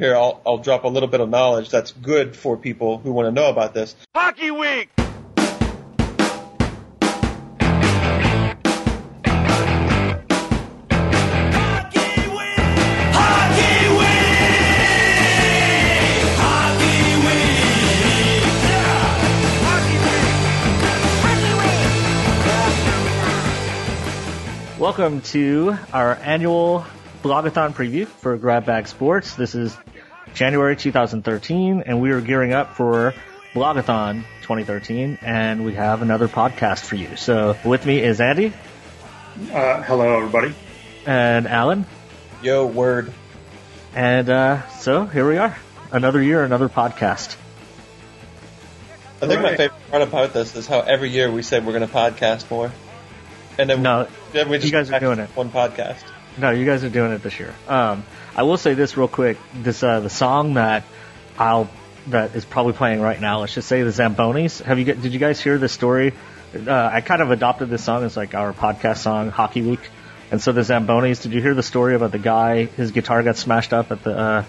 [0.00, 3.26] here, I'll, I'll drop a little bit of knowledge that's good for people who want
[3.26, 3.94] to know about this.
[4.14, 4.88] Hockey Week!
[4.96, 5.58] Hockey
[12.30, 12.56] week!
[13.12, 14.40] Hockey week!
[16.40, 17.16] Hockey
[24.70, 24.80] week!
[24.80, 26.86] Welcome to our annual
[27.22, 29.34] blogathon preview for Grab Bag Sports.
[29.34, 29.76] This is
[30.34, 33.14] January 2013, and we are gearing up for
[33.54, 37.16] Blogathon 2013, and we have another podcast for you.
[37.16, 38.52] So with me is Andy
[39.52, 40.54] Uh, hello, everybody.
[41.06, 41.86] and Alan,
[42.42, 43.12] Yo, word.
[43.94, 45.56] and uh, so here we are,
[45.92, 47.36] another year, another podcast.
[49.22, 51.86] I think my favorite part about this is how every year we say we're going
[51.86, 52.72] to podcast more.
[53.58, 55.28] And then No, then we just you guys are doing it.
[55.36, 56.02] One podcast.
[56.38, 57.54] No, you guys are doing it this year.
[57.68, 58.04] Um,
[58.36, 60.84] I will say this real quick: this uh, the song that
[61.38, 61.68] I'll
[62.08, 63.40] that is probably playing right now.
[63.40, 64.62] Let's just say the Zambonis.
[64.62, 66.14] Have you gu- did you guys hear this story?
[66.54, 69.80] Uh, I kind of adopted this song as like our podcast song, Hockey Week.
[70.32, 71.22] And so the Zambonis.
[71.22, 72.64] Did you hear the story about the guy?
[72.64, 74.44] His guitar got smashed up at the uh,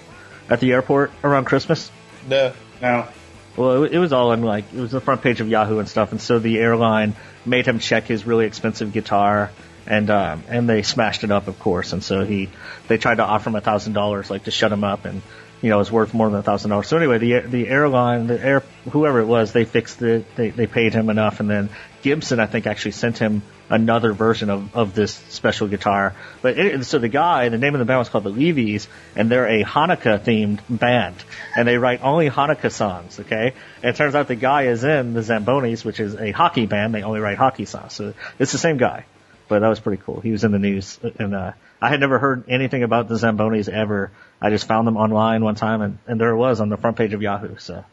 [0.50, 1.92] at the airport around Christmas.
[2.28, 2.54] No.
[2.82, 3.10] Now,
[3.58, 5.90] Well, it, it was all in like it was the front page of Yahoo and
[5.90, 7.16] stuff, and so the airline
[7.46, 9.52] made him check his really expensive guitar,
[9.86, 12.50] and um, and they smashed it up, of course, and so he
[12.88, 15.22] they tried to offer him a thousand dollars like to shut him up, and
[15.62, 16.88] you know it's worth more than a thousand dollars.
[16.88, 20.68] So anyway, the the airline, the air whoever it was, they fixed it, they they
[20.68, 21.70] paid him enough, and then
[22.04, 26.14] Gibson I think actually sent him another version of, of this special guitar.
[26.42, 29.32] But it, so the guy, the name of the band was called the LeeVees, and
[29.32, 31.16] they're a Hanukkah themed band,
[31.56, 33.20] and they write only Hanukkah songs.
[33.20, 36.68] Okay, and it turns out the guy is in the Zambonis, which is a hockey
[36.68, 36.94] band.
[36.94, 39.06] They only write hockey songs, so it's the same guy.
[39.52, 40.22] But that was pretty cool.
[40.22, 43.68] He was in the news, and uh, I had never heard anything about the Zambonis
[43.68, 44.10] ever.
[44.42, 46.96] I just found them online one time, and, and there it was on the front
[46.96, 47.58] page of Yahoo.
[47.58, 47.84] So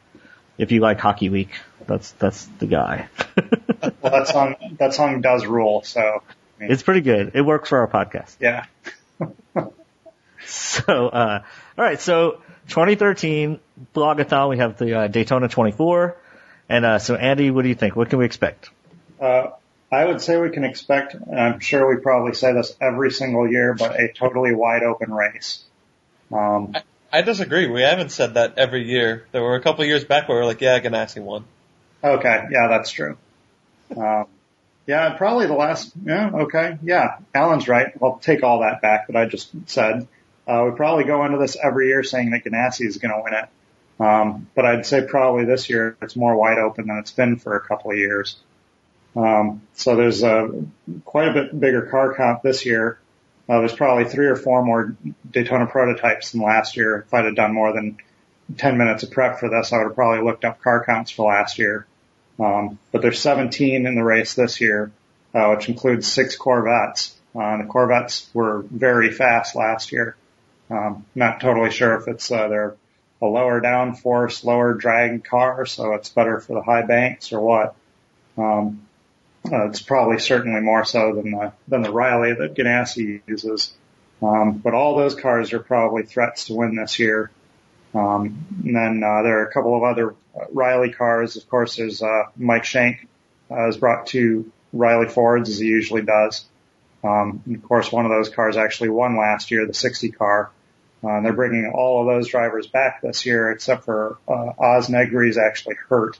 [0.57, 1.51] if you like Hockey Week,
[1.85, 3.09] that's that's the guy.
[3.83, 5.83] well, that song that song does rule.
[5.83, 6.23] So,
[6.61, 7.33] I mean, it's pretty good.
[7.35, 8.37] It works for our podcast.
[8.39, 8.67] yeah.
[10.47, 11.43] So, uh,
[11.77, 12.01] all right.
[12.01, 13.59] So, 2013
[13.95, 14.49] blogathon.
[14.49, 16.17] We have the uh, Daytona 24,
[16.69, 17.97] and uh, so Andy, what do you think?
[17.97, 18.71] What can we expect?
[19.21, 19.49] Uh,
[19.91, 23.51] I would say we can expect, and I'm sure we probably say this every single
[23.51, 25.65] year, but a totally wide open race.
[26.31, 26.75] Um,
[27.11, 27.67] I disagree.
[27.69, 29.27] We haven't said that every year.
[29.33, 31.45] There were a couple years back where we were like, yeah, Ganassi won.
[32.05, 33.17] okay, yeah, that's true.
[33.97, 34.27] Um,
[34.87, 35.93] yeah, probably the last.
[36.05, 37.93] Yeah, okay, yeah, Alan's right.
[38.03, 40.07] I'll take all that back that I just said.
[40.47, 43.35] Uh, we probably go into this every year saying that Ganassi is going to win
[43.35, 43.49] it.
[44.01, 47.57] Um, but I'd say probably this year it's more wide open than it's been for
[47.57, 48.37] a couple of years.
[49.17, 50.65] Um, so there's a
[51.05, 52.99] quite a bit bigger car count this year.
[53.49, 54.95] Uh, there's probably three or four more
[55.31, 57.05] Daytona prototypes than last year.
[57.07, 57.97] If I'd have done more than
[58.57, 61.29] 10 minutes of prep for this, I would have probably looked up car counts for
[61.29, 61.87] last year.
[62.39, 64.93] Um, but there's 17 in the race this year,
[65.35, 67.15] uh, which includes six Corvettes.
[67.35, 70.17] Uh, the Corvettes were very fast last year.
[70.71, 72.77] Um, not totally sure if it's uh, they're
[73.21, 77.75] a lower downforce, lower drag car, so it's better for the high banks or what.
[78.37, 78.88] Um,
[79.53, 83.73] uh, it's probably certainly more so than the than the Riley that Ganassi uses.
[84.23, 87.31] Um, but all those cars are probably threats to win this year.
[87.95, 90.15] Um, and then uh, there are a couple of other
[90.53, 91.37] Riley cars.
[91.37, 93.09] Of course, there's uh, Mike Shank
[93.51, 96.45] uh, has brought two Riley Fords as he usually does.
[97.03, 100.51] Um, and of course, one of those cars actually won last year, the 60 car.
[101.03, 104.89] Uh, and they're bringing all of those drivers back this year, except for uh, Oz
[104.89, 106.19] Negri's actually hurt,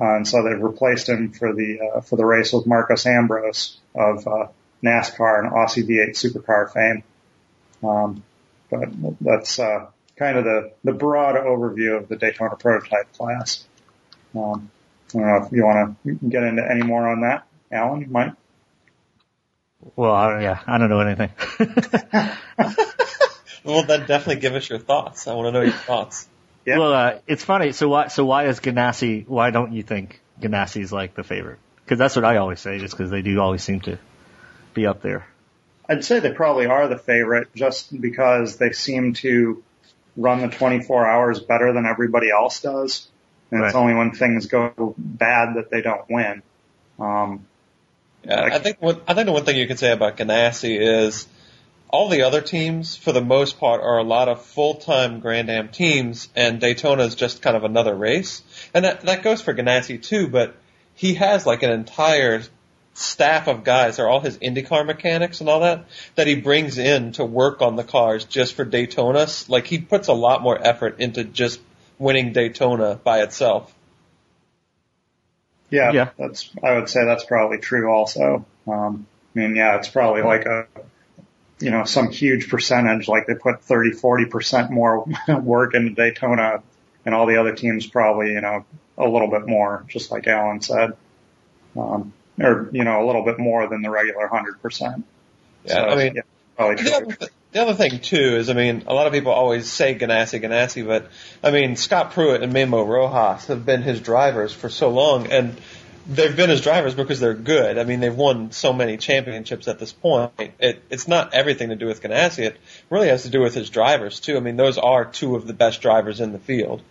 [0.00, 4.26] and so they've replaced him for the uh, for the race with Marcos Ambrose of
[4.26, 4.48] uh,
[4.82, 7.04] NASCAR and Aussie V8 supercar fame.
[7.82, 8.22] Um,
[8.70, 8.88] but
[9.20, 13.64] that's uh, kind of the the broad overview of the Daytona prototype class.
[14.34, 14.70] Um,
[15.14, 18.32] I don't know if you want to get into any more on that, Alan, Mike.
[19.96, 21.30] Well, I, yeah, I don't know anything.
[23.64, 25.26] Well, then definitely give us your thoughts.
[25.26, 26.28] I want to know your thoughts.
[26.64, 26.78] Yeah.
[26.78, 27.72] Well, uh, it's funny.
[27.72, 28.08] So why?
[28.08, 29.26] So why is Ganassi?
[29.26, 31.58] Why don't you think Ganassi's like the favorite?
[31.84, 33.98] Because that's what I always say, just because they do always seem to
[34.74, 35.26] be up there.
[35.88, 39.62] I'd say they probably are the favorite just because they seem to
[40.16, 43.08] run the 24 hours better than everybody else does.
[43.50, 46.42] And it's only when things go bad that they don't win.
[47.00, 47.46] Um,
[48.24, 51.26] Yeah, I think what, I think the one thing you could say about Ganassi is
[51.92, 55.68] all the other teams, for the most part, are a lot of full-time Grand Am
[55.68, 58.42] teams, and Daytona is just kind of another race.
[58.72, 60.54] And that that goes for Ganassi too, but
[60.94, 62.42] he has like an entire
[62.94, 67.12] staff of guys, they're all his IndyCar mechanics and all that, that he brings in
[67.12, 69.26] to work on the cars just for Daytona.
[69.48, 71.60] Like he puts a lot more effort into just
[71.98, 73.74] winning Daytona by itself.
[75.70, 76.10] Yeah, yeah.
[76.18, 78.44] that's, I would say that's probably true also.
[78.66, 80.66] Um, I mean, yeah, it's probably like a,
[81.60, 85.06] you know, some huge percentage, like they put 30, 40% more
[85.40, 86.62] work into Daytona
[87.04, 88.64] and all the other teams probably, you know,
[88.98, 90.96] a little bit more, just like Alan said.
[91.76, 95.02] Um, or, you know, a little bit more than the regular 100%.
[95.64, 96.22] Yeah, so, I mean, yeah,
[96.56, 96.82] probably.
[96.82, 99.68] The other, th- the other thing too is, I mean, a lot of people always
[99.70, 101.10] say Ganassi, Ganassi, but
[101.42, 105.60] I mean, Scott Pruett and Memo Rojas have been his drivers for so long, and
[106.10, 107.78] they've been his drivers because they're good.
[107.78, 110.32] I mean, they've won so many championships at this point.
[110.58, 112.44] It, it's not everything to do with Ganassi.
[112.44, 112.56] It
[112.90, 114.36] really has to do with his drivers too.
[114.36, 116.82] I mean, those are two of the best drivers in the field.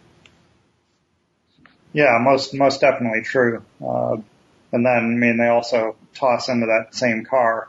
[1.92, 3.64] Yeah, most most definitely true.
[3.84, 4.18] Uh,
[4.72, 7.68] and then, I mean, they also toss into that same car.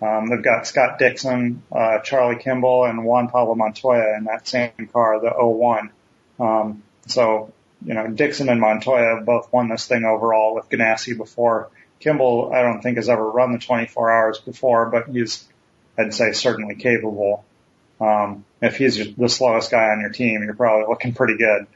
[0.00, 4.70] Um, they've got Scott Dixon, uh, Charlie Kimball, and Juan Pablo Montoya in that same
[4.92, 5.90] car, the 01.
[6.38, 7.52] Um, so,
[7.84, 11.70] you know, Dixon and Montoya both won this thing overall with Ganassi before.
[12.00, 15.44] Kimball, I don't think has ever run the 24 hours before, but he's,
[15.96, 17.44] I'd say, certainly capable.
[18.00, 21.66] Um, if he's the slowest guy on your team, you're probably looking pretty good.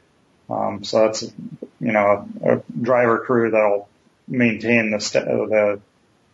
[0.49, 3.89] Um, so that's, you know, a, a driver crew that'll
[4.27, 5.79] maintain the st- the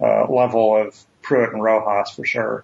[0.01, 2.63] uh, level of Pruett and Rojas for sure.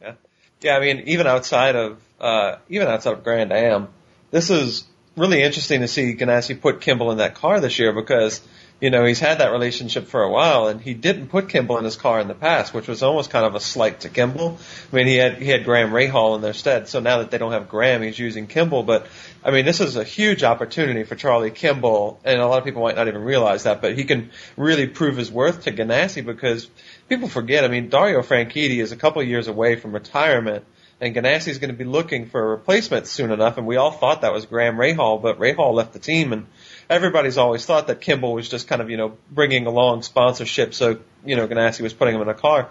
[0.00, 0.12] Yeah,
[0.60, 0.76] yeah.
[0.76, 3.88] I mean, even outside of uh, even outside of Grand Am,
[4.30, 4.84] this is
[5.16, 8.40] really interesting to see Ganassi put Kimball in that car this year because
[8.80, 11.84] you know, he's had that relationship for a while, and he didn't put Kimball in
[11.84, 14.58] his car in the past, which was almost kind of a slight to Kimball.
[14.92, 17.38] I mean, he had he had Graham Rahal in their stead, so now that they
[17.38, 18.82] don't have Graham, he's using Kimball.
[18.82, 19.06] But
[19.44, 22.82] I mean, this is a huge opportunity for Charlie Kimball, and a lot of people
[22.82, 26.68] might not even realize that, but he can really prove his worth to Ganassi because
[27.08, 27.64] people forget.
[27.64, 30.64] I mean, Dario Franchitti is a couple of years away from retirement.
[31.04, 33.90] And Ganassi is going to be looking for a replacement soon enough, and we all
[33.90, 36.46] thought that was Graham Rahal, but Rahal left the team, and
[36.88, 40.72] everybody's always thought that Kimball was just kind of, you know, bringing along sponsorship.
[40.72, 42.70] So, you know, Ganassi was putting him in a car.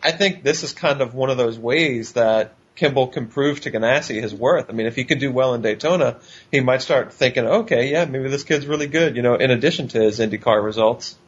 [0.00, 3.72] I think this is kind of one of those ways that Kimball can prove to
[3.72, 4.70] Ganassi his worth.
[4.70, 6.20] I mean, if he could do well in Daytona,
[6.52, 9.88] he might start thinking, okay, yeah, maybe this kid's really good, you know, in addition
[9.88, 11.18] to his IndyCar results.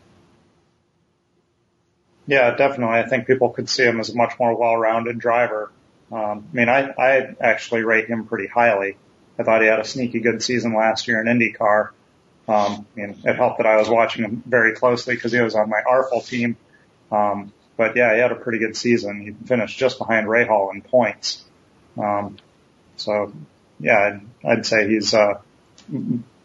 [2.29, 3.01] Yeah, definitely.
[3.01, 5.73] I think people could see him as a much more well-rounded driver.
[6.14, 8.96] Um, I mean, I, I actually rate him pretty highly.
[9.37, 11.90] I thought he had a sneaky good season last year in IndyCar.
[12.46, 15.69] Um, and it helped that I was watching him very closely because he was on
[15.69, 16.56] my ARFL team.
[17.11, 19.22] Um, but yeah, he had a pretty good season.
[19.22, 21.43] He finished just behind Rahal in points.
[21.99, 22.37] Um,
[22.96, 23.32] so
[23.81, 25.40] yeah, I'd, I'd say he's, uh,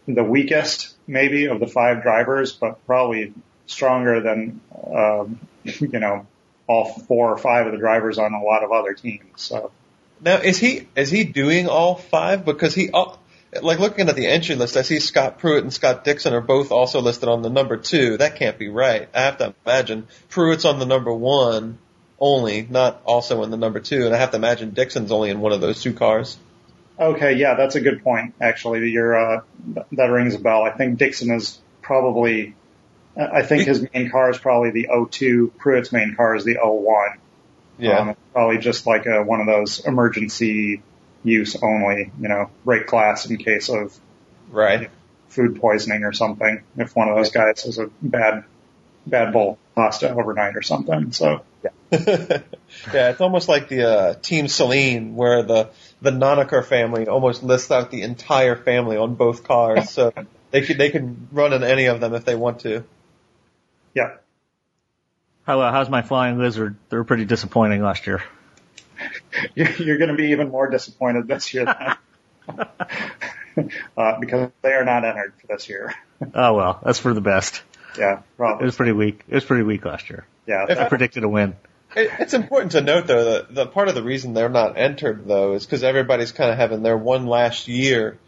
[0.08, 3.32] the weakest maybe of the five drivers, but probably
[3.66, 4.60] stronger than,
[4.92, 6.26] um, you know,
[6.70, 9.24] all four or five of the drivers on a lot of other teams.
[9.36, 9.72] So
[10.20, 12.44] now is he, is he doing all five?
[12.44, 13.16] Because he, uh,
[13.60, 16.70] like looking at the entry list, I see Scott Pruett and Scott Dixon are both
[16.70, 18.16] also listed on the number two.
[18.18, 19.08] That can't be right.
[19.12, 21.78] I have to imagine Pruett's on the number one
[22.20, 25.40] only, not also in the number two, and I have to imagine Dixon's only in
[25.40, 26.38] one of those two cars.
[26.98, 28.34] Okay, yeah, that's a good point.
[28.40, 29.40] Actually, you're, uh,
[29.92, 30.62] that rings a bell.
[30.62, 32.54] I think Dixon is probably,
[33.16, 35.56] I think his main car is probably the O2.
[35.56, 37.16] Pruett's main car is the O1.
[37.78, 37.98] Yeah.
[37.98, 40.82] Um, probably just like a, one of those emergency
[41.22, 43.98] use only, you know, break glass in case of
[44.50, 44.90] right
[45.28, 46.62] food poisoning or something.
[46.76, 48.44] If one of those guys has a bad
[49.06, 51.12] bad bowl pasta overnight or something.
[51.12, 55.70] So yeah, yeah, it's almost like the uh, Team Saleen where the
[56.02, 60.12] the Nonnamaker family almost lists out the entire family on both cars, so
[60.50, 62.84] they could they could run in any of them if they want to.
[63.94, 64.16] Yeah.
[65.44, 66.76] How uh, how's my flying lizard?
[66.88, 68.22] They were pretty disappointing last year.
[69.54, 71.66] you're, you're going to be even more disappointed this year
[73.96, 75.94] uh, because they are not entered for this year.
[76.34, 77.62] oh well, that's for the best.
[77.98, 78.62] Yeah, probably.
[78.62, 79.24] It was pretty weak.
[79.28, 80.26] It was pretty weak last year.
[80.46, 81.56] Yeah, I predicted a win.
[81.96, 85.26] It, it's important to note though that the part of the reason they're not entered
[85.26, 88.18] though is because everybody's kind of having their one last year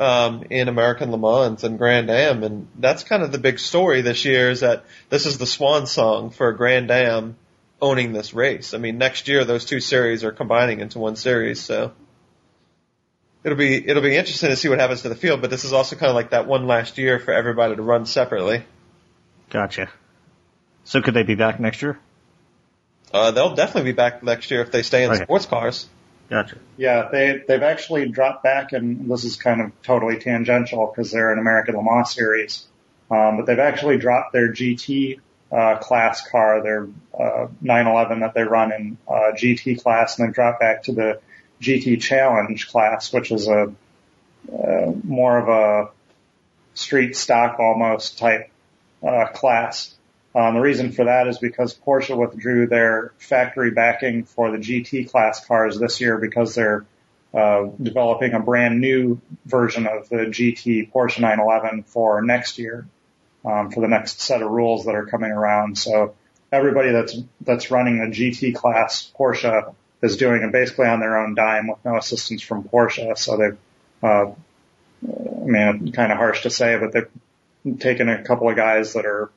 [0.00, 4.00] um, in American Le Mans and Grand Am, and that's kind of the big story
[4.00, 7.36] this year is that this is the swan song for Grand Am
[7.82, 8.72] owning this race.
[8.72, 11.92] I mean, next year those two series are combining into one series, so
[13.44, 15.42] it'll be it'll be interesting to see what happens to the field.
[15.42, 18.06] But this is also kind of like that one last year for everybody to run
[18.06, 18.64] separately.
[19.50, 19.90] Gotcha.
[20.84, 21.98] So could they be back next year?
[23.12, 25.24] Uh, they'll definitely be back next year if they stay in okay.
[25.24, 25.86] sports cars.
[26.30, 26.58] Gotcha.
[26.76, 31.32] Yeah, they they've actually dropped back, and this is kind of totally tangential because they're
[31.32, 32.66] an American Le Mans series.
[33.10, 35.18] Um, but they've actually dropped their GT
[35.50, 36.86] uh, class car, their
[37.18, 41.20] uh, 911 that they run in uh, GT class, and they've dropped back to the
[41.60, 43.74] GT Challenge class, which is a
[44.52, 45.90] uh, more of a
[46.74, 48.50] street stock almost type
[49.02, 49.96] uh, class.
[50.34, 55.10] Um, the reason for that is because Porsche withdrew their factory backing for the GT
[55.10, 56.86] class cars this year because they're
[57.34, 62.86] uh, developing a brand new version of the GT Porsche 911 for next year,
[63.44, 65.76] um, for the next set of rules that are coming around.
[65.78, 66.14] So
[66.52, 71.34] everybody that's that's running a GT class Porsche is doing it basically on their own
[71.34, 73.16] dime with no assistance from Porsche.
[73.18, 73.58] So they've,
[74.02, 74.30] uh,
[75.02, 79.06] I mean, kind of harsh to say, but they've taken a couple of guys that
[79.06, 79.30] are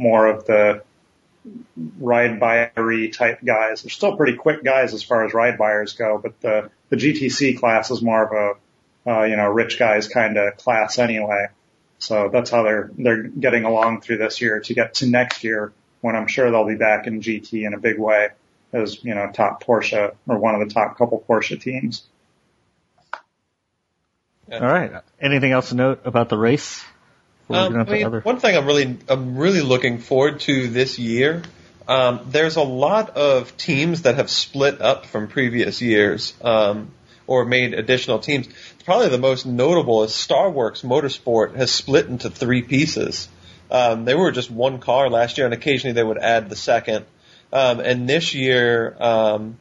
[0.00, 0.82] more of the
[1.98, 3.82] ride buyery type guys.
[3.82, 7.58] They're still pretty quick guys as far as ride buyers go, but the the GTC
[7.58, 8.32] class is more of
[9.06, 11.46] a uh, you know rich guys kind of class anyway.
[11.98, 15.72] So that's how they're they're getting along through this year to get to next year
[16.00, 18.28] when I'm sure they'll be back in GT in a big way
[18.72, 22.04] as you know top Porsche or one of the top couple Porsche teams.
[24.48, 24.58] Yeah.
[24.58, 24.92] All right.
[25.20, 26.84] Anything else to note about the race?
[27.50, 28.20] Um, I mean, other...
[28.20, 31.42] one thing I'm really I'm really looking forward to this year.
[31.88, 36.92] Um, there's a lot of teams that have split up from previous years um,
[37.26, 38.48] or made additional teams.
[38.84, 43.28] Probably the most notable is Starworks Motorsport has split into three pieces.
[43.70, 47.06] Um, they were just one car last year, and occasionally they would add the second.
[47.52, 49.58] Um, and this year, um,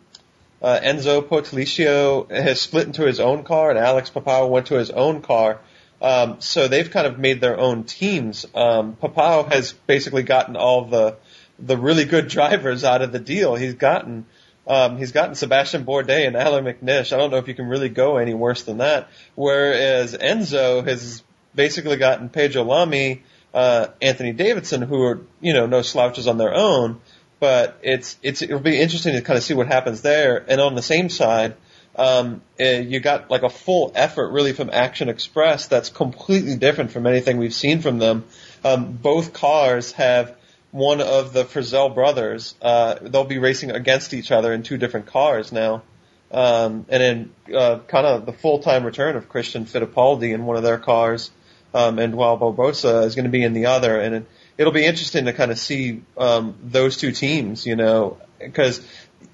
[0.62, 4.90] uh, Enzo Potolicchio has split into his own car, and Alex Popow went to his
[4.90, 5.60] own car.
[6.02, 8.46] Um, so they've kind of made their own teams.
[8.56, 11.18] Um, Popow has basically gotten all the
[11.58, 13.56] the really good drivers out of the deal.
[13.56, 14.26] He's gotten
[14.70, 17.12] um, he's gotten Sebastian Bourdais and Allan McNish.
[17.12, 19.10] I don't know if you can really go any worse than that.
[19.34, 21.24] Whereas Enzo has
[21.56, 26.54] basically gotten Pedro Lamy, uh, Anthony Davidson, who are you know no slouches on their
[26.54, 27.02] own.
[27.40, 30.46] But it's it's it'll be interesting to kind of see what happens there.
[30.48, 31.56] And on the same side,
[32.00, 36.92] um, eh, you got like a full effort really from Action Express that's completely different
[36.92, 38.24] from anything we've seen from them.
[38.64, 40.36] Um, both cars have
[40.72, 42.56] one of the Frisselle brothers.
[42.62, 45.84] Uh, they'll be racing against each other in two different cars now.
[46.32, 50.64] Um, and then uh, kind of the full-time return of Christian Fittipaldi in one of
[50.64, 51.32] their cars,
[51.74, 54.26] um, and while Barbosa is going to be in the other, and it,
[54.58, 58.80] it'll be interesting to kind of see um, those two teams, you know, because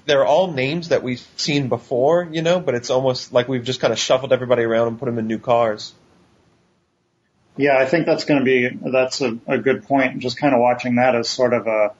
[0.05, 3.79] they're all names that we've seen before, you know, but it's almost like we've just
[3.79, 5.93] kind of shuffled everybody around and put them in new cars.
[7.57, 10.19] Yeah, I think that's going to be that's a, a good point.
[10.19, 11.95] Just kind of watching that as sort of a,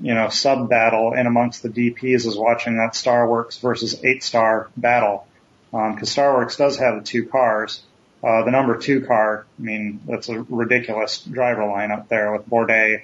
[0.00, 4.70] you know sub battle in amongst the DPs is watching that Starworks versus Eight Star
[4.76, 5.26] battle
[5.70, 7.82] because um, Starworks does have the two cars.
[8.24, 13.02] Uh, the number two car, I mean, that's a ridiculous driver lineup there with Bourdais,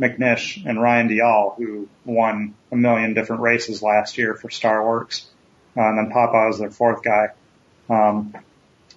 [0.00, 5.24] McNish, and Ryan Dalziel, who won a million different races last year for Starworks.
[5.76, 7.28] Uh, and then Papa is their fourth guy.
[7.88, 8.34] Um,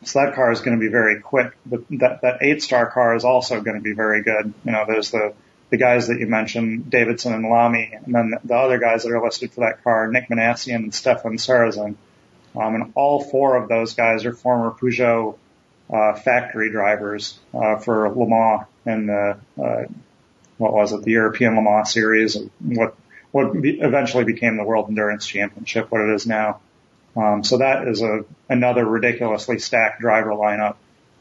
[0.03, 3.15] so that car is going to be very quick, but that, that eight star car
[3.15, 4.53] is also going to be very good.
[4.63, 5.33] You know, there's the,
[5.69, 9.23] the guys that you mentioned, Davidson and Lamy, and then the other guys that are
[9.23, 11.95] listed for that car, Nick Minassian and Stefan Sarrazin.
[12.55, 15.37] Um, and all four of those guys are former Peugeot
[15.91, 19.85] uh, factory drivers uh, for Le Mans and the uh,
[20.57, 22.95] what was it, the European Le Mans series, what
[23.31, 26.61] what eventually became the World Endurance Championship, what it is now.
[27.15, 30.75] Um, so that is a another ridiculously stacked driver lineup.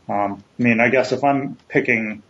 [0.09, 2.23] Um, I mean, I guess if I'm picking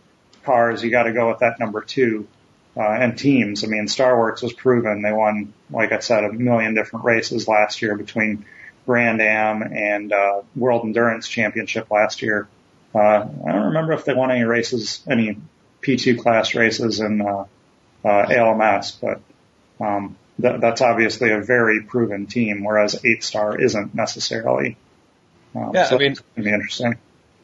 [0.43, 2.27] cars, you got to go with that number two.
[2.75, 3.63] Uh, and teams.
[3.63, 5.01] I mean, Starworks was proven.
[5.01, 8.45] They won, like I said, a million different races last year between
[8.85, 12.47] Grand Am and uh, World Endurance Championship last year.
[12.93, 15.37] Uh, I don't remember if they won any races, any
[15.87, 17.45] P2 class races in uh,
[18.03, 19.21] uh, ALMS, but
[19.79, 24.77] um, th- that's obviously a very proven team, whereas Eight Star isn't necessarily.
[25.55, 26.97] Um, yeah, so I mean, it's going to be interesting.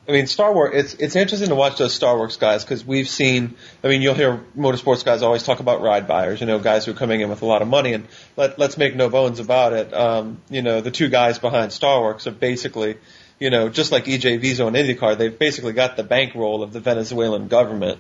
[0.08, 0.74] I mean, Starworks.
[0.74, 3.56] It's it's interesting to watch those Starworks guys because we've seen.
[3.84, 6.42] I mean, you'll hear motorsports guys always talk about ride buyers.
[6.42, 8.78] You know, guys who are coming in with a lot of money, and let let's
[8.78, 9.94] make no bones about it.
[9.94, 12.98] Um, you know, the two guys behind Starworks are basically,
[13.40, 16.82] you know, just like EJ Viso and IndyCar, they've basically got the bankroll of the
[16.82, 18.00] Venezuelan government.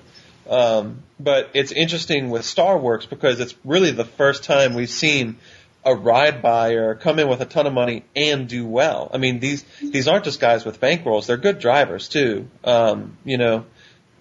[0.49, 5.37] Um, but it's interesting with Starworks because it's really the first time we've seen
[5.85, 9.09] a ride buyer come in with a ton of money and do well.
[9.13, 12.47] I mean, these these aren't just guys with bankrolls; they're good drivers too.
[12.63, 13.65] Um, you know,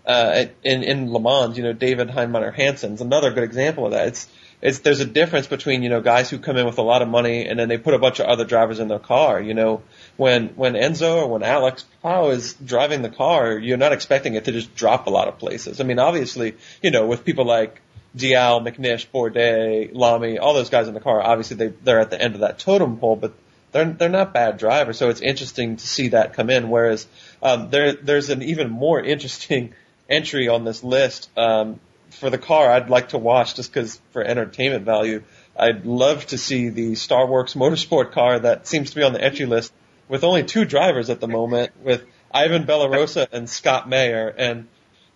[0.06, 4.08] uh, in in Le Mans, you know, David Heinemeier Hansson's another good example of that.
[4.08, 4.28] It's
[4.62, 7.08] it's, there's a difference between, you know, guys who come in with a lot of
[7.08, 9.40] money and then they put a bunch of other drivers in their car.
[9.42, 9.82] You know,
[10.16, 14.44] when, when Enzo or when Alex Powell is driving the car, you're not expecting it
[14.44, 15.80] to just drop a lot of places.
[15.80, 17.82] I mean, obviously, you know, with people like
[18.16, 22.22] Dalziel, McNish, Bourdais, Lamy, all those guys in the car, obviously they, they're at the
[22.22, 23.34] end of that totem pole, but
[23.72, 24.96] they're, they're not bad drivers.
[24.96, 26.70] So it's interesting to see that come in.
[26.70, 27.08] Whereas,
[27.42, 29.74] um, there, there's an even more interesting
[30.08, 31.80] entry on this list, um,
[32.12, 35.22] for the car I'd like to watch just because for entertainment value.
[35.56, 39.46] I'd love to see the Starworks Motorsport car that seems to be on the entry
[39.46, 39.72] list
[40.08, 44.28] with only two drivers at the moment with Ivan Bellarosa and Scott Mayer.
[44.28, 44.68] And,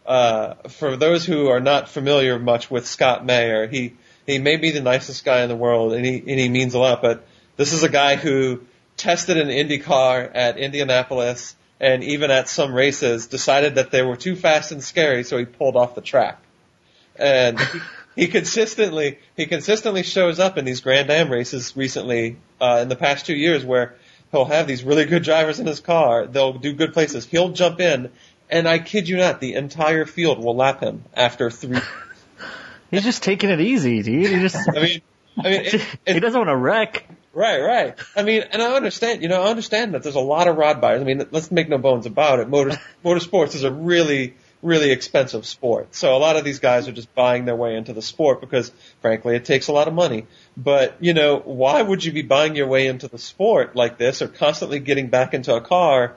[0.04, 3.94] uh, for those who are not familiar much with Scott Mayer, he,
[4.26, 6.78] he may be the nicest guy in the world and he, and he means a
[6.78, 7.26] lot, but
[7.56, 8.62] this is a guy who
[8.96, 14.16] tested an Indy car at Indianapolis and even at some races decided that they were
[14.16, 16.40] too fast and scary, so he pulled off the track
[17.18, 17.80] and he,
[18.16, 22.96] he consistently he consistently shows up in these Grand Am races recently uh, in the
[22.96, 23.96] past two years where
[24.32, 26.26] he'll have these really good drivers in his car.
[26.26, 27.26] They'll do good places.
[27.26, 28.10] He'll jump in,
[28.50, 31.80] and I kid you not, the entire field will lap him after three.
[32.90, 34.30] He's just taking it easy, dude.
[34.30, 34.56] He just.
[34.68, 35.02] I mean,
[35.38, 35.74] I mean, it,
[36.06, 37.08] it, he doesn't want to wreck.
[37.32, 37.94] Right, right.
[38.16, 40.80] I mean, and I understand, you know, I understand that there's a lot of rod
[40.80, 41.02] buyers.
[41.02, 42.48] I mean, let's make no bones about it.
[42.48, 44.34] Motor, motorsports is a really
[44.66, 45.94] really expensive sport.
[45.94, 48.72] So a lot of these guys are just buying their way into the sport because
[49.00, 50.26] frankly it takes a lot of money.
[50.56, 54.20] But, you know, why would you be buying your way into the sport like this
[54.20, 56.16] or constantly getting back into a car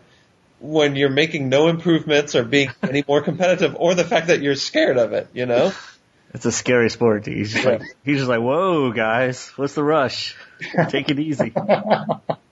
[0.60, 4.56] when you're making no improvements or being any more competitive or the fact that you're
[4.56, 5.72] scared of it, you know?
[6.34, 7.25] It's a scary sport.
[7.25, 10.36] He's just like, he's just like, whoa, guys, what's the rush?
[10.89, 11.53] Take it easy.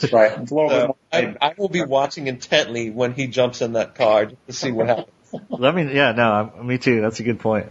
[0.00, 0.38] That's right.
[0.38, 3.74] It's a little so bit I, I will be watching intently when he jumps in
[3.74, 5.08] that car just to see what happens.
[5.50, 7.00] Let me, yeah, no, me too.
[7.00, 7.70] That's a good point.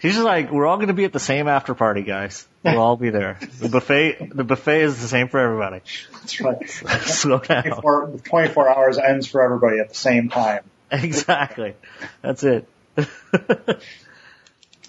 [0.00, 2.46] He's just like, we're all going to be at the same after party, guys.
[2.64, 3.38] We'll all be there.
[3.60, 5.80] The buffet, the buffet is the same for everybody.
[6.12, 6.68] That's right.
[7.02, 7.62] Slow down.
[7.62, 10.64] 24, 24 hours ends for everybody at the same time.
[10.90, 11.74] Exactly.
[12.20, 12.68] That's it.
[12.98, 13.04] all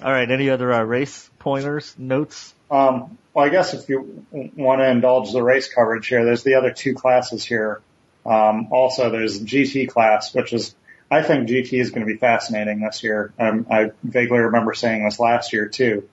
[0.01, 0.29] right.
[0.29, 2.55] Any other uh, race pointers, notes?
[2.73, 6.55] Um, well, I guess if you want to indulge the race coverage here, there's the
[6.55, 7.81] other two classes here.
[8.25, 10.73] Um, also, there's GT class, which is,
[11.11, 13.31] I think GT is going to be fascinating this year.
[13.38, 16.09] Um, I vaguely remember saying this last year too.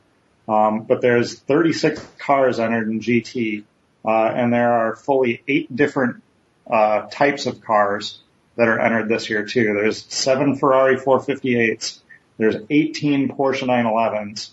[0.47, 3.65] Um, but there's 36 cars entered in GT,
[4.05, 6.23] uh, and there are fully eight different
[6.71, 8.21] uh, types of cars
[8.57, 9.75] that are entered this year too.
[9.75, 12.01] There's seven Ferrari 458s.
[12.37, 14.51] There's 18 Porsche 911s.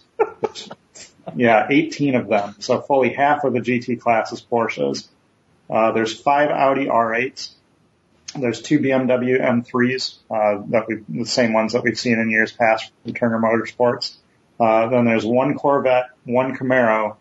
[1.35, 2.55] Yeah, 18 of them.
[2.59, 5.07] So fully half of the GT class is Porsches.
[5.69, 7.51] Uh, there's five Audi R8s.
[8.35, 12.51] There's two BMW M3s, uh, that we the same ones that we've seen in years
[12.51, 14.15] past from Turner Motorsports.
[14.59, 17.15] Uh, then there's one Corvette, one Camaro,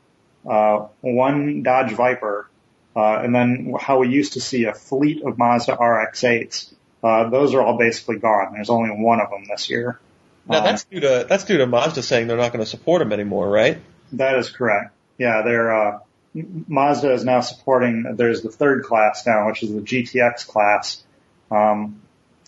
[0.49, 2.49] uh, one Dodge Viper,
[2.95, 6.73] uh, and then how we used to see a fleet of Mazda RX-8s.
[7.03, 8.55] Uh, those are all basically gone.
[8.55, 10.01] There's only one of them this year.
[10.49, 13.13] Now that's due to that's due to Mazda saying they're not going to support them
[13.13, 13.79] anymore, right?
[14.13, 14.95] That is correct.
[15.19, 15.99] Yeah, they're, uh,
[16.35, 21.03] Mazda is now supporting, there's the third class now, which is the GTX class,
[21.51, 22.03] um,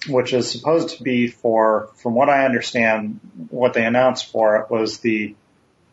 [0.09, 4.71] which is supposed to be for, from what I understand, what they announced for it
[4.71, 5.35] was the,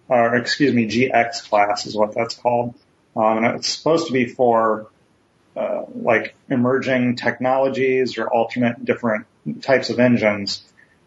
[0.08, 2.76] or excuse me, GX class is what that's called.
[3.16, 4.88] Um, and it's supposed to be for,
[5.56, 9.26] uh, like emerging technologies or alternate different
[9.62, 10.66] types of engines.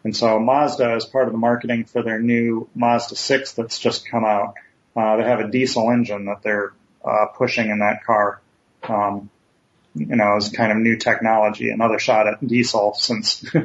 [0.09, 4.09] And so Mazda, as part of the marketing for their new Mazda 6 that's just
[4.09, 4.55] come out,
[4.97, 6.73] uh, they have a diesel engine that they're
[7.05, 8.41] uh, pushing in that car.
[8.85, 9.29] Um,
[9.95, 13.61] you know, as kind of new technology, another shot at diesel since uh,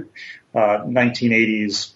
[0.53, 1.93] 1980s.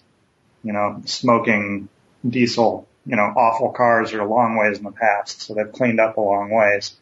[0.64, 1.90] You know, smoking
[2.26, 6.00] diesel, you know, awful cars are a long ways in the past, so they've cleaned
[6.00, 6.96] up a long ways.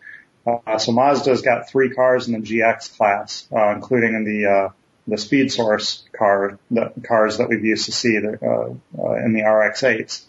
[0.45, 4.69] Uh, so Mazda's got three cars in the GX class, uh, including in the uh,
[5.07, 9.43] the SpeedSource car, the cars that we've used to see the, uh, uh, in the
[9.43, 10.25] RX-8s.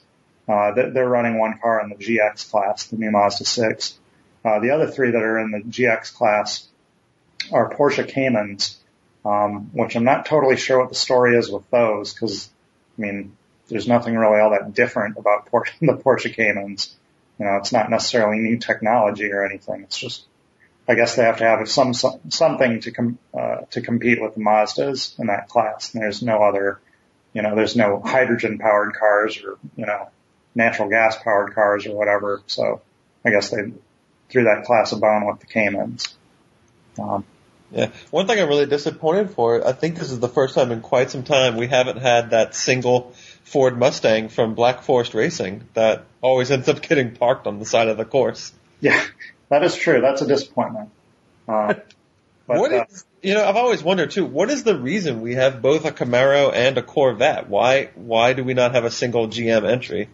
[0.48, 4.00] Uh, they're running one car in the GX class, the new Mazda 6.
[4.46, 6.68] Uh, the other three that are in the GX class
[7.52, 8.78] are Porsche Caymans,
[9.26, 12.50] um, which I'm not totally sure what the story is with those, because
[12.98, 13.36] I mean,
[13.68, 16.96] there's nothing really all that different about Porsche, the Porsche Caymans.
[17.40, 19.84] You know, it's not necessarily new technology or anything.
[19.84, 20.26] It's just
[20.88, 24.36] I guess they have to have some, some something to com, uh, to compete with
[24.36, 25.94] the Mazdas in that class.
[25.94, 26.80] And there's no other,
[27.34, 30.10] you know, there's no hydrogen powered cars or you know,
[30.56, 32.42] natural gas powered cars or whatever.
[32.48, 32.82] So
[33.26, 33.74] I guess they
[34.30, 36.16] threw that class a bone with the Caymans.
[37.00, 37.26] Um,
[37.72, 37.92] Yeah.
[38.12, 41.12] One thing I'm really disappointed for, I think this is the first time in quite
[41.12, 46.50] some time we haven't had that single Ford Mustang from Black Forest Racing that always
[46.50, 48.54] ends up getting parked on the side of the course.
[48.80, 49.04] Yeah,
[49.50, 50.02] that is true.
[50.02, 50.90] That's a disappointment.
[51.48, 51.74] Uh,
[52.48, 52.86] but, what uh,
[53.22, 56.52] you know, I've always wondered too, what is the reason we have both a Camaro
[56.54, 57.50] and a Corvette?
[57.50, 60.10] Why, why do we not have a single GM entry?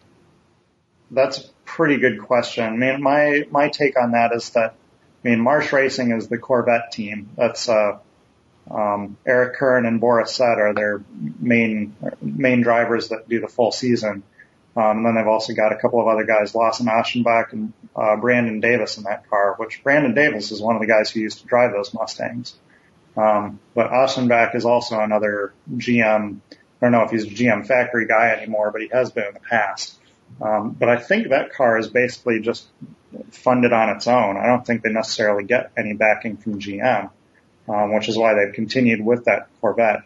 [1.11, 2.63] That's a pretty good question.
[2.63, 4.75] I mean, my, my take on that is that
[5.23, 7.29] I mean, Marsh Racing is the Corvette team.
[7.37, 7.99] That's uh,
[8.69, 11.03] um, Eric Curran and Boris Said are their
[11.39, 14.23] main main drivers that do the full season.
[14.75, 18.15] Um, and then they've also got a couple of other guys, Lawson Aschenbach and uh,
[18.15, 21.39] Brandon Davis in that car, which Brandon Davis is one of the guys who used
[21.41, 22.55] to drive those Mustangs.
[23.15, 26.39] Um, but Aschenbach is also another GM.
[26.51, 29.33] I don't know if he's a GM factory guy anymore, but he has been in
[29.35, 29.95] the past.
[30.41, 32.67] Um, but I think that car is basically just
[33.31, 34.37] funded on its own.
[34.37, 37.11] I don't think they necessarily get any backing from GM,
[37.69, 40.01] um, which is why they've continued with that Corvette.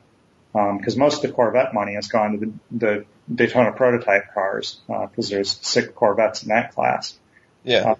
[0.77, 4.79] Because um, most of the Corvette money has gone to the, the Daytona prototype cars,
[4.87, 7.17] because uh, there's six Corvettes in that class.
[7.63, 7.91] Yeah.
[7.91, 7.95] Uh,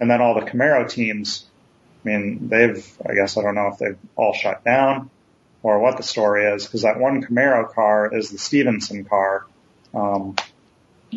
[0.00, 1.46] and then all the Camaro teams,
[2.04, 5.10] I mean, they've, I guess I don't know if they've all shut down
[5.62, 9.46] or what the story is, because that one Camaro car is the Stevenson car.
[9.94, 10.34] Um,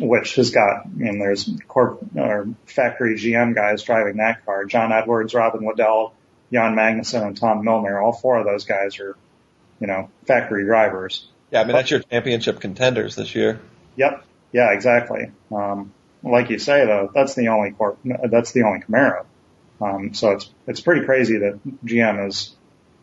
[0.00, 4.64] which has got, I mean, there's corp, or factory GM guys driving that car.
[4.64, 6.14] John Edwards, Robin Waddell,
[6.52, 8.00] Jan Magnussen, and Tom Milner.
[8.00, 9.16] All four of those guys are,
[9.80, 11.28] you know, factory drivers.
[11.50, 13.60] Yeah, I mean, that's your championship contenders this year.
[13.96, 14.24] Yep.
[14.52, 15.30] Yeah, exactly.
[15.52, 19.24] Um, like you say though, that's the only corp, that's the only Camaro.
[19.80, 22.54] Um, so it's, it's pretty crazy that GM is,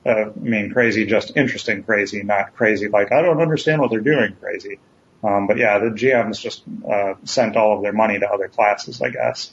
[0.06, 4.02] uh, I mean, crazy, just interesting crazy, not crazy like, I don't understand what they're
[4.02, 4.80] doing crazy.
[5.24, 9.02] Um, but yeah, the GMs just uh, sent all of their money to other classes,
[9.02, 9.52] I guess.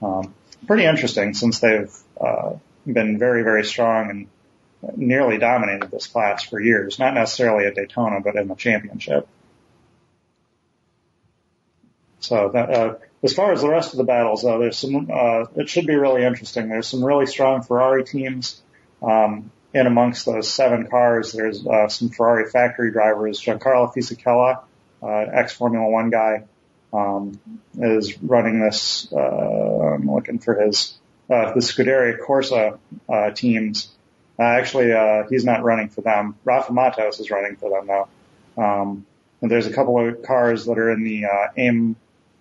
[0.00, 0.34] Um,
[0.66, 2.54] pretty interesting since they've uh,
[2.86, 4.26] been very, very strong and
[4.96, 6.98] nearly dominated this class for years.
[6.98, 9.26] Not necessarily at Daytona, but in the championship.
[12.20, 15.08] So that, uh, as far as the rest of the battles, though, there's some.
[15.12, 16.68] Uh, it should be really interesting.
[16.68, 18.60] There's some really strong Ferrari teams.
[19.02, 23.40] Um, in amongst those seven cars, there's uh, some Ferrari factory drivers.
[23.40, 24.62] Giancarlo Fisichella
[25.02, 26.44] uh, ex Formula One guy,
[26.92, 27.38] um,
[27.78, 29.08] is running this.
[29.12, 33.90] Uh, I'm looking for his uh, the Scuderia Corsa uh, teams.
[34.38, 36.36] Uh, actually, uh, he's not running for them.
[36.44, 38.62] Rafa Matos is running for them though.
[38.62, 39.06] Um,
[39.40, 41.96] and there's a couple of cars that are in the uh, AIM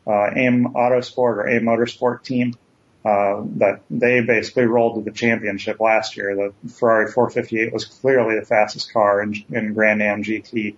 [0.08, 2.56] uh, AIM Autosport or AIM Motorsport team.
[3.04, 6.36] Uh, that they basically rolled to the championship last year.
[6.36, 10.76] The Ferrari 458 was clearly the fastest car in, in Grand Am GT.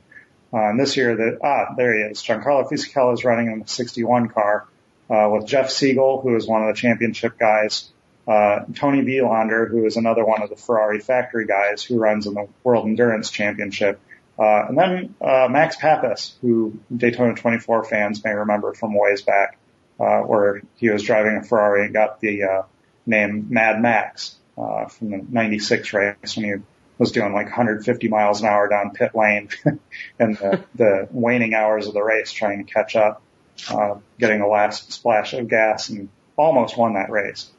[0.53, 2.23] Uh, and this year, the, ah, there he is.
[2.23, 4.65] Giancarlo Fisichella is running in the 61 car,
[5.09, 7.91] uh, with Jeff Segal, who is one of the championship guys,
[8.27, 12.33] uh, Toni Vilander, who is another one of the Ferrari factory guys who runs in
[12.33, 13.99] the World Endurance Championship.
[14.39, 19.57] Uh, and then, uh, Max Papis, who Daytona 24 fans may remember from ways back,
[19.99, 22.61] uh, where he was driving a Ferrari and got the, uh,
[23.05, 26.53] name Mad Max, uh, from the 96 race when he
[26.97, 31.87] was doing like 150 miles an hour down pit lane in the, the waning hours
[31.87, 33.21] of the race trying to catch up,
[33.69, 37.51] uh, getting the last splash of gas and almost won that race.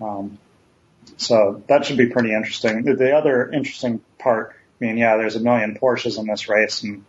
[0.00, 0.38] Um,
[1.16, 2.82] so that should be pretty interesting.
[2.82, 6.82] The, the other interesting part, I mean, yeah, there's a million Porsches in this race
[6.82, 7.04] and,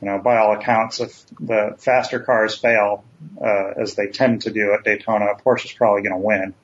[0.00, 3.04] you know, by all accounts, if the faster cars fail,
[3.40, 6.54] uh, as they tend to do at Daytona, Porsche's probably going to win.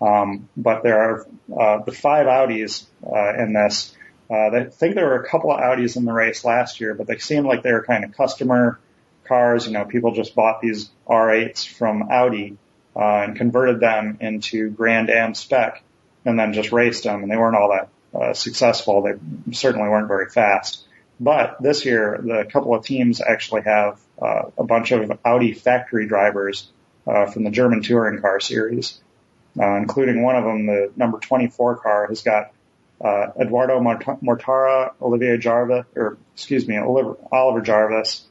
[0.00, 1.26] Um, but there are
[1.58, 3.94] uh, the five Audis uh, in this.
[4.28, 7.06] Uh, I think there were a couple of Audis in the race last year, but
[7.06, 8.80] they seemed like they were kind of customer
[9.24, 9.66] cars.
[9.66, 12.56] You know, people just bought these R8s from Audi
[12.94, 15.82] uh, and converted them into Grand Am spec,
[16.24, 19.02] and then just raced them, and they weren't all that uh, successful.
[19.02, 20.86] They certainly weren't very fast.
[21.20, 26.06] But this year, the couple of teams actually have uh, a bunch of Audi factory
[26.06, 26.70] drivers
[27.06, 29.00] uh, from the German touring car series
[29.58, 32.52] uh, including one of them, the number 24 car, has got
[33.00, 38.24] uh, Edoardo Mortara, Olivier Jarvis, or excuse me, Oliver Jarvis,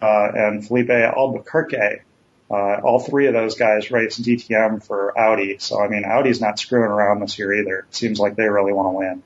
[0.00, 2.02] uh, and Filipe Albuquerque.
[2.52, 5.56] Uh, all three of those guys race DTM for Audi.
[5.58, 7.78] So, I mean, Audi's not screwing around this year either.
[7.88, 9.22] It seems like they really want to win.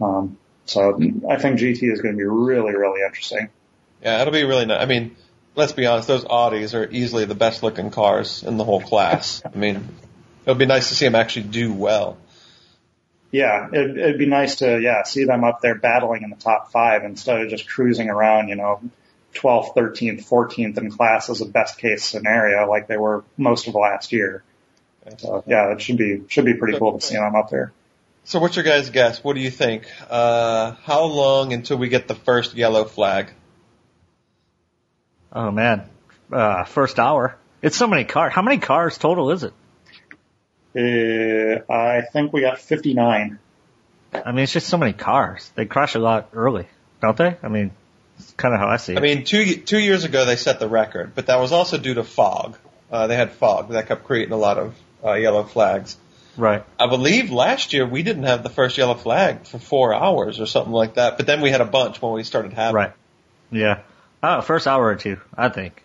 [0.00, 0.98] Um, so
[1.28, 3.50] I think GT is going to be really, really interesting.
[4.02, 4.80] Yeah, it'll be really nice.
[4.80, 5.14] I mean,
[5.54, 9.42] let's be honest, those Audis are easily the best looking cars in the whole class.
[9.54, 9.86] I mean,
[10.46, 12.16] it'll be nice to see them actually do well.
[13.30, 16.70] Yeah, it'd, it'd be nice to yeah see them up there battling in the top
[16.70, 18.80] five instead of just cruising around, you know,
[19.34, 23.74] 12th, 13th, 14th in class as a best case scenario like they were most of
[23.74, 24.42] last year.
[25.18, 27.72] So yeah, it should be should be pretty cool to see them up there.
[28.24, 29.22] So what's your guys' guess?
[29.22, 29.86] What do you think?
[30.08, 33.30] Uh, how long until we get the first yellow flag?
[35.30, 35.88] Oh man,
[36.32, 37.36] uh, first hour.
[37.60, 38.32] It's so many cars.
[38.32, 39.52] How many cars total is it?
[40.76, 43.38] Uh, I think we got 59.
[44.12, 45.50] I mean, it's just so many cars.
[45.54, 46.66] They crash a lot early,
[47.00, 47.36] don't they?
[47.42, 47.74] I mean, it's
[48.32, 48.98] kind of how I see it.
[48.98, 51.94] I mean, two two years ago they set the record, but that was also due
[51.94, 52.56] to fog.
[52.90, 55.96] Uh, they had fog that kept creating a lot of uh, yellow flags.
[56.36, 56.64] right.
[56.78, 60.46] I believe last year we didn't have the first yellow flag for four hours or
[60.46, 62.74] something like that, but then we had a bunch when we started having.
[62.76, 62.92] Right.
[63.50, 63.80] Yeah.
[64.22, 65.82] Oh, first hour or two, I think.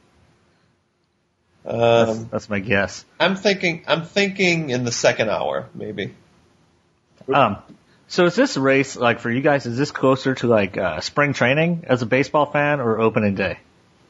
[1.64, 3.04] That's, Um, that's my guess.
[3.20, 3.84] I'm thinking.
[3.88, 6.16] I'm thinking in the second hour, maybe.
[7.34, 7.58] Um,
[8.10, 9.66] so is this race like for you guys?
[9.66, 13.60] Is this closer to like uh, spring training as a baseball fan or opening day?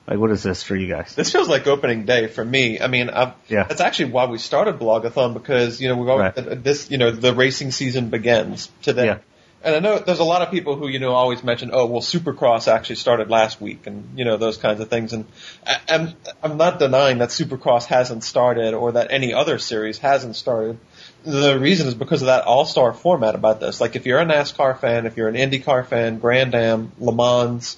[0.08, 1.14] Like, what is this for you guys?
[1.14, 2.82] This feels like opening day for me.
[2.82, 3.66] I mean, I've, Yeah.
[3.66, 6.64] that's actually why we started Blogathon because you know we've always, Right.
[6.64, 9.06] this you know the racing season begins today.
[9.06, 9.18] Yeah.
[9.62, 12.02] And I know there's a lot of people who you know always mention, oh well,
[12.02, 15.12] Supercross actually started last week, and you know those kinds of things.
[15.14, 15.26] And
[15.68, 20.38] I, I'm I'm not denying that Supercross hasn't started or that any other series hasn't
[20.38, 20.80] started.
[21.26, 23.82] The reason is because of that all-star format about this.
[23.82, 27.78] Like if you're a NASCAR fan, if you're an IndyCar fan, Grand Am, Le Mans,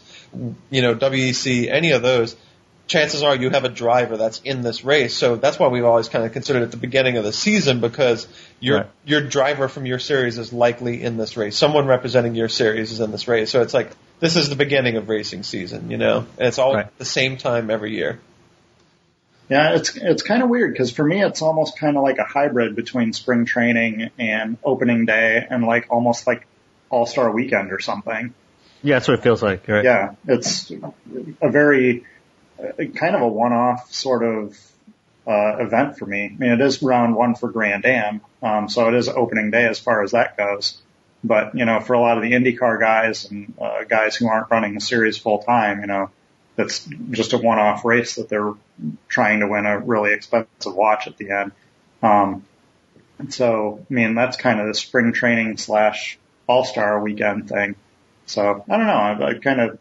[0.70, 2.36] you know WEC, any of those,
[2.88, 5.16] chances are you have a driver that's in this race.
[5.16, 8.28] So that's why we've always kind of considered it the beginning of the season because
[8.60, 8.88] your Right.
[9.06, 11.58] your driver from your series is likely in this race.
[11.58, 13.50] Someone representing your series is in this race.
[13.50, 16.76] So it's like this is the beginning of racing season, you know, and it's all
[16.76, 16.86] Right.
[16.86, 18.20] at the same time every year.
[19.52, 22.24] Yeah, it's it's kind of weird because for me it's almost kind of like a
[22.24, 26.48] hybrid between spring training and opening day and like almost like
[26.90, 28.34] All Star Weekend or something.
[28.82, 29.84] Yeah, that's what it feels like, right?
[29.84, 30.72] Yeah, it's
[31.42, 32.06] a very
[32.58, 34.58] uh, kind of a one-off sort of
[35.28, 36.28] uh, event for me.
[36.28, 39.66] I mean, it is round one for Grand Am, um, so it is opening day
[39.66, 40.82] as far as that goes.
[41.26, 44.50] But you know, for a lot of the IndyCar guys and uh, guys who aren't
[44.50, 46.10] running the series full time, you know,
[46.56, 48.54] that's just a one-off race that they're
[49.08, 51.52] trying to win a really expensive watch at the end.
[52.04, 52.46] Um,
[53.30, 57.76] so, I mean, that's kind of the spring training slash all-star weekend thing.
[58.26, 58.94] So I don't know.
[58.94, 59.80] I, I kind of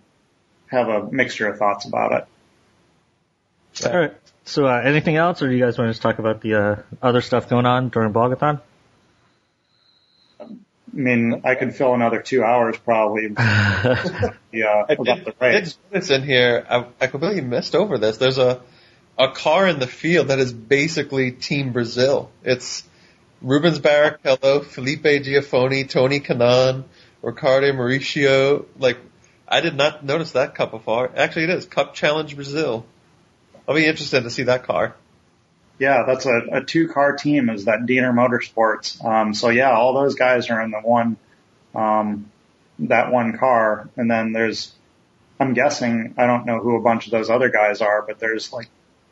[0.66, 3.86] have a mixture of thoughts about it.
[3.86, 4.14] All right.
[4.44, 6.76] So, uh, anything else, or do you guys want to just talk about the uh,
[7.00, 8.60] other stuff going on during Blogathon?
[10.92, 15.78] I mean, I could fill another two hours probably yeah, I about did, the race.
[15.92, 16.66] notice in here.
[16.68, 18.16] I, I completely missed over this.
[18.16, 18.60] There's a
[19.18, 22.30] a car in the field that is basically Team Brazil.
[22.42, 22.84] It's
[23.42, 26.84] Rubens Barrichello, Felipe Giaffone, Tony Kanaan,
[27.22, 28.64] Ricardo Mauricio.
[28.78, 28.98] Like,
[29.46, 31.10] I did not notice that cup of before.
[31.14, 32.86] Actually, it is Cup Challenge Brazil.
[33.68, 34.96] I'll be interested to see that car.
[35.80, 39.02] Yeah, that's a, a two car team is that Dener Motorsports.
[39.02, 41.16] Um, so yeah, all those guys are in the one,
[41.74, 42.30] um,
[42.80, 43.88] that one car.
[43.96, 44.72] And then there's,
[45.40, 48.52] I'm guessing, I don't know who a bunch of those other guys are, but there's
[48.52, 48.68] like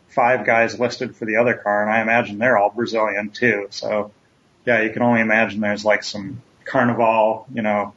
[0.08, 1.82] five guys listed for the other car.
[1.82, 3.68] And I imagine they're all Brazilian too.
[3.70, 4.12] So
[4.66, 7.94] yeah, you can only imagine there's like some carnival, you know,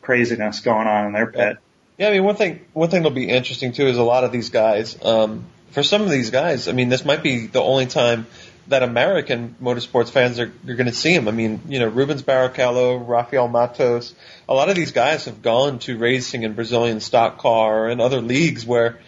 [0.00, 1.58] craziness going on in their pit.
[1.98, 4.30] Yeah, I mean, one thing one thing that'll be interesting too is a lot of
[4.30, 4.96] these guys.
[5.04, 8.26] Um, for some of these guys, I mean, this might be the only time
[8.68, 11.26] that American motorsports fans are, are going to see him.
[11.26, 14.14] I mean, you know, Rubens Barrichello, Rafael Matos,
[14.48, 18.20] a lot of these guys have gone to racing in Brazilian stock car and other
[18.20, 19.00] leagues where,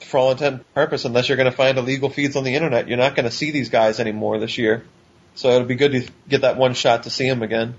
[0.00, 2.88] for all intent and purpose, unless you're going to find illegal feeds on the internet,
[2.88, 4.84] you're not going to see these guys anymore this year.
[5.34, 7.76] So it'll be good to get that one shot to see him again.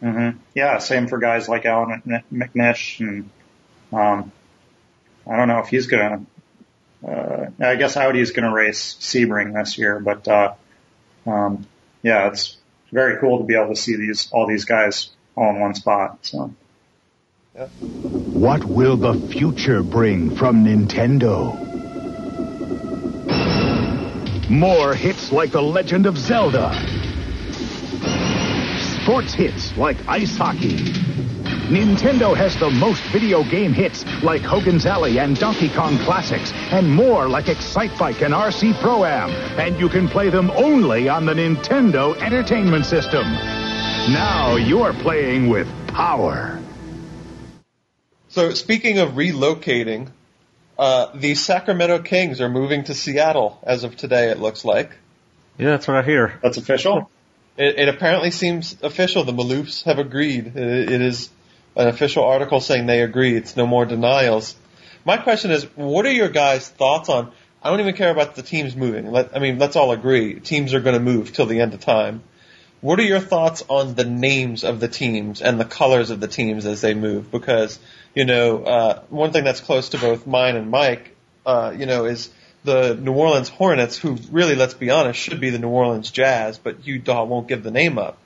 [0.00, 2.02] hmm Yeah, same for guys like Allan
[2.32, 3.28] McNish and
[3.92, 4.32] um,
[5.30, 6.24] I don't know if he's gonna.
[7.06, 10.54] Uh, I guess Audi is gonna race Sebring this year, but uh,
[11.26, 11.66] um,
[12.02, 12.56] yeah, it's
[12.92, 16.18] very cool to be able to see these all these guys all in one spot.
[16.22, 16.54] So
[18.32, 21.58] What will the future bring from Nintendo?
[24.50, 26.72] More hits like The Legend of Zelda.
[29.02, 31.11] Sports hits like ice hockey.
[31.68, 36.90] Nintendo has the most video game hits like Hogan's Alley and Donkey Kong Classics, and
[36.92, 39.30] more like Excitebike and RC Pro Am.
[39.58, 43.22] And you can play them only on the Nintendo Entertainment System.
[44.12, 46.60] Now you're playing with power.
[48.28, 50.08] So speaking of relocating,
[50.78, 54.30] uh, the Sacramento Kings are moving to Seattle as of today.
[54.30, 54.90] It looks like
[55.58, 56.38] Yeah, that's what I hear.
[56.42, 57.10] that's official.
[57.56, 59.22] it, it apparently seems official.
[59.24, 60.56] The Maloofs have agreed.
[60.56, 61.30] It, it is
[61.76, 63.36] an official article saying they agree.
[63.36, 64.54] It's no more denials.
[65.04, 67.32] My question is, what are your guys' thoughts on?
[67.62, 69.10] I don't even care about the teams moving.
[69.10, 71.80] Let, I mean, let's all agree teams are going to move till the end of
[71.80, 72.22] time.
[72.80, 76.26] What are your thoughts on the names of the teams and the colors of the
[76.26, 77.30] teams as they move?
[77.30, 77.78] Because
[78.14, 82.04] you know, uh, one thing that's close to both mine and Mike, uh, you know,
[82.04, 82.30] is
[82.64, 86.58] the New Orleans Hornets, who really, let's be honest, should be the New Orleans Jazz,
[86.58, 88.18] but Utah won't give the name up.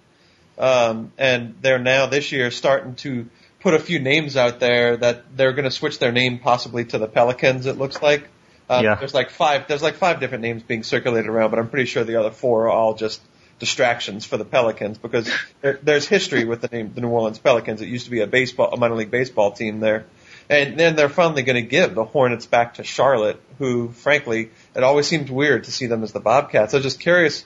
[0.58, 3.28] Um, and they're now this year starting to
[3.66, 6.98] put a few names out there that they're going to switch their name possibly to
[6.98, 7.66] the Pelicans.
[7.66, 8.28] It looks like.
[8.70, 8.94] Uh, Yeah.
[8.94, 9.66] There's like five.
[9.66, 12.66] There's like five different names being circulated around, but I'm pretty sure the other four
[12.66, 13.20] are all just
[13.58, 15.28] distractions for the Pelicans because
[15.62, 17.82] there, there's history with the name the New Orleans Pelicans.
[17.82, 20.06] It used to be a baseball, a minor league baseball team there,
[20.48, 24.84] and then they're finally going to give the Hornets back to Charlotte, who, frankly, it
[24.84, 26.72] always seemed weird to see them as the Bobcats.
[26.72, 27.44] I was just curious.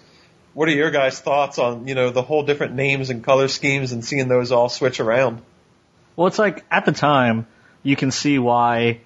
[0.52, 3.92] What are your guys' thoughts on you know the whole different names and color schemes
[3.92, 5.40] and seeing those all switch around?
[6.20, 7.46] Well, it's like at the time
[7.82, 9.00] you can see why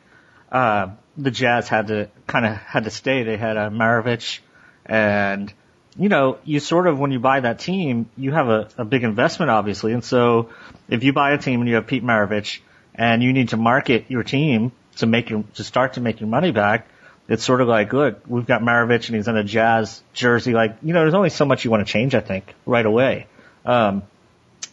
[0.50, 3.22] uh, the Jazz had to kind of had to stay.
[3.22, 4.40] They had a Maravich,
[4.84, 5.54] and
[5.96, 9.04] you know, you sort of when you buy that team, you have a, a big
[9.04, 10.48] investment, obviously, and so
[10.88, 12.58] if you buy a team and you have Pete Maravich
[12.96, 16.28] and you need to market your team to make your to start to make your
[16.28, 16.88] money back.
[17.28, 20.52] It's sort of like, look, we've got Maravich and he's in a Jazz jersey.
[20.52, 23.28] Like, you know, there's only so much you want to change, I think, right away.
[23.64, 24.02] Um,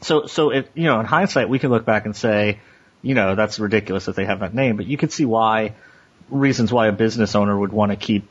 [0.02, 2.60] so, so if, you know, in hindsight, we can look back and say,
[3.02, 5.74] you know, that's ridiculous that they have that name, but you could see why,
[6.30, 8.28] reasons why a business owner would want to keep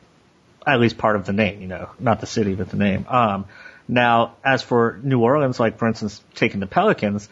[0.67, 3.07] at least part of the name, you know, not the city, but the name.
[3.09, 3.47] Um,
[3.89, 7.29] now, as for New Orleans, like for instance, taking the Pelicans,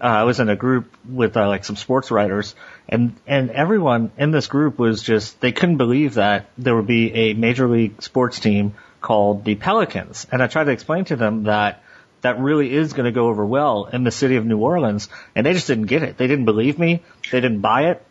[0.00, 2.54] uh, I was in a group with uh, like some sports writers,
[2.88, 7.12] and and everyone in this group was just they couldn't believe that there would be
[7.12, 11.44] a major league sports team called the Pelicans, and I tried to explain to them
[11.44, 11.82] that
[12.22, 15.46] that really is going to go over well in the city of New Orleans, and
[15.46, 16.16] they just didn't get it.
[16.16, 17.02] They didn't believe me.
[17.30, 18.06] They didn't buy it.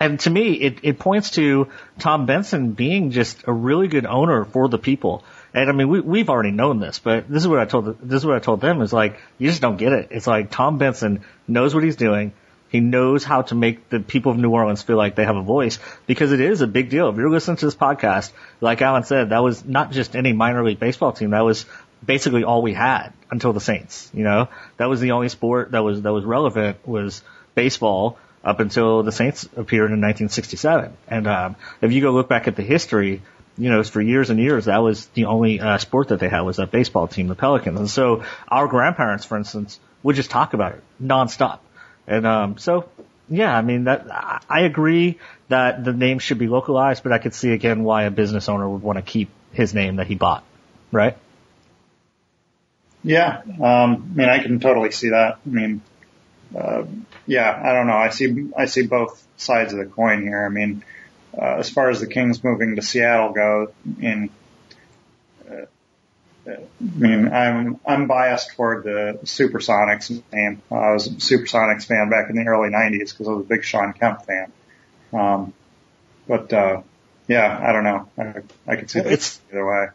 [0.00, 4.44] And to me, it, it points to Tom Benson being just a really good owner
[4.44, 5.24] for the people.
[5.52, 8.22] And I mean, we, we've already known this, but this is what I told, this
[8.22, 10.08] is what I told them is like, you just don't get it.
[10.10, 12.32] It's like Tom Benson knows what he's doing.
[12.70, 15.42] He knows how to make the people of New Orleans feel like they have a
[15.42, 17.08] voice because it is a big deal.
[17.08, 20.64] If you're listening to this podcast, like Alan said, that was not just any minor
[20.64, 21.30] league baseball team.
[21.30, 21.66] That was
[22.04, 24.10] basically all we had until the Saints.
[24.14, 27.22] You know, that was the only sport that was that was relevant was
[27.54, 30.96] baseball up until the Saints appeared in 1967.
[31.08, 33.22] And um, if you go look back at the history,
[33.58, 36.40] you know, for years and years, that was the only uh, sport that they had
[36.40, 37.78] was that baseball team, the Pelicans.
[37.78, 41.58] And so our grandparents, for instance, would just talk about it nonstop.
[42.06, 42.88] And um, so,
[43.28, 47.18] yeah, I mean, that I I agree that the name should be localized, but I
[47.18, 50.14] could see again why a business owner would want to keep his name that he
[50.14, 50.42] bought,
[50.90, 51.18] right?
[53.02, 55.38] Yeah, um, I mean, I can totally see that.
[55.44, 55.80] I mean,
[56.56, 56.84] uh,
[57.26, 57.96] yeah, I don't know.
[57.96, 60.44] I see, I see both sides of the coin here.
[60.44, 60.84] I mean,
[61.36, 64.28] uh, as far as the Kings moving to Seattle go, in,
[65.50, 65.64] uh,
[66.46, 70.60] I mean, I'm I'm biased toward the Supersonics name.
[70.70, 73.64] I was a Supersonics fan back in the early '90s because I was a big
[73.64, 74.52] Sean Kemp fan.
[75.12, 75.52] Um,
[76.26, 76.82] but uh,
[77.28, 78.08] yeah, I don't know.
[78.18, 79.86] I, I could see It's- this either way.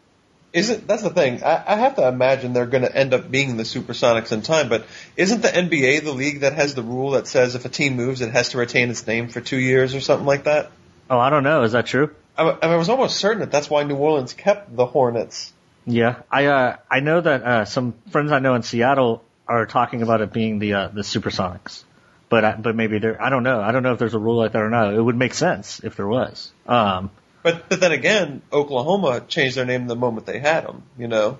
[0.56, 1.44] Isn't that's the thing?
[1.44, 4.70] I, I have to imagine they're going to end up being the Supersonics in time.
[4.70, 7.94] But isn't the NBA the league that has the rule that says if a team
[7.94, 10.70] moves, it has to retain its name for two years or something like that?
[11.10, 11.62] Oh, I don't know.
[11.62, 12.14] Is that true?
[12.38, 15.52] I, I was almost certain that that's why New Orleans kept the Hornets.
[15.84, 20.00] Yeah, I uh, I know that uh, some friends I know in Seattle are talking
[20.00, 21.84] about it being the uh, the Supersonics,
[22.30, 23.22] but I, but maybe there.
[23.22, 23.60] I don't know.
[23.60, 24.94] I don't know if there's a rule like that or not.
[24.94, 26.50] It would make sense if there was.
[26.66, 27.10] Um,
[27.46, 30.82] But but then again, Oklahoma changed their name the moment they had them.
[30.98, 31.38] You know,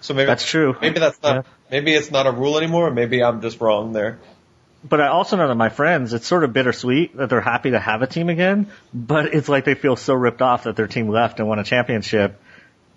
[0.00, 0.76] so maybe that's true.
[0.80, 1.34] Maybe that's not.
[1.34, 1.42] Yeah.
[1.68, 2.86] Maybe it's not a rule anymore.
[2.86, 4.20] Or maybe I'm just wrong there.
[4.88, 7.80] But I also know that my friends, it's sort of bittersweet that they're happy to
[7.80, 11.08] have a team again, but it's like they feel so ripped off that their team
[11.08, 12.40] left and won a championship,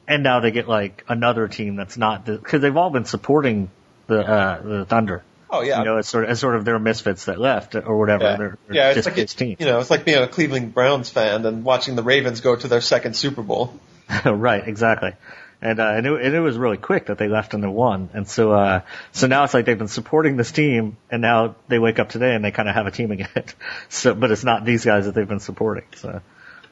[0.07, 3.71] and now they get like another team that's not because they've all been supporting
[4.05, 5.23] the uh, the Thunder.
[5.49, 5.79] Oh yeah.
[5.79, 8.23] You know, it's sort of, it's sort of their misfits that left or whatever.
[8.23, 9.57] yeah, They're, they're yeah, it's like team.
[9.59, 12.67] you know, it's like being a Cleveland Browns fan and watching the Ravens go to
[12.67, 13.73] their second Super Bowl.
[14.25, 15.13] right, exactly.
[15.61, 18.09] And, uh, and, it, and it was really quick that they left and they won.
[18.13, 18.81] And so, uh,
[19.11, 22.33] so now it's like they've been supporting this team and now they wake up today
[22.33, 23.43] and they kind of have a team again.
[23.89, 25.85] so, but it's not these guys that they've been supporting.
[25.95, 26.21] So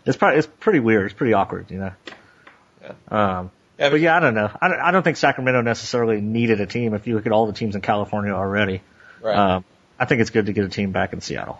[0.06, 1.06] it's probably, it's pretty weird.
[1.06, 1.92] It's pretty awkward, you know?
[2.82, 2.94] Yeah.
[3.10, 4.50] Um, Yeah, but yeah, I don't know.
[4.60, 7.46] I don't, I don't think Sacramento necessarily needed a team if you look at all
[7.46, 8.82] the teams in California already.
[9.22, 9.38] Right.
[9.38, 9.66] Um,
[10.00, 11.60] I think it's good to get a team back in Seattle.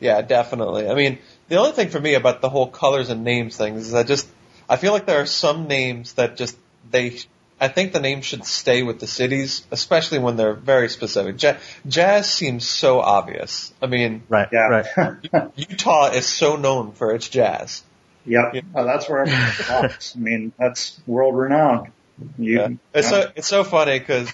[0.00, 0.88] Yeah, definitely.
[0.88, 3.94] I mean, the only thing for me about the whole colors and names things is
[3.94, 4.28] I just
[4.68, 6.56] I feel like there are some names that just
[6.90, 7.18] they
[7.60, 11.40] I think the name should stay with the cities, especially when they're very specific.
[11.42, 13.72] Ja- Jazz seems so obvious.
[13.80, 14.48] I mean, Right.
[14.52, 14.84] Yeah.
[14.96, 15.50] Right.
[15.56, 17.82] Utah is so known for its jazz.
[18.26, 18.54] Yep.
[18.54, 18.60] Yeah.
[18.74, 19.26] Uh, that's where.
[19.26, 21.90] I mean, that's world renowned.
[22.38, 22.68] You, Yeah.
[22.94, 24.32] It's so it's so funny because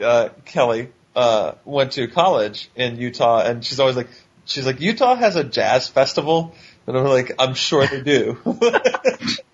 [0.00, 4.08] uh, Kelly uh, went to college in Utah, and she's always like,
[4.44, 6.54] she's like, Utah has a jazz festival,
[6.86, 8.38] and I'm like, I'm sure they do.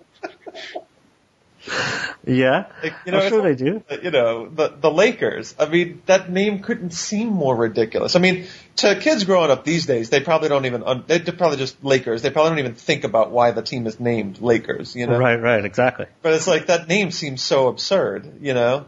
[2.25, 3.83] Yeah, Like, you know, I'm sure they do.
[4.01, 5.55] you know, the the Lakers.
[5.59, 8.15] I mean, that name couldn't seem more ridiculous.
[8.15, 8.45] I mean,
[8.77, 12.21] to kids growing up these days, they probably don't even un- they probably just Lakers.
[12.21, 14.95] They probably don't even think about why the team is named Lakers.
[14.95, 16.05] You know, Right, right, exactly.
[16.21, 18.37] but it's like that name seems so absurd.
[18.39, 18.85] You know,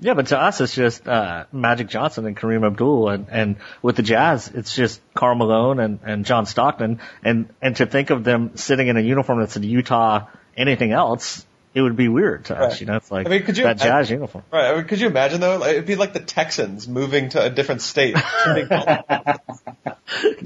[0.00, 3.96] Yeah, but to us, it's just uh, Magic Johnson and Kareem Abdul, and, and with
[3.96, 8.24] the Jazz, it's just Karl Malone and, and John Stockton, and and to think of
[8.24, 12.56] them sitting in a uniform that said Utah, anything else, it would be weird to
[12.58, 12.72] us.
[12.72, 12.80] Right.
[12.80, 14.44] You know, it's like I mean, could you- that Jazz uniform.
[14.52, 14.72] right?
[14.72, 15.56] I mean, could you imagine though?
[15.58, 18.14] Like, it'd be like the Texans moving to a different state.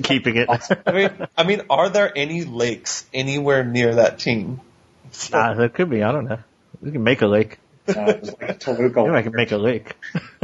[0.03, 0.49] Keeping it.
[0.87, 4.61] I mean, I mean, are there any lakes anywhere near that team?
[5.33, 6.03] uh, there could be.
[6.03, 6.39] I don't know.
[6.81, 7.59] We can make a lake.
[7.89, 9.05] Uh, like a Toluca.
[9.05, 9.95] Maybe I can make a lake.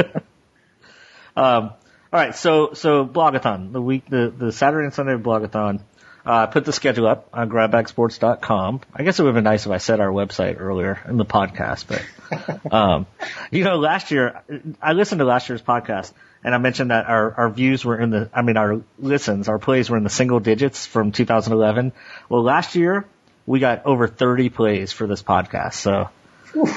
[1.36, 1.78] um, all
[2.12, 5.80] right, so so blogathon the week the the Saturday and Sunday blogathon.
[6.24, 8.80] Uh, put the schedule up on grabbacksports.com.
[8.94, 11.24] I guess it would have been nice if I said our website earlier in the
[11.24, 13.06] podcast, but um,
[13.50, 14.40] you know, last year
[14.80, 16.12] I listened to last year's podcast
[16.44, 19.58] and I mentioned that our our views were in the I mean our listens, our
[19.58, 21.92] plays were in the single digits from 2011.
[22.28, 23.04] Well, last year
[23.44, 26.08] we got over 30 plays for this podcast, so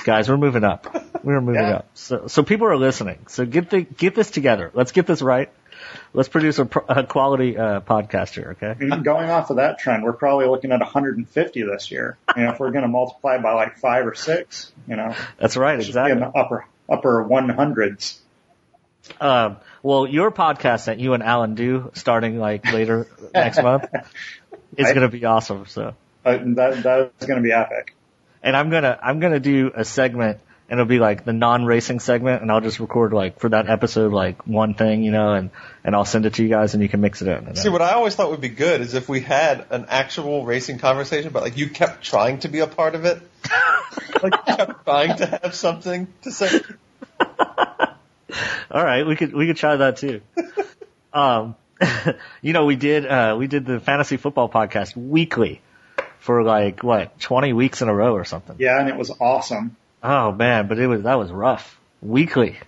[0.05, 0.87] guys, we're moving up.
[1.23, 1.75] We're moving Yeah.
[1.77, 1.87] up.
[1.93, 3.19] So, so people are listening.
[3.27, 4.71] So get the get this together.
[4.73, 5.49] Let's get this right.
[6.13, 8.55] Let's produce a, pro- a quality uh, podcast here.
[8.61, 8.87] Okay.
[9.01, 12.17] Going off of that trend, we're probably looking at 150 this year.
[12.35, 15.57] You know, if we're going to multiply by like five or six, you know, That's
[15.57, 15.77] right.
[15.77, 16.19] be in Exactly.
[16.19, 18.17] the upper upper 100s.
[19.21, 23.85] Um, well, your podcast that you and Alan do starting like later next month
[24.77, 25.65] is going to be awesome.
[25.67, 27.95] So, Uh, that that is going to be epic.
[28.41, 30.39] and I'm gonna I'm gonna do a segment.
[30.67, 34.11] And it'll be like the non-racing segment, and I'll just record like for that episode
[34.11, 35.51] like one thing, you know, and
[35.83, 37.45] and I'll send it to you guys, and you can mix it in.
[37.45, 40.43] And See, what I always thought would be good is if we had an actual
[40.43, 43.21] racing conversation, but like you kept trying to be a part of it,
[44.23, 46.61] like you kept trying to have something to say.
[48.71, 50.21] All right, we could we could try that too.
[51.13, 51.55] um,
[52.41, 55.61] you know, we did uh, we did the fantasy football podcast weekly
[56.19, 58.55] for like what twenty weeks in a row or something.
[58.59, 59.75] Yeah, and it was awesome.
[60.07, 61.79] Oh man, but it was that was rough.
[62.01, 62.59] Weekly.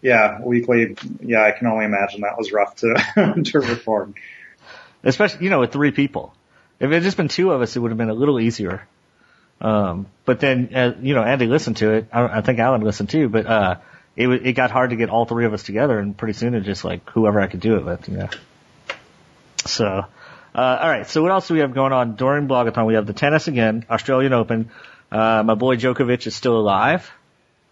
[0.00, 0.96] Yeah, weekly.
[1.20, 4.14] Yeah, I can only imagine that was rough to to record.
[5.04, 6.32] especially you know with three people.
[6.80, 8.86] If it had just been two of us, it would have been a little easier.
[9.60, 12.08] Um, but then uh, you know Andy listened to it.
[12.12, 13.28] I, I think Alan listened too.
[13.28, 13.76] But uh,
[14.16, 16.62] it it got hard to get all three of us together, and pretty soon it
[16.62, 18.28] just like whoever I could do it with, you know.
[19.66, 20.06] So, uh,
[20.54, 21.06] all right.
[21.06, 22.86] So what else do we have going on during Blogathon?
[22.86, 24.70] We have the tennis again, Australian Open.
[25.16, 27.10] Uh, my boy Djokovic is still alive,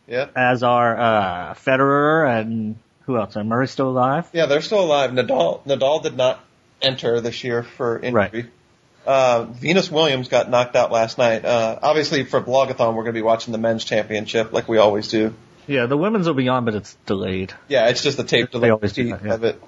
[0.07, 2.77] Yeah, as are uh, Federer and
[3.07, 3.37] who else?
[3.37, 4.27] Uh, Murray still alive.
[4.33, 5.11] yeah, they're still alive.
[5.11, 6.41] Nadal, Nadal did not
[6.81, 8.13] enter this year for injury.
[8.33, 8.47] Right.
[9.07, 11.45] Uh, Venus Williams got knocked out last night.
[11.45, 15.09] Uh, obviously for Blogathon, we're going to be watching the men's championship like we always
[15.09, 15.35] do.
[15.67, 17.53] Yeah, the women's will be on, but it's delayed.
[17.69, 19.35] Yeah, it's just a tape to They always do that, yeah.
[19.35, 19.63] of it.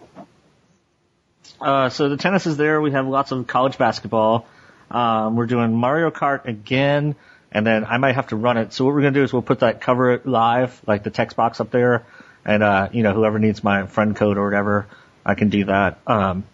[1.61, 2.81] Uh, so the tennis is there.
[2.81, 4.47] We have lots of college basketball.
[4.91, 7.14] Um, we're doing Mario Kart again,
[7.53, 8.72] and then I might have to run it.
[8.72, 11.36] So what we're gonna do is we'll put that cover it live, like the text
[11.36, 12.05] box up there,
[12.44, 14.86] and uh, you know whoever needs my friend code or whatever,
[15.24, 15.99] I can do that.
[16.07, 16.44] Um,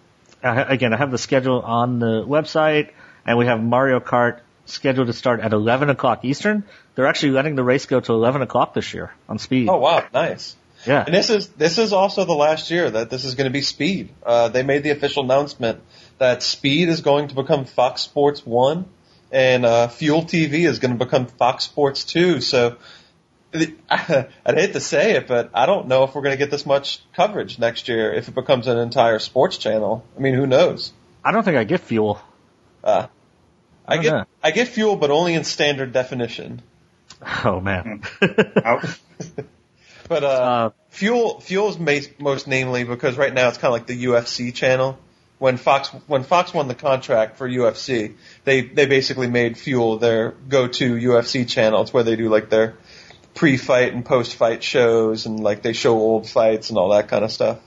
[0.42, 2.90] I, again, I have the schedule on the website,
[3.26, 6.64] and we have Mario Kart scheduled to start at 11 o'clock Eastern.
[6.94, 9.68] They're actually letting the race go to 11 o'clock this year on speed.
[9.68, 10.56] Oh wow, nice.
[10.86, 11.04] yeah.
[11.04, 13.62] And this is this is also the last year that this is going to be
[13.62, 14.10] Speed.
[14.24, 15.80] Uh, they made the official announcement
[16.18, 18.86] that Speed is going to become Fox Sports One,
[19.32, 22.40] and uh, Fuel TV is going to become Fox Sports Two.
[22.40, 22.76] So
[23.54, 26.64] I'd hate to say it, but I don't know if we're going to get this
[26.64, 30.04] much coverage next year if it becomes an entire sports channel.
[30.16, 30.92] I mean, who knows?
[31.24, 32.20] I don't think I get fuel.
[32.82, 33.06] Uh,
[33.86, 34.24] I don't get know.
[34.42, 36.62] I get Fuel, but only in standard definition.
[37.44, 38.02] Oh man.
[40.08, 44.04] But uh, Uh, Fuel Fuel's most namely because right now it's kind of like the
[44.04, 44.98] UFC channel.
[45.42, 48.14] When Fox when Fox won the contract for UFC,
[48.44, 51.82] they they basically made Fuel their go-to UFC channel.
[51.82, 52.74] It's where they do like their
[53.34, 57.32] pre-fight and post-fight shows and like they show old fights and all that kind of
[57.32, 57.58] stuff.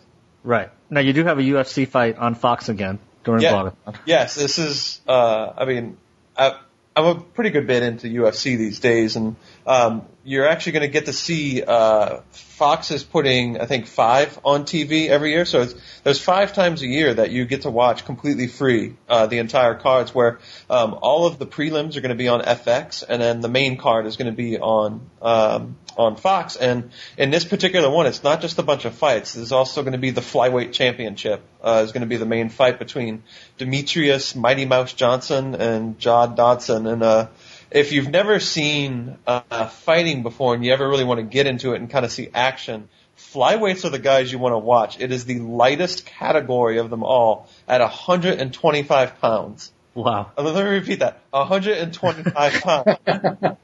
[0.42, 0.70] Right.
[0.90, 3.52] Now you do have a UFC fight on Fox again during Yeah.
[3.52, 3.96] Blogathon.
[4.06, 5.02] Yes, this is.
[5.06, 5.98] Uh, I mean,
[6.38, 6.58] I,
[6.96, 9.36] I'm a pretty good bit into UFC these days, and
[9.66, 14.40] um, you're actually going to get to see uh, Fox is putting I think five
[14.46, 15.46] on TV every year.
[15.46, 15.68] So
[16.04, 19.76] there's five times a year that you get to watch completely free uh, the entire
[19.76, 20.16] cards.
[20.16, 20.40] Where
[20.70, 23.78] um, all of the prelims are going to be on FX, and then the main
[23.78, 26.56] card is going to be on um, on Fox.
[26.56, 29.34] And in this particular one, it's not just a bunch of fights.
[29.34, 31.42] There's also going to be the flyweight championship.
[31.62, 33.24] Uh, is going to be the main fight between
[33.58, 37.28] Demetrius Mighty Mouse Johnson and John Dodson, and uh,
[37.76, 41.74] if you've never seen uh, fighting before and you ever really want to get into
[41.74, 45.00] it and kind of see action, flyweights are the guys you want to watch.
[45.00, 49.72] It is the lightest category of them all at 125 pounds.
[49.94, 50.32] Wow.
[50.38, 51.20] Uh, Let me repeat that.
[51.32, 53.58] 125 pounds.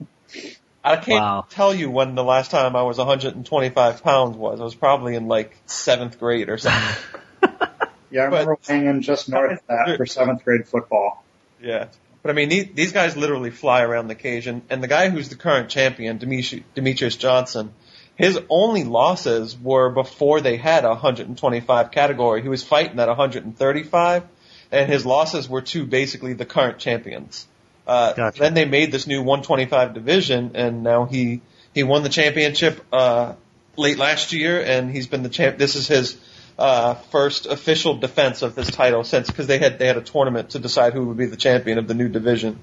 [0.84, 1.45] I can't Wow.
[1.49, 4.59] tell you when the last time I was 125 pounds was.
[4.59, 7.03] I was probably in like seventh grade or something.
[8.14, 11.24] Yeah, I remember But- hanging just north of that for seventh grade football.
[11.62, 11.88] Yeah.
[12.22, 15.09] But I mean, these, these guys literally fly around the cage, and, and the guy
[15.09, 17.74] who's the current champion, Demetri- Demetrius Johnson,
[18.15, 22.41] his only losses were before they had a 125 category.
[22.41, 24.24] He was fighting at 135,
[24.72, 27.47] and his losses were to basically the current champions.
[27.88, 28.39] Uh, Gotcha.
[28.39, 31.41] Then they made this new 125 division, and now he
[31.74, 33.34] he won the championship uh,
[33.76, 35.57] late last year, and he's been the champ.
[35.57, 36.17] This is his
[36.58, 40.52] uh, first official defense of this title since because they had they had a tournament
[40.52, 42.60] to decide who would be the champion of the new division.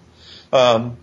[0.52, 0.96] Um,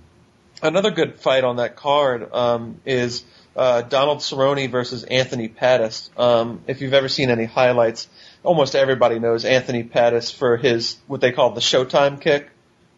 [0.62, 3.24] another good fight on that card um, is
[3.56, 6.10] uh, Donald Cerrone versus Anthony Pettis.
[6.18, 8.08] Um, if you've ever seen any highlights,
[8.44, 12.50] almost everybody knows Anthony Pettis for his what they call the Showtime kick.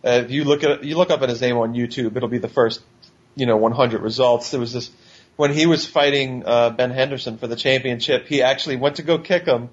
[0.05, 2.37] Uh, if you look at you look up at his name on YouTube, it'll be
[2.37, 2.81] the first
[3.35, 4.51] you know 100 results.
[4.51, 4.91] There was this
[5.37, 8.27] when he was fighting uh, Ben Henderson for the championship.
[8.27, 9.69] He actually went to go kick him,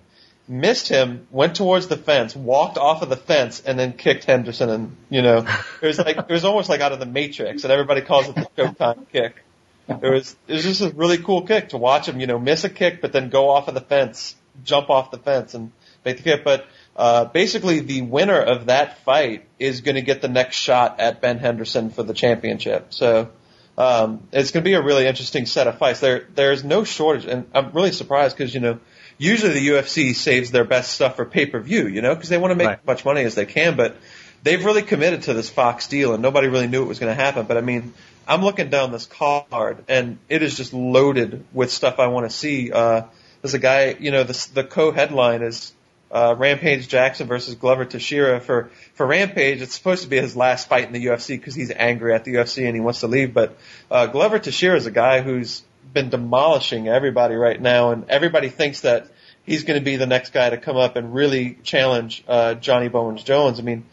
[0.46, 4.70] missed him, went towards the fence, walked off of the fence, and then kicked Henderson.
[4.70, 5.38] And you know,
[5.82, 8.36] it was like it was almost like out of the Matrix, and everybody calls it
[8.36, 9.42] the Showtime kick.
[9.88, 12.64] It was it was just a really cool kick to watch him, you know, miss
[12.64, 15.72] a kick, but then go off of the fence, jump off the fence, and
[16.04, 16.44] make the kick.
[16.44, 21.00] But uh, basically, the winner of that fight is going to get the next shot
[21.00, 22.94] at Ben Henderson for the championship.
[22.94, 23.30] So
[23.76, 26.00] um, it's going to be a really interesting set of fights.
[26.00, 28.78] There, there's no shortage, and I'm really surprised because you know,
[29.18, 32.38] usually the UFC saves their best stuff for pay per view, you know, because they
[32.38, 32.78] want to make Right.
[32.80, 33.76] as much money as they can.
[33.76, 33.96] But
[34.42, 37.20] they've really committed to this Fox deal, and nobody really knew it was going to
[37.20, 37.46] happen.
[37.46, 37.94] But I mean,
[38.28, 42.34] I'm looking down this card, and it is just loaded with stuff I want to
[42.36, 42.70] see.
[42.72, 43.02] Uh,
[43.42, 45.72] there's a guy, you know, the, the co-headline is
[46.14, 48.40] uh, Rampage Jackson versus Glover Teixeira.
[48.40, 51.72] For for Rampage, it's supposed to be his last fight in the UFC because he's
[51.72, 53.34] angry at the UFC and he wants to leave.
[53.34, 53.58] But
[53.90, 58.82] uh, Glover Teixeira is a guy who's been demolishing everybody right now, and everybody thinks
[58.82, 59.08] that
[59.44, 62.88] he's going to be the next guy to come up and really challenge uh, Johnny
[62.88, 63.58] Bones Jones.
[63.58, 63.84] I mean,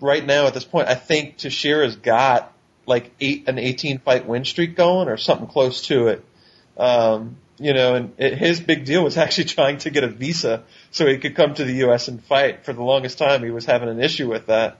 [0.00, 2.52] right now at this point, I think Teixeira's got
[2.86, 6.24] like eight an 18 fight win streak going or something close to it.
[6.76, 10.64] Um, you know, and it, his big deal was actually trying to get a visa
[10.90, 12.08] so he could come to the U.S.
[12.08, 12.64] and fight.
[12.64, 14.78] For the longest time, he was having an issue with that.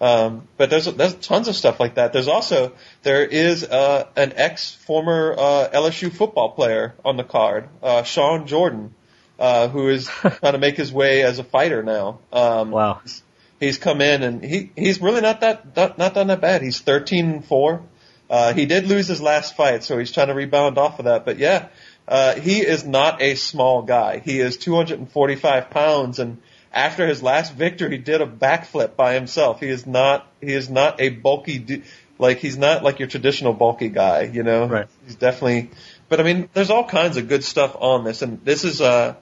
[0.00, 2.12] Um, but there's there's tons of stuff like that.
[2.12, 2.72] There's also
[3.02, 8.46] there is uh, an ex former uh, LSU football player on the card, uh, Shawn
[8.46, 8.94] Jordan,
[9.40, 12.20] uh, who is trying to make his way as a fighter now.
[12.32, 13.00] Um, Wow.
[13.02, 13.22] he's,
[13.58, 16.62] he's come in and he he's really not that not, not done that bad.
[16.62, 17.82] He's 13 and four.
[18.30, 21.24] Uh, he did lose his last fight, so he's trying to rebound off of that.
[21.24, 21.68] But yeah,
[22.08, 24.18] uh, he is not a small guy.
[24.18, 26.38] He is 245 pounds, and
[26.72, 29.60] after his last victory, he did a backflip by himself.
[29.60, 31.82] He is not he is not a bulky du-
[32.18, 34.22] like he's not like your traditional bulky guy.
[34.22, 34.88] You know, Right.
[35.04, 35.70] He's definitely.
[36.08, 39.14] But I mean, there's all kinds of good stuff on this, and this is uh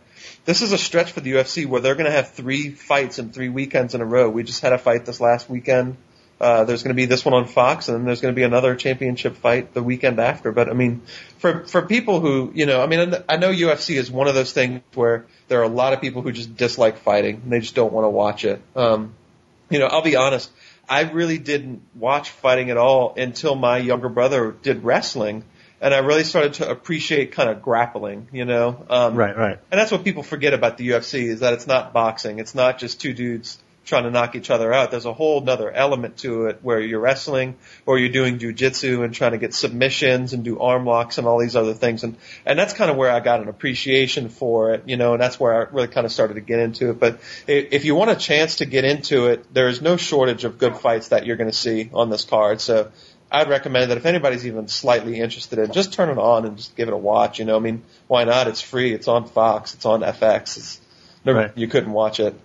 [0.45, 3.33] this is a stretch for the UFC where they're going to have three fights in
[3.33, 4.31] three weekends in a row.
[4.31, 5.97] We just had a fight this last weekend.
[6.39, 8.43] Uh, there's going to be this one on Fox, and then there's going to be
[8.43, 10.53] another championship fight the weekend after.
[10.53, 11.01] But I mean,
[11.39, 14.53] for for people who you know, I mean, I know UFC is one of those
[14.53, 17.75] things where there are a lot of people who just dislike fighting and they just
[17.75, 18.61] don't want to watch it.
[18.75, 19.15] Um,
[19.71, 20.51] you know, I'll be honest.
[20.89, 25.43] I really didn't watch fighting at all until my younger brother did wrestling,
[25.81, 28.29] and I really started to appreciate kind of grappling.
[28.31, 29.59] You know, um, Right, right.
[29.71, 32.41] and that's what people forget about the UFC is that it's not boxing.
[32.41, 34.91] It's not just two dudes trying to knock each other out.
[34.91, 37.57] There's a whole nother element to it where you're wrestling
[37.87, 41.39] or you're doing jujitsu and trying to get submissions and do arm locks and all
[41.39, 42.03] these other things.
[42.03, 45.23] And, and that's kind of where I got an appreciation for it, you know, and
[45.23, 46.99] that's where I really kind of started to get into it.
[46.99, 50.59] But if you want a chance to get into it, there is no shortage of
[50.59, 52.61] good fights that you're going to see on this card.
[52.61, 52.91] So
[53.31, 56.75] I'd recommend that if anybody's even slightly interested in, just turn it on and just
[56.75, 57.39] give it a watch.
[57.39, 58.49] You know, I mean, why not?
[58.49, 58.93] It's free.
[58.93, 59.75] It's on Fox.
[59.75, 60.57] It's on FX.
[60.57, 60.81] It's
[61.25, 61.51] Right.
[61.57, 62.39] you couldn't watch it.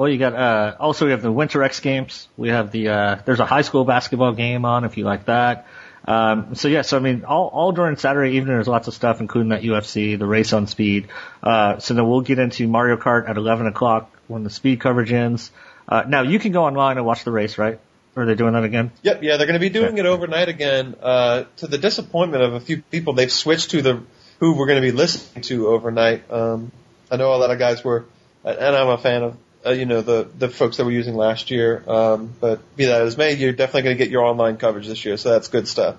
[0.00, 2.26] Well, you got uh, also we have the Winter X Games.
[2.38, 5.66] We have the uh, there's a high school basketball game on if you like that.
[6.08, 9.20] Um, so yeah, so I mean, all, all during Saturday evening, there's lots of stuff,
[9.20, 11.08] including that UFC, the race on speed.
[11.42, 15.12] Uh, so then we'll get into Mario Kart at 11 o'clock when the speed coverage
[15.12, 15.52] ends.
[15.86, 17.78] Uh, now you can go online and watch the race, right?
[18.16, 18.92] Or are they doing that again?
[19.02, 20.96] Yep, yeah, they're going to be doing it overnight again.
[21.02, 24.02] Uh, to the disappointment of a few people, they've switched to the
[24.38, 26.22] who we're going to be listening to overnight.
[26.32, 26.72] Um,
[27.10, 28.06] I know a lot of guys were,
[28.42, 31.50] and I'm a fan of, uh, you know, the the folks that were using last
[31.50, 31.82] year.
[31.86, 35.04] Um, but be that as may, you're definitely going to get your online coverage this
[35.04, 35.96] year, so that's good stuff.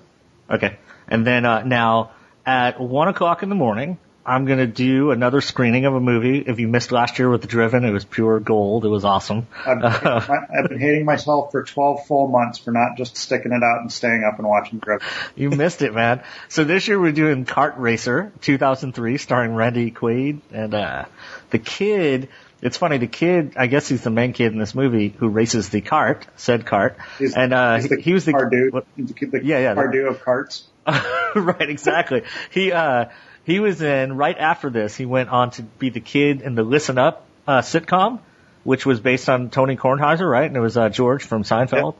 [0.50, 0.76] Okay.
[1.08, 2.12] And then uh, now
[2.44, 6.38] at one o'clock in the morning, I'm going to do another screening of a movie.
[6.38, 8.84] If you missed last year with Driven, it was pure gold.
[8.84, 9.48] It was awesome.
[9.66, 13.80] I've, I've been hating myself for 12 full months for not just sticking it out
[13.80, 15.06] and staying up and watching Driven.
[15.34, 16.22] you missed it, man.
[16.48, 21.04] So this year we're doing Kart Racer 2003 starring Randy Quaid and, uh,
[21.50, 22.28] the kid,
[22.62, 25.68] it's funny, the kid, I guess he's the main kid in this movie who races
[25.68, 26.96] the cart, said cart.
[27.18, 28.72] He's, and, uh, he's the he, he was the, car dude.
[28.72, 30.64] what- the, Yeah, yeah, car dude of carts.
[30.86, 32.22] right, exactly.
[32.50, 33.06] He uh
[33.44, 34.96] he was in right after this.
[34.96, 38.20] He went on to be the kid in the Listen Up uh, sitcom,
[38.64, 40.46] which was based on Tony Kornheiser, right?
[40.46, 41.96] And it was uh, George from Seinfeld.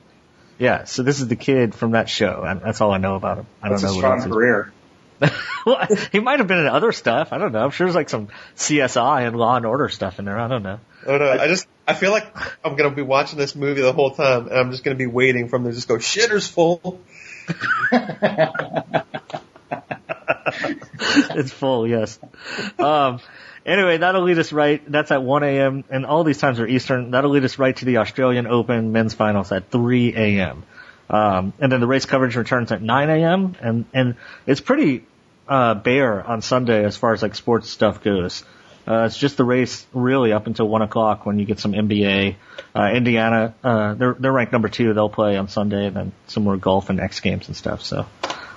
[0.59, 0.85] Yeah.
[0.85, 2.45] So this is the kid from that show.
[2.47, 3.47] And that's all I know about him.
[3.61, 4.33] I That's don't know strong what else.
[4.33, 4.73] career.
[5.66, 7.33] well, he might have been in other stuff.
[7.33, 7.61] I don't know.
[7.61, 10.39] I'm sure there's like some CSI and Law and Order stuff in there.
[10.39, 10.81] I don't know.
[11.07, 13.93] Oh no, I just I feel like I'm going to be watching this movie the
[13.93, 16.51] whole time, and I'm just going to be waiting for them to just go shitters
[16.51, 17.01] full.
[21.37, 22.18] it's full, yes.
[22.79, 23.20] Um,
[23.66, 24.83] anyway, that'll lead us right.
[24.91, 25.85] That's at 1 a.m.
[25.91, 27.11] and all these times are Eastern.
[27.11, 30.64] That'll lead us right to the Australian Open men's finals at 3 a.m.
[31.11, 33.57] Um, and then the race coverage returns at 9 a.m.
[33.61, 34.16] and and
[34.47, 35.05] it's pretty
[35.49, 38.45] uh, bare on Sunday as far as like sports stuff goes.
[38.86, 42.34] Uh, it's just the race really up until one o'clock when you get some NBA.
[42.74, 44.93] Uh, Indiana, uh, they're they're ranked number two.
[44.93, 47.82] They'll play on Sunday, and then some more golf and X Games and stuff.
[47.82, 48.07] So,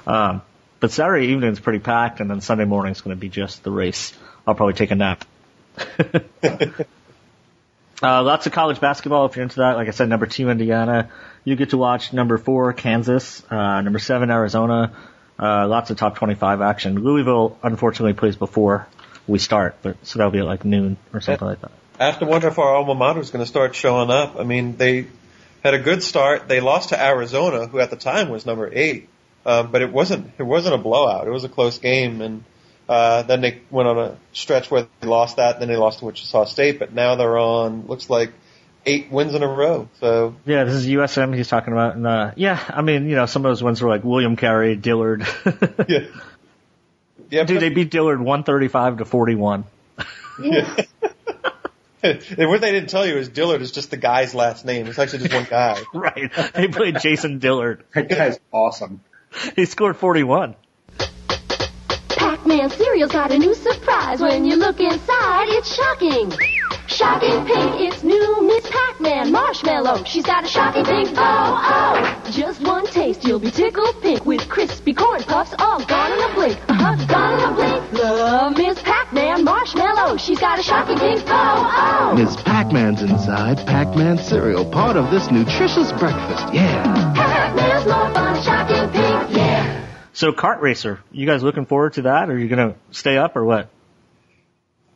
[0.08, 0.42] um,
[0.80, 3.64] but Saturday evening is pretty packed, and then Sunday morning is going to be just
[3.64, 4.14] the race.
[4.48, 5.26] I'll probably take a nap.
[8.02, 9.76] uh, lots of college basketball if you're into that.
[9.76, 11.12] Like I said, number two Indiana.
[11.44, 14.92] You get to watch number four Kansas, uh, number seven Arizona.
[15.38, 17.04] Uh, lots of top 25 action.
[17.04, 18.88] Louisville unfortunately plays before
[19.28, 22.20] we start, but so that'll be at like noon or something like that.
[22.20, 24.40] To wonder if our alma mater is going to start showing up.
[24.40, 25.08] I mean, they
[25.64, 26.48] had a good start.
[26.48, 29.10] They lost to Arizona, who at the time was number eight,
[29.46, 31.28] um, but it wasn't it wasn't a blowout.
[31.28, 32.44] It was a close game, and
[32.88, 35.60] uh, then they went on a stretch where they lost that.
[35.60, 38.32] Then they lost to Wichita State, but now they're on looks like
[38.86, 39.90] eight wins in a row.
[40.00, 43.26] So Yeah, this is USM he's talking about, and uh, yeah, I mean, you know,
[43.26, 45.26] some of those wins were like William Carey, Dillard.
[45.88, 46.00] yeah,
[47.30, 47.44] yeah.
[47.44, 49.66] Dude, they beat Dillard 135 to 41.
[50.42, 50.76] yeah.
[52.04, 54.88] and what they didn't tell you is Dillard is just the guy's last name.
[54.88, 55.82] It's actually just one guy.
[55.94, 56.32] Right.
[56.54, 57.84] They played Jason Dillard.
[57.94, 59.02] That guy's awesome.
[59.56, 60.56] He scored 41.
[62.10, 64.22] Pac-Man cereal's got a new surprise.
[64.22, 66.32] When you look inside, it's shocking.
[66.96, 70.06] Shocking pink, it's new Miss Pac-Man Marshmallow.
[70.06, 72.32] She's got a shocking pink, oh, oh.
[72.32, 76.34] Just one taste, you'll be tickled pink with crispy corn puffs, all gone in a
[76.34, 76.58] blink.
[76.70, 78.02] Uh-huh, gone in a blink.
[78.02, 80.16] Love Miss Pac-Man Marshmallow.
[80.16, 82.16] She's got a shocking pink, oh, oh.
[82.16, 86.54] Miss Pac-Man's inside Pac-Man cereal, part of this nutritious breakfast.
[86.54, 87.14] Yeah.
[87.14, 89.86] Pac-Man's more fun, shocking pink, yeah.
[90.14, 93.18] So, Kart Racer, you guys looking forward to that, or are you going to stay
[93.18, 93.70] up, or what?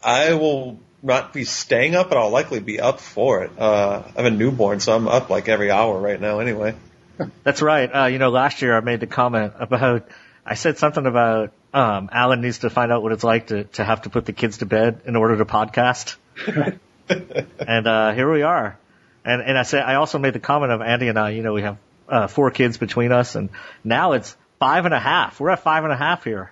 [0.01, 3.51] I will not be staying up, but I'll likely be up for it.
[3.57, 6.75] Uh, I have a newborn, so I'm up like every hour right now anyway.
[7.43, 7.87] That's right.
[7.87, 10.07] Uh, you know, last year I made the comment about,
[10.45, 13.83] I said something about, um, Alan needs to find out what it's like to, to
[13.83, 16.15] have to put the kids to bed in order to podcast.
[17.09, 18.77] and, uh, here we are.
[19.25, 21.53] And, and I said, I also made the comment of Andy and I, you know,
[21.53, 21.77] we have,
[22.07, 23.49] uh, four kids between us and
[23.83, 25.39] now it's five and a half.
[25.39, 26.51] We're at five and a half here,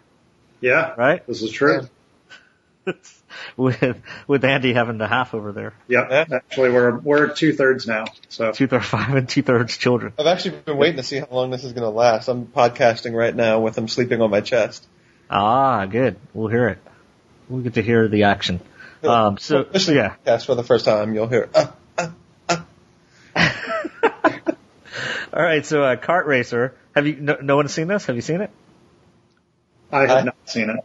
[0.61, 0.93] Yeah.
[0.95, 1.25] right?
[1.25, 1.87] This is true.
[3.57, 5.73] with, with Andy having the half over there.
[5.87, 6.25] Yeah.
[6.31, 8.05] Actually, we're we're two thirds now.
[8.29, 10.13] So Two thirds five and two thirds children.
[10.17, 12.27] I've actually been waiting to see how long this is going to last.
[12.27, 14.85] I'm podcasting right now with him sleeping on my chest.
[15.29, 16.15] Ah, good.
[16.33, 16.79] We'll hear it.
[17.49, 18.61] We'll get to hear the action.
[19.03, 20.09] Um, so, so Listening yeah.
[20.09, 21.49] to the podcast for the first time, you'll hear.
[21.53, 21.67] Uh,
[25.33, 25.65] All right.
[25.65, 26.75] So, uh, kart racer.
[26.95, 27.15] Have you?
[27.17, 28.05] No, no one's seen this.
[28.05, 28.49] Have you seen it?
[29.91, 30.83] I have I- not seen it.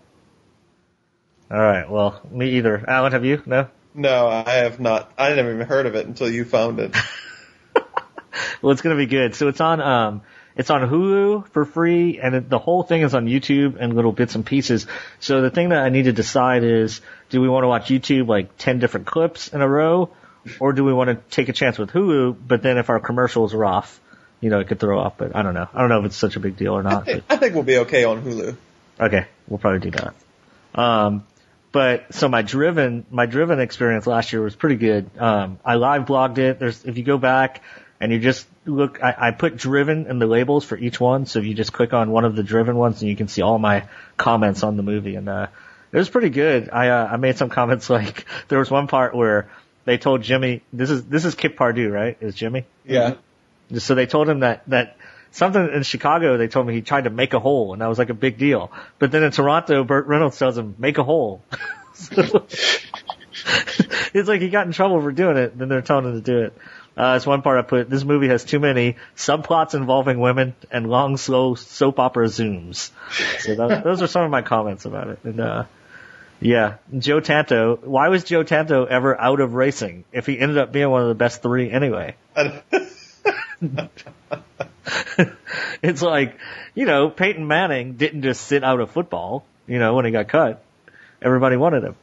[1.53, 1.88] All right.
[1.88, 2.82] Well, me either.
[2.88, 3.42] Alan, have you?
[3.44, 3.68] No.
[3.94, 5.12] no, I have not.
[5.18, 6.96] I never even heard of it until you found it.
[8.62, 9.34] Well, it's gonna be good.
[9.34, 9.80] So it's on.
[9.80, 10.22] Um,
[10.57, 14.12] it's on Hulu for free, and it, the whole thing is on YouTube and little
[14.12, 14.86] bits and pieces.
[15.20, 17.00] So the thing that I need to decide is,
[17.30, 20.11] do we want to watch YouTube like ten different clips in a row,
[20.61, 22.36] or do we want to take a chance with Hulu?
[22.46, 24.00] But then if our commercials are off,
[24.40, 25.18] you know, it could throw off.
[25.18, 25.68] But I don't know.
[25.74, 27.05] I don't know if it's such a big deal or I not.
[27.07, 28.57] think, I think we'll be okay on Hulu.
[29.00, 30.14] Okay, we'll probably do that.
[30.80, 31.24] Um,
[31.73, 35.11] but so my driven my driven experience last year was pretty good.
[35.18, 36.59] Um, I live blogged it.
[36.59, 37.62] There's if you go back
[37.99, 41.25] and you just look, I, I put driven in the labels for each one.
[41.27, 43.43] So if you just click on one of the driven ones, and you can see
[43.43, 45.47] all my comments on the movie, and uh,
[45.93, 46.68] it was pretty good.
[46.70, 49.49] I uh, I made some comments like there was one part where
[49.85, 52.18] they told Jimmy this is this is Kip Pardue, right?
[52.20, 52.66] Is Jimmy?
[52.85, 53.14] Yeah.
[53.79, 54.97] So they told him that that
[55.33, 56.37] something in Chicago.
[56.39, 58.39] They told me he tried to make a hole, and that was like a big
[58.39, 58.70] deal.
[58.99, 61.43] But then in Toronto, Burt Reynolds tells him make a hole.
[61.95, 62.47] So-
[64.14, 65.53] it's like he got in trouble for doing it.
[65.53, 66.55] and Then they're telling him to do it.
[66.97, 67.89] Uh, it's one part I put.
[67.91, 72.91] This movie has too many subplots involving women and long, slow soap opera zooms.
[73.41, 75.18] So that, those are some of my comments about it.
[75.24, 75.64] And uh,
[76.41, 77.76] yeah, Joe Tanto.
[77.76, 81.09] Why was Joe Tanto ever out of racing if he ended up being one of
[81.09, 82.14] the best three anyway?
[85.83, 86.39] it's like,
[86.74, 90.28] you know, Peyton Manning didn't just sit out of football, you know, when he got
[90.28, 90.64] cut.
[91.20, 91.95] Everybody wanted him.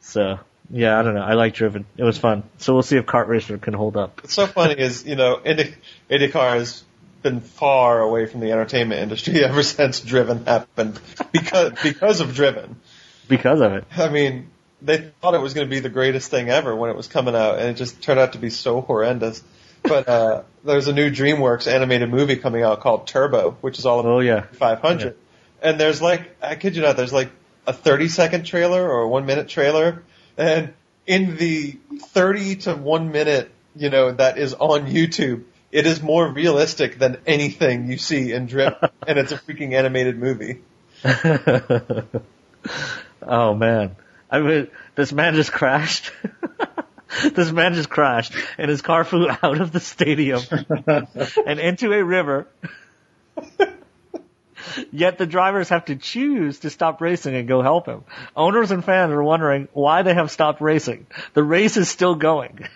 [0.00, 0.38] So,
[0.70, 1.22] yeah, I don't know.
[1.22, 1.86] I like Driven.
[1.96, 2.42] It was fun.
[2.58, 4.22] So we'll see if Kart Racer can hold up.
[4.22, 5.74] What's so funny is, you know, Indy,
[6.10, 6.84] IndyCar has
[7.22, 11.00] been far away from the entertainment industry ever since Driven happened
[11.32, 12.76] because because of Driven.
[13.28, 13.84] Because of it.
[13.96, 16.96] I mean, they thought it was going to be the greatest thing ever when it
[16.96, 19.42] was coming out, and it just turned out to be so horrendous.
[19.82, 24.00] But uh, there's a new DreamWorks animated movie coming out called Turbo, which is all
[24.00, 24.42] about Oh yeah.
[24.42, 25.16] 500.
[25.62, 27.30] And there's like, I kid you not, there's like
[27.66, 30.02] a 30 second trailer or a one minute trailer.
[30.36, 30.72] And
[31.06, 36.26] in the 30 to one minute, you know, that is on YouTube, it is more
[36.26, 38.78] realistic than anything you see in Drip.
[39.06, 40.60] and it's a freaking animated movie.
[43.22, 43.96] oh man.
[44.30, 46.12] I mean, this man just crashed.
[47.34, 50.40] this man just crashed and his car flew out of the stadium
[51.46, 52.46] and into a river.
[54.92, 58.04] Yet the drivers have to choose to stop racing and go help him.
[58.36, 61.06] Owners and fans are wondering why they have stopped racing.
[61.34, 62.68] The race is still going.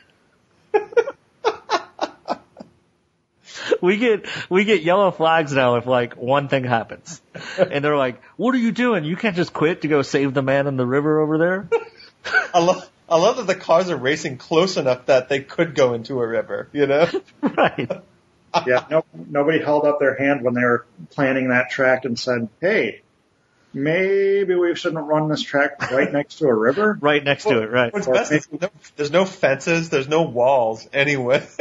[3.80, 7.20] we get we get yellow flags now if like one thing happens,
[7.58, 9.04] and they're like, "What are you doing?
[9.04, 11.68] You can't just quit to go save the man in the river over there."
[12.54, 15.92] I love, I love that the cars are racing close enough that they could go
[15.92, 17.06] into a river, you know?
[17.42, 17.90] right.
[18.66, 22.48] yeah, no, nobody held up their hand when they were planning that track and said,
[22.58, 23.02] "Hey,
[23.74, 27.70] maybe we shouldn't run this track right next to a river." Right next to it.
[27.70, 27.92] Right.
[27.92, 31.46] What's Or best is maybe- no, there's no fences, there's no walls anywhere.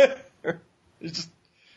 [1.01, 1.29] it's just,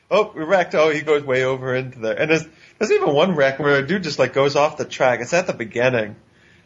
[0.08, 0.76] oh, we wrecked.
[0.76, 2.16] Oh, he goes way over into there.
[2.16, 2.46] And there's,
[2.78, 5.18] there's even one wreck where a dude just like goes off the track.
[5.20, 6.14] It's at the beginning.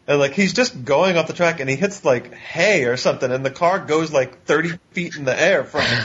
[0.09, 3.31] And like he's just going off the track and he hits like hay or something
[3.31, 6.03] and the car goes like 30 feet in the air from him.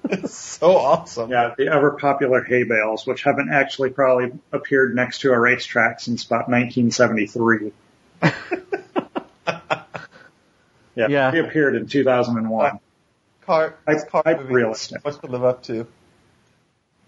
[0.10, 1.30] it's so awesome.
[1.30, 6.00] Yeah, the ever popular hay bales, which haven't actually probably appeared next to a racetrack
[6.00, 7.72] since about 1973.
[10.96, 11.30] yeah, Yeah.
[11.30, 12.80] they appeared in 2001.
[13.46, 15.02] Cart, this Hype- cart hype movie realistic.
[15.04, 15.86] has so much to live up to.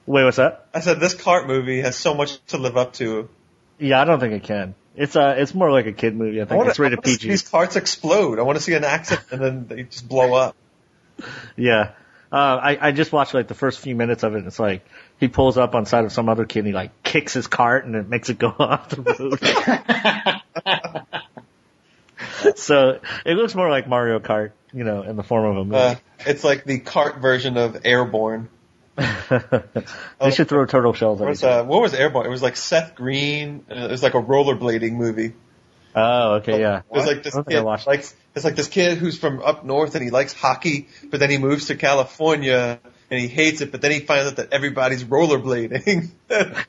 [0.07, 0.66] Wait, what's that?
[0.72, 3.28] I said this cart movie has so much to live up to.
[3.78, 4.74] Yeah, I don't think it can.
[4.97, 6.40] It's uh, it's more like a kid movie.
[6.40, 7.28] I I think wanna, it's rated I PG.
[7.28, 8.38] These carts explode.
[8.38, 10.57] I want to see an accident and then they just blow up.
[11.57, 11.92] Yeah.
[12.32, 14.38] Uh, I, I just watched like the first few minutes of it.
[14.38, 14.84] And it's like
[15.20, 17.84] he pulls up on side of some other kid and he like kicks his cart
[17.84, 19.03] and it makes it go off the
[22.42, 22.57] road.
[22.57, 25.76] so it looks more like Mario Kart, you know, in the form of a movie.
[25.76, 25.94] Uh,
[26.26, 28.49] it's like the cart version of Airborne.
[30.20, 32.26] they should throw turtle shells was, uh, what was Airborne?
[32.26, 33.64] It was like Seth Green.
[33.68, 35.34] It was like a rollerblading movie.
[35.94, 36.78] Oh, okay, yeah.
[36.78, 39.18] It was like this I don't think I kid likes it's like this kid who's
[39.18, 42.78] from up north and he likes hockey, but then he moves to California
[43.11, 46.11] and he hates it, but then he finds out that everybody's rollerblading.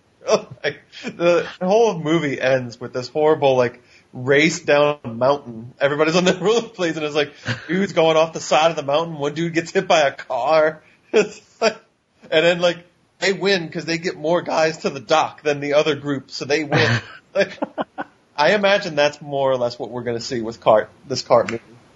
[0.63, 3.81] like, the whole movie ends with this horrible like
[4.13, 5.73] race down a mountain.
[5.79, 7.33] Everybody's on the rollerblades and it's like
[7.67, 9.17] dudes going off the side of the mountain.
[9.17, 10.83] One dude gets hit by a car.
[11.11, 11.76] It's like,
[12.31, 12.85] and then like
[13.19, 16.45] they win because they get more guys to the dock than the other group, so
[16.45, 17.01] they win.
[17.35, 17.57] like,
[18.35, 21.51] I imagine that's more or less what we're going to see with cart this cart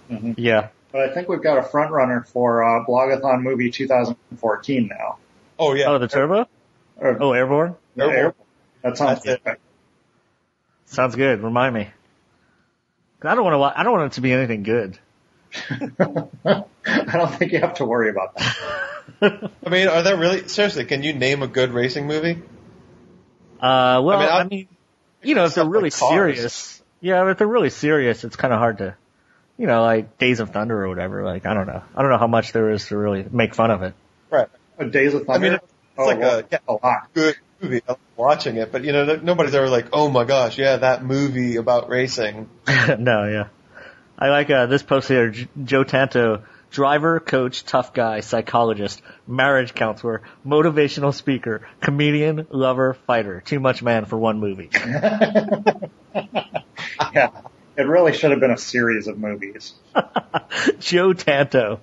[0.08, 0.34] movie.
[0.40, 0.68] Yeah.
[0.90, 5.18] But I think we've got a front runner for uh, Blogathon movie 2014 now.
[5.58, 5.86] Oh yeah.
[5.90, 6.46] Oh, the turbo?
[6.96, 7.76] Or, Oh, Airborne?
[7.96, 8.34] the airborne.
[8.82, 9.44] That sounds That's it.
[9.44, 9.56] good.
[10.86, 11.40] Sounds good.
[11.42, 11.88] Remind me.
[13.20, 13.80] 'Cause I don't want to.
[13.80, 14.98] I don't want it to be anything good.
[15.70, 18.88] I don't think you have to worry about that.
[19.66, 20.84] I mean, are there really seriously?
[20.84, 22.42] Can you name a good racing movie?
[23.60, 24.68] Uh, well, I mean, I I- mean,
[25.22, 28.58] you know, if they're really like serious, yeah, if they're really serious, it's kind of
[28.58, 28.96] hard to,
[29.56, 31.22] you know, like Days of Thunder or whatever.
[31.24, 31.82] Like, I don't know.
[31.94, 33.94] I don't know how much there is to really make fun of it.
[34.30, 34.48] Right.
[34.90, 35.32] Days of Thunder.
[35.32, 35.50] I Thunder.
[35.50, 35.58] mean,
[35.98, 37.08] Oh, like well, a yeah, a lot.
[37.12, 37.82] good movie.
[37.86, 41.04] I like watching it, but you know, nobody's ever like, oh my gosh, yeah, that
[41.04, 42.48] movie about racing.
[42.98, 43.48] no, yeah.
[44.18, 45.28] I like uh, this post here.
[45.30, 53.40] J- Joe Tanto, driver, coach, tough guy, psychologist, marriage counselor, motivational speaker, comedian, lover, fighter.
[53.44, 54.70] Too much man for one movie.
[57.14, 57.30] Yeah.
[57.76, 59.72] It really should have been a series of movies.
[60.78, 61.80] Joe Tanto.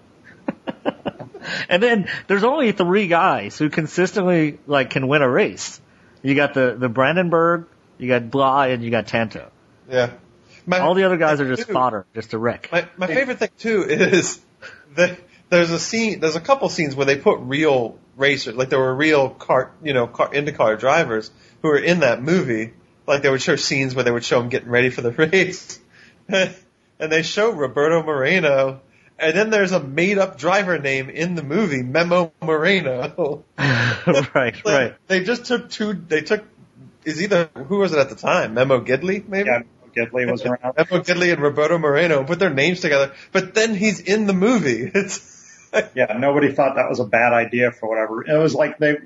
[1.70, 5.82] and then there's only three guys who consistently like can win a race.
[6.22, 7.66] You got the the Brandenburg,
[7.98, 9.52] you got Bly, and you got Tanto.
[9.90, 10.12] Yeah.
[10.66, 11.74] My, All the other guys are just Dude.
[11.74, 12.70] fodder, just a wreck.
[12.72, 14.40] My my favorite thing too is
[14.96, 15.18] the
[15.50, 18.94] there's a scene there's a couple scenes where they put real racers like there were
[18.94, 21.32] real car you know car IndyCar drivers
[21.62, 22.74] who were in that movie.
[23.08, 25.80] Like they would show scenes where they would show them getting ready for the race.
[26.28, 28.82] And they show Roberto Moreno
[29.18, 33.44] and then there's a made up driver name in the movie Memo Moreno.
[34.08, 34.96] Right, Like, right.
[35.08, 36.44] they just took two they took
[37.06, 38.54] is either who was it at the time?
[38.54, 39.50] Memo Gidley maybe?
[39.50, 39.64] Yeah,
[39.96, 40.76] Gidley was around.
[40.78, 44.92] Memo Gidley and Roberto Moreno put their names together, but then he's in the movie.
[44.94, 45.38] It's
[45.94, 48.24] Yeah, nobody thought that was a bad idea for whatever.
[48.24, 48.98] It was like they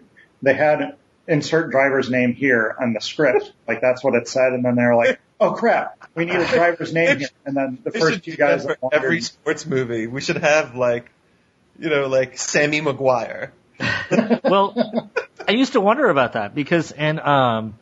[0.41, 0.95] they had
[1.27, 4.83] insert driver's name here on the script, like that's what it said, and then they
[4.83, 8.35] were like, "Oh crap, we need a driver's name here." And then the first two
[8.35, 10.07] guys that that for every sports movie.
[10.07, 11.11] We should have like,
[11.79, 13.53] you know, like Sammy Maguire.
[14.43, 15.11] well,
[15.47, 17.79] I used to wonder about that because, and um,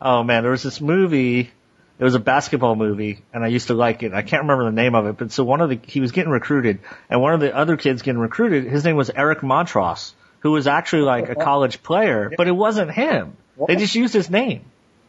[0.00, 1.50] oh man, there was this movie.
[1.98, 4.12] It was a basketball movie, and I used to like it.
[4.12, 6.30] I can't remember the name of it, but so one of the he was getting
[6.30, 10.50] recruited, and one of the other kids getting recruited, his name was Eric Montross, who
[10.50, 13.36] was actually like a college player, but it wasn't him.
[13.66, 14.62] They just used his name.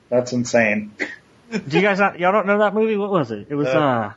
[0.09, 0.91] that's insane.
[1.51, 2.19] Do you guys not?
[2.19, 2.95] Y'all don't know that movie?
[2.97, 3.47] What was it?
[3.49, 3.79] It was No.
[3.79, 4.13] uh,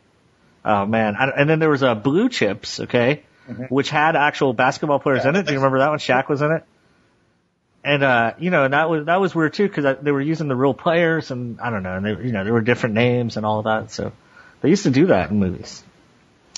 [0.65, 3.23] oh man, I, and then there was a uh, Blue Chips, okay,
[3.69, 5.45] which had actual basketball players in it.
[5.47, 5.99] Do you remember that one?
[5.99, 6.65] Shaq was in it.
[7.83, 10.49] And uh, you know, and that was that was weird too because they were using
[10.49, 13.39] the real players, and I don't know, and they, you know, there were different names
[13.39, 13.91] and all of that.
[13.91, 14.13] So
[14.61, 15.83] they used to do that in movies.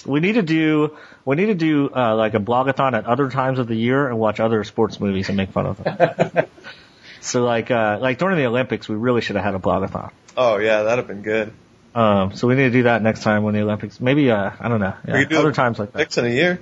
[0.04, 3.60] We need to do we need to do uh, like a blogathon at other times
[3.60, 6.46] of the year and watch other sports movies and make fun of them.
[7.20, 10.10] so like uh, like during the Olympics, we really should have had a blogathon.
[10.36, 11.52] Oh yeah, that'd have been good.
[11.94, 14.00] Um, so we need to do that next time when the Olympics.
[14.00, 14.94] Maybe uh, I don't know.
[15.06, 15.96] Yeah, we do other times like that.
[15.98, 16.60] Olympics in a year.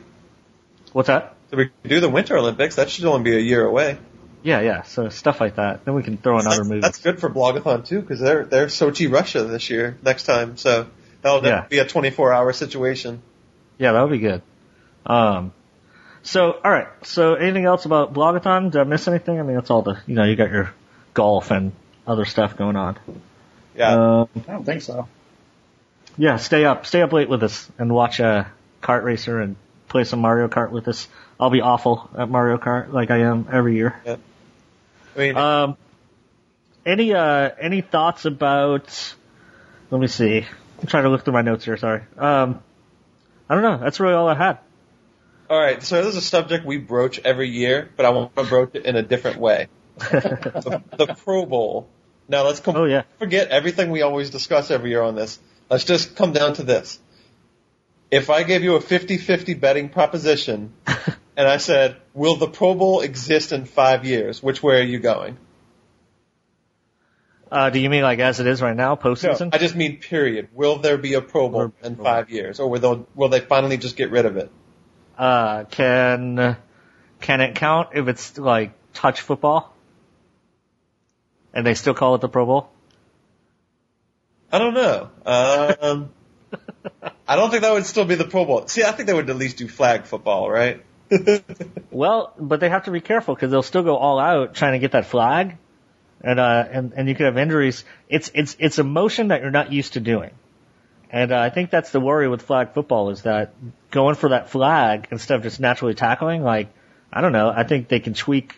[0.92, 1.36] What's that?
[1.50, 2.76] So we do the Winter Olympics.
[2.76, 3.98] That should only be a year away.
[4.42, 4.82] Yeah, yeah.
[4.82, 5.84] So stuff like that.
[5.84, 6.82] Then we can throw in other that's, movies.
[6.82, 10.56] that's good for Blogathon too, because they're they're Sochi, Russia this year next time.
[10.56, 10.86] So
[11.22, 11.66] that'll Yeah.
[11.68, 13.22] be a 24 hour situation.
[13.78, 14.42] Yeah, that would be good.
[15.06, 15.52] Um,
[16.22, 16.88] so all right.
[17.02, 18.70] So anything else about Blogathon?
[18.72, 19.38] Did I miss anything?
[19.38, 20.24] I mean, that's all the you know.
[20.24, 20.72] You got your
[21.14, 21.72] golf and
[22.06, 22.98] other stuff going on.
[23.76, 24.20] Yeah.
[24.20, 25.06] Um, I don't think so.
[26.16, 26.36] yeah.
[26.36, 26.86] Stay up.
[26.86, 28.44] Stay up late with us and watch uh,
[28.82, 29.56] Kart Racer and
[29.88, 31.08] play some Mario Kart with us.
[31.38, 34.00] I'll be awful at Mario Kart like I am every year.
[34.06, 34.18] I
[35.20, 35.76] mean, Um,
[36.84, 39.14] any uh, any thoughts about?
[39.90, 40.46] Let me see.
[40.80, 41.76] I'm trying to look through my notes here.
[41.76, 42.02] Sorry.
[42.16, 42.62] Um,
[43.48, 43.78] I don't know.
[43.78, 44.58] That's really all I had.
[45.48, 45.82] all right.
[45.82, 48.86] So this is a subject we broach every year, but I want to broach it
[48.86, 49.68] in a different way.
[49.98, 51.88] the, the Pro Bowl.
[52.28, 53.02] Now let's com- Oh yeah.
[53.18, 55.38] forget everything we always discuss every year on this.
[55.68, 56.98] Let's just come down to this.
[58.10, 60.72] If I gave you a 50-50 betting proposition
[61.40, 64.98] and I said, will the Pro Bowl exist in five years, which way are you
[64.98, 65.38] going?
[67.50, 69.48] Uh, do you mean like as it is right now, No, postseason?
[69.54, 70.48] I just mean period.
[70.52, 73.78] Will there be a Pro Bowl in five years, or will they will they finally
[73.78, 74.50] just get rid of it?
[75.16, 76.58] Uh, can
[77.22, 79.74] can it count if it's like touch football?
[81.54, 82.70] And they still call it the Pro Bowl?
[84.52, 85.10] I don't know.
[85.24, 86.10] Um,
[87.26, 88.66] I don't think that would still be the Pro Bowl.
[88.66, 90.84] See, I think they would at least do flag football, right?
[91.90, 94.78] Well, but they have to be careful because they'll still go all out trying to
[94.78, 95.56] get that flag,
[96.22, 97.84] and uh, and and you could have injuries.
[98.08, 100.30] It's it's it's a motion that you're not used to doing,
[101.10, 103.54] and uh, I think that's the worry with flag football is that
[103.90, 106.44] going for that flag instead of just naturally tackling.
[106.44, 106.68] Like
[107.12, 108.54] I don't know, I think they can tweak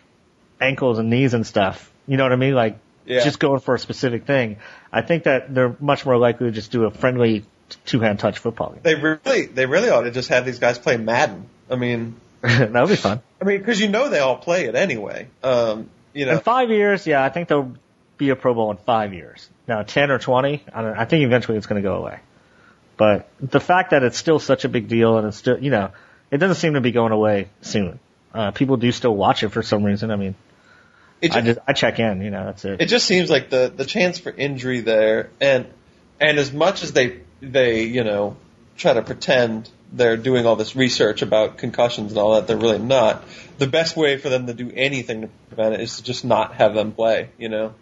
[0.61, 1.91] ankles and knees and stuff.
[2.07, 2.53] You know what I mean?
[2.53, 3.23] Like Yeah.
[3.23, 4.57] just going for a specific thing.
[4.91, 7.45] I think that they're much more likely to just do a friendly
[7.85, 8.81] two hand touch football game.
[8.83, 11.49] They really, they really ought to just have these guys play Madden.
[11.69, 12.15] I mean,
[12.47, 13.21] that would be fun.
[13.41, 15.27] I mean, because you know they all play it anyway.
[15.41, 17.73] Um, you know, In five years, yeah, I think there'll
[18.17, 19.49] be a Pro Bowl in five years.
[19.65, 22.19] Now, ten or twenty, I, don't, I think eventually it's going to go away.
[22.97, 25.91] But the fact that it's still such a big deal and it's still, you know,
[26.31, 27.99] it doesn't seem to be going away soon.
[28.33, 30.11] Uh, people do still watch it for some reason.
[30.11, 30.35] I mean,
[31.21, 32.81] it I just, just I check in, you know, that's it.
[32.81, 35.65] it just seems like the the chance for injury there, and
[36.19, 38.35] and as much as they they you know
[38.75, 42.47] try to pretend they're doing all this research about concussions and all that.
[42.47, 43.23] They're really not.
[43.59, 46.55] The best way for them to do anything to prevent it is to just not
[46.55, 47.29] have them play.
[47.37, 47.73] You know.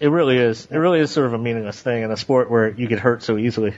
[0.00, 0.66] It really is.
[0.70, 3.22] It really is sort of a meaningless thing in a sport where you get hurt
[3.22, 3.74] so easily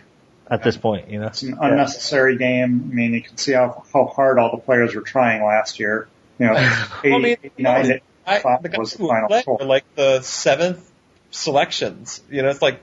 [0.50, 1.26] at this point, you know.
[1.26, 2.88] It's an unnecessary game.
[2.90, 6.08] I mean, you can see how how hard all the players were trying last year.
[6.38, 6.54] You know,
[7.04, 9.58] Well, I mean, 89 I, Five the was the who final play score.
[9.60, 10.90] like the seventh
[11.30, 12.22] selections.
[12.30, 12.80] You know, it's like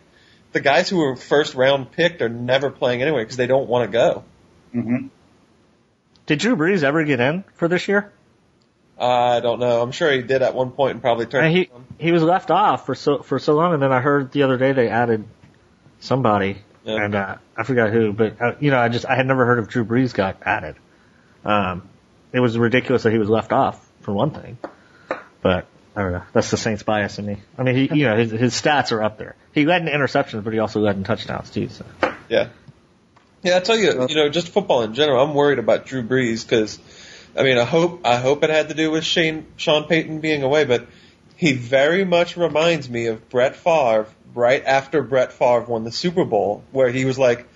[0.53, 3.89] the guys who were first round picked are never playing anyway because they don't want
[3.89, 4.23] to go.
[4.81, 5.07] Hmm
[6.25, 8.11] Did Drew Brees ever get in for this year?
[8.99, 9.81] I don't know.
[9.81, 11.47] I'm sure he did at one point and probably turned.
[11.47, 11.69] And he
[11.99, 14.57] he was left off for so for so long, and then I heard the other
[14.57, 15.25] day they added
[15.99, 17.03] somebody, Yeah.
[17.03, 19.59] and uh, I forgot who, but uh, you know, I just I had never heard
[19.59, 20.75] of Drew Brees got added.
[21.43, 21.89] Um,
[22.31, 24.57] it was ridiculous that he was left off for one thing,
[25.41, 26.23] but I don't know.
[26.33, 27.37] That's the Saints bias in me.
[27.57, 29.35] I mean, he you know his his stats are up there.
[29.53, 31.67] He led in interceptions, but he also led in touchdowns too.
[31.69, 31.85] So.
[32.29, 32.47] Yeah.
[33.45, 35.23] Yeah, I tell you, you know, just football in general.
[35.23, 36.79] I'm worried about Drew Brees because,
[37.37, 40.41] I mean, I hope I hope it had to do with Shane Sean Payton being
[40.41, 40.87] away, but
[41.35, 46.25] he very much reminds me of Brett Favre right after Brett Favre won the Super
[46.25, 47.47] Bowl, where he was like,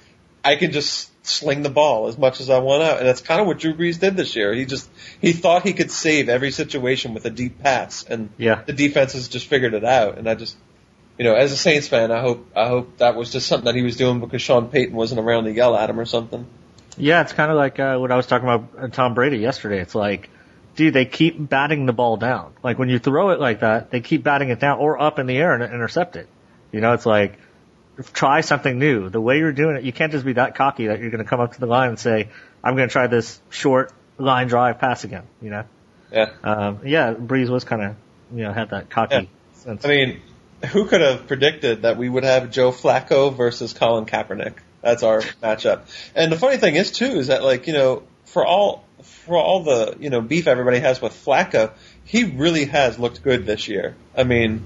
[0.45, 3.41] I can just sling the ball as much as I want out, and that's kind
[3.41, 4.53] of what Drew Brees did this year.
[4.53, 4.87] He just
[5.19, 8.61] he thought he could save every situation with a deep pass, and Yeah.
[8.63, 10.55] the defenses just figured it out, and I just
[11.19, 13.75] you know, as a Saints fan, I hope I hope that was just something that
[13.75, 16.47] he was doing because Sean Payton wasn't around to yell at him or something.
[16.97, 19.79] Yeah, it's kind of like uh, what I was talking about uh, Tom Brady yesterday.
[19.81, 20.29] It's like,
[20.77, 22.53] dude, they keep batting the ball down.
[22.63, 25.27] Like when you throw it like that, they keep batting it down or up in
[25.27, 26.29] the air and intercept it.
[26.71, 27.37] You know, it's like
[28.13, 29.09] try something new.
[29.09, 31.29] The way you're doing it, you can't just be that cocky that you're going to
[31.29, 32.29] come up to the line and say,
[32.63, 35.63] "I'm going to try this short line drive pass again." You know,
[36.13, 37.95] Yeah, um, yeah, Brees was kind of
[38.33, 39.21] you know had that cocky Yeah.
[39.53, 39.83] sense.
[39.83, 40.21] I mean,
[40.67, 44.53] who could have predicted that we would have Joe Flacco versus Colin Kaepernick?
[44.81, 45.81] That's our matchup.
[46.15, 49.63] And the funny thing is too is that like you know for all for all
[49.63, 51.71] the you know beef everybody has with Flacco,
[52.05, 53.95] he really has looked good this year.
[54.15, 54.63] I mean,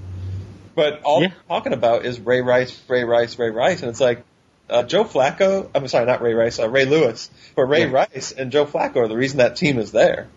[0.76, 1.28] but all Yeah.
[1.30, 4.24] we're talking about is Ray Rice, Ray Rice, Ray Rice, and it's like.
[4.70, 7.92] Uh, Joe Flacco, I'm sorry, not Ray Rice, uh, Ray Lewis, but Ray Yeah.
[7.92, 10.28] Rice and Joe Flacco are the reason that team is there.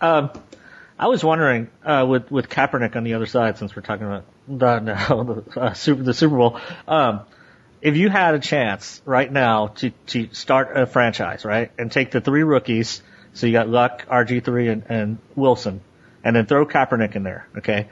[0.00, 0.30] Um,
[0.98, 4.24] I was wondering uh, with with Kaepernick on the other side, since we're talking about
[4.48, 6.60] the the uh, Super the Super Bowl.
[6.88, 7.20] Um,
[7.80, 12.10] if you had a chance right now to to start a franchise, right, and take
[12.10, 13.00] the three rookies,
[13.32, 15.82] so you got Luck, RG three, and, and Wilson,
[16.24, 17.88] and then throw Kaepernick in there, okay,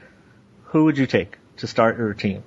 [0.65, 2.43] who would you take to start your team?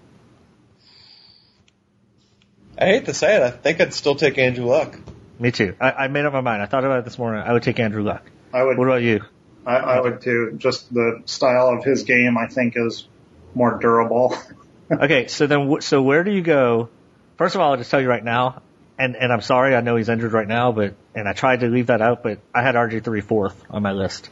[2.78, 4.98] I hate to say it, I think I'd still take Andrew Luck.
[5.38, 5.74] Me too.
[5.80, 6.62] I, I made up my mind.
[6.62, 7.42] I thought about it this morning.
[7.42, 8.22] I would take Andrew Luck.
[8.52, 9.22] I would What about you?
[9.66, 10.54] I, I would too.
[10.56, 13.06] Just the style of his game, I think, is
[13.54, 14.36] more durable.
[14.92, 16.88] Okay, so then, so where do you go?
[17.36, 18.60] First of all, I'll just tell you right now,
[18.98, 21.68] and and I'm sorry, I know he's injured right now, but and I tried to
[21.68, 24.28] leave that out, but I had RG three fourth on my list.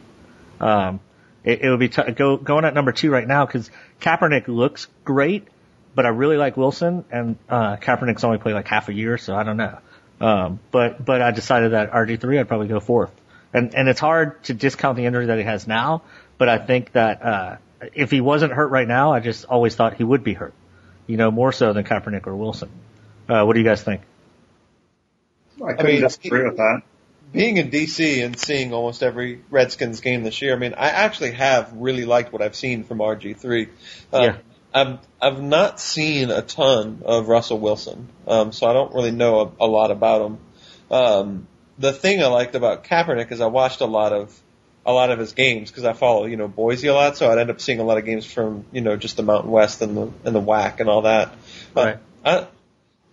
[0.61, 0.99] Um,
[1.45, 3.71] it, it would be t- go going at number two right now because
[4.01, 5.47] Kaepernick looks great,
[5.95, 9.37] but I really like Wilson, and uh, Kaepernick's only played like half a year, so
[9.37, 9.79] I don't know.
[10.21, 13.13] Um, but but I decided that RG three I'd probably go fourth,
[13.53, 16.03] and and it's hard to discount the injury that he has now,
[16.39, 17.57] but I think that uh,
[17.95, 20.55] if he wasn't hurt right now, I just always thought he would be hurt
[21.09, 22.71] you know, more so than Kaepernick or Wilson.
[23.29, 24.03] Uh, what do you guys think?
[25.65, 26.83] I couldn't mean, disagree with that.
[27.33, 31.33] being in DC and seeing almost every Redskins game this year, I mean, I actually
[31.33, 33.69] have really liked what I've seen from RG3.
[34.13, 34.37] Um, Yeah.
[34.73, 39.41] I've, I've not seen a ton of Russell Wilson, um, so I don't really know
[39.59, 40.39] a, a lot about him.
[40.91, 41.49] Um,
[41.79, 44.39] the thing I liked about Kaepernick is I watched a lot of
[44.85, 47.39] a lot of his games because I follow you know Boise a lot, so I'd
[47.39, 49.97] end up seeing a lot of games from you know just the Mountain West and
[49.97, 51.33] the and the WAC and all that.
[51.75, 52.47] But I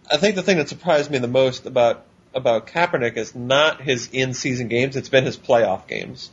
[0.09, 4.09] I think the thing that surprised me the most about about Kaepernick is not his
[4.11, 6.31] in season games; it's been his playoff games.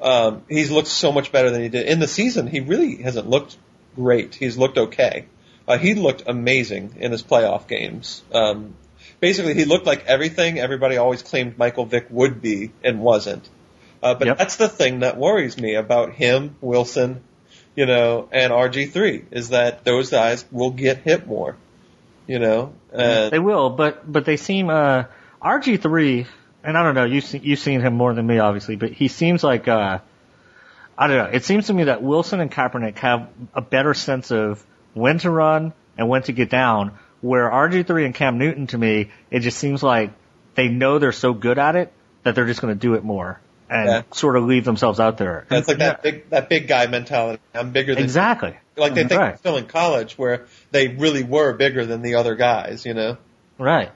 [0.00, 2.48] Um, he's looked so much better than he did in the season.
[2.48, 3.56] He really hasn't looked
[3.94, 4.34] great.
[4.34, 5.26] He's looked okay.
[5.66, 8.22] Uh, he looked amazing in his playoff games.
[8.32, 8.74] Um,
[9.22, 13.48] basically, he looked like everything everybody always claimed Michael Vick would be and wasn't.
[14.02, 14.38] Uh, but Yep.
[14.38, 17.22] that's the thing that worries me about him, Wilson,
[17.76, 21.56] you know, and RG3 is that those guys will get hit more,
[22.26, 22.74] you know.
[22.92, 25.04] And They will, but but they seem uh,
[25.40, 26.26] RG three,
[26.64, 27.04] and I don't know.
[27.04, 30.00] You've you've seen him more than me, obviously, but he seems like uh,
[30.98, 31.30] I don't know.
[31.32, 34.62] It seems to me that Wilson and Kaepernick have a better sense of
[34.94, 36.98] when to run and when to get down.
[37.22, 40.10] Where RG three and Cam Newton, to me, it just seems like
[40.54, 41.92] they know they're so good at it
[42.24, 44.02] that they're just going to do it more and Yeah.
[44.12, 45.46] sort of leave themselves out there.
[45.48, 47.40] That's like that big that big guy mentality.
[47.54, 48.54] I'm bigger than exactly.
[48.76, 49.38] like they think Right.
[49.38, 53.16] still in college where they really were bigger than the other guys, you know.
[53.58, 53.90] Right.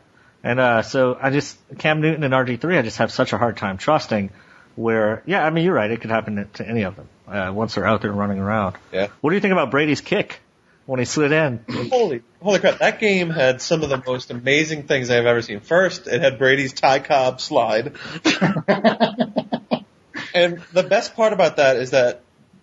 [0.44, 3.38] And uh, so I just Cam Newton and RG three, I just have such a
[3.38, 4.30] hard time trusting.
[4.76, 7.74] Where yeah, I mean you're right, it could happen to any of them uh, once
[7.74, 8.76] they're out there running around.
[8.92, 9.08] Yeah.
[9.20, 10.38] What do you think about Brady's kick
[10.86, 11.64] when he slid in?
[11.68, 12.78] Holy, holy crap!
[12.78, 15.60] That game had some of the most amazing things I've ever seen.
[15.60, 17.96] First, it had Brady's Ty Cobb slide,
[20.34, 22.22] and the best part about that is that,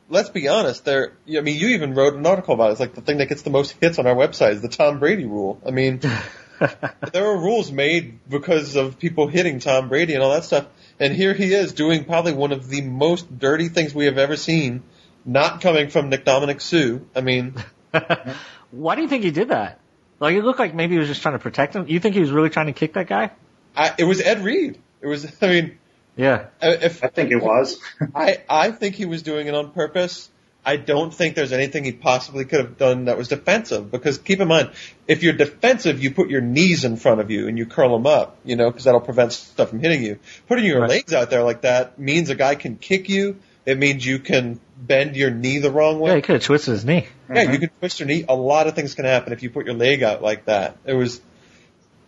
[0.10, 1.14] let's be honest, there.
[1.28, 2.72] I mean, you even wrote an article about it.
[2.72, 5.00] It's like the thing that gets the most hits on our website is the Tom
[5.00, 5.62] Brady rule.
[5.66, 6.00] I mean,
[7.12, 10.66] there are rules made because of people hitting Tom Brady and all that stuff,
[11.00, 14.38] and here he is doing probably one of the most dirty things we have ever
[14.38, 14.84] seen.
[15.26, 17.00] Not coming from Ndamukong Suh.
[17.16, 17.56] I mean,
[18.72, 19.80] Why do you think he did that?
[20.20, 21.88] Like it looked like maybe he was just trying to protect him.
[21.88, 23.32] You think he was really trying to kick that guy?
[23.76, 24.80] I, it was Ed Reed.
[25.02, 25.26] It was.
[25.42, 25.78] I mean,
[26.16, 26.46] Yeah.
[26.62, 27.80] if I think it was.
[28.16, 30.30] I I think he was doing it on purpose.
[30.66, 33.92] I don't think there's anything he possibly could have done that was defensive.
[33.92, 34.70] Because keep in mind,
[35.10, 38.08] if you're defensive, you put your knees in front of you and you curl them
[38.08, 40.20] up, you know, because that'll prevent stuff from hitting you.
[40.48, 40.90] Putting your Right.
[40.90, 43.40] legs out there like that means a guy can kick you.
[43.66, 46.12] It means you can bend your knee the wrong way.
[46.12, 47.08] Yeah, he could have twisted his knee.
[47.34, 48.26] Yeah, you can twist your knee.
[48.28, 50.78] A lot of things can happen if you put your leg out like that.
[50.86, 51.22] It was,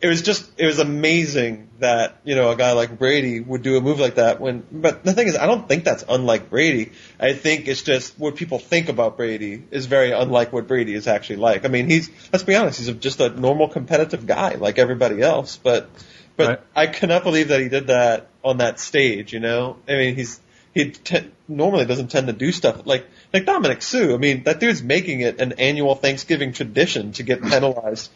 [0.01, 3.77] it was just, it was amazing that you know a guy like Brady would do
[3.77, 4.39] a move like that.
[4.39, 6.91] When, but the thing is, I don't think that's unlike Brady.
[7.19, 11.07] I think it's just what people think about Brady is very unlike what Brady is
[11.07, 11.65] actually like.
[11.65, 15.57] I mean, he's let's be honest, he's just a normal competitive guy like everybody else.
[15.57, 15.89] But,
[16.35, 16.59] but Right.
[16.75, 19.33] I cannot believe that he did that on that stage.
[19.33, 20.39] You know, I mean, he's
[20.75, 24.13] he te- normally doesn't tend to do stuff like like Ndamukong Suh.
[24.13, 28.11] I mean, that dude's making it an annual Thanksgiving tradition to get penalized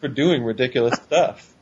[0.00, 1.52] for doing ridiculous stuff.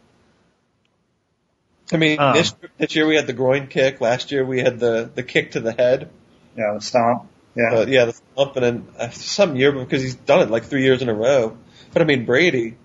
[1.91, 2.35] I mean, Um.
[2.35, 4.01] this, this year we had the groin kick.
[4.01, 6.11] Last year we had the the kick to the head.
[6.57, 7.29] Yeah, the stomp.
[7.55, 7.75] Yeah.
[7.75, 10.85] Uh, yeah, the stomp, and then uh, some year because he's done it like three
[10.85, 11.57] years in a row.
[11.93, 12.77] But I mean, Brady.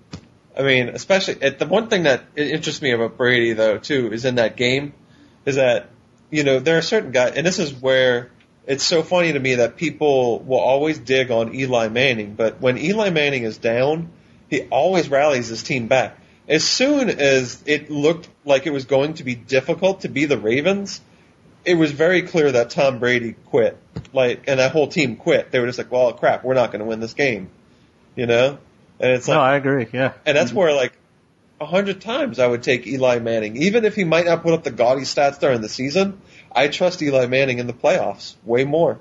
[0.58, 4.24] I mean, especially at the one thing that interests me about Brady though too is
[4.24, 4.94] in that game,
[5.46, 5.90] is that
[6.30, 8.30] you know there are certain guys, and this is where
[8.66, 12.78] it's so funny to me that people will always dig on Eli Manning, but when
[12.78, 14.10] Eli Manning is down,
[14.50, 16.20] he always rallies his team back.
[16.48, 20.38] As soon as it looked like it was going to be difficult to be the
[20.38, 21.02] Ravens,
[21.66, 23.78] it was very clear that Tom Brady quit.
[24.14, 25.52] Like, and that whole team quit.
[25.52, 27.50] They were just like, well, crap, we're not going to win this game.
[28.16, 28.58] You know?
[29.00, 29.88] And it's like, No, I agree.
[29.92, 30.14] Yeah.
[30.26, 30.60] and that's mm-hmm.
[30.60, 30.94] where like
[31.60, 34.64] a hundred times I would take Eli Manning, even if he might not put up
[34.64, 36.22] the gaudy stats during the season.
[36.52, 39.00] I trust Eli Manning in the playoffs way more.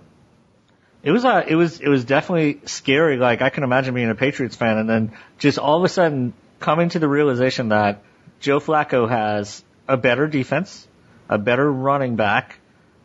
[1.02, 3.16] It was uh, it was it was definitely scary.
[3.16, 6.32] Like I can imagine being a Patriots fan and then just all of a sudden
[6.58, 8.02] coming to the realization that
[8.40, 10.88] Joe Flacco has a better defense,
[11.28, 12.58] a better running back,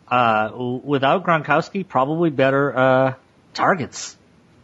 [0.07, 0.51] uh,
[0.83, 3.13] without Gronkowski, probably better uh,
[3.53, 4.17] targets.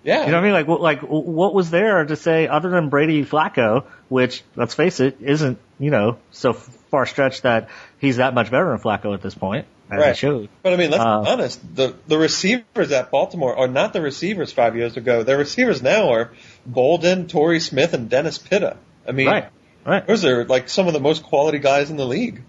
[0.03, 0.25] Yeah.
[0.25, 0.67] You know what I mean?
[0.67, 5.17] Like, like what was there to say other than Brady Flacco, which let's face it,
[5.21, 9.35] isn't you know so far stretched that he's that much better than Flacco at this
[9.35, 10.17] point, as Right.
[10.17, 10.49] showed.
[10.63, 11.75] But I mean, let's Uh, be honest.
[11.75, 15.23] The the receivers at Baltimore are not the receivers five years ago.
[15.23, 16.31] Their receivers now are
[16.69, 18.77] Boldin, Torrey Smith, and Dennis Pitta.
[19.07, 19.45] I mean, Right,
[19.85, 20.05] right.
[20.07, 22.43] those are like some of the most quality guys in the league.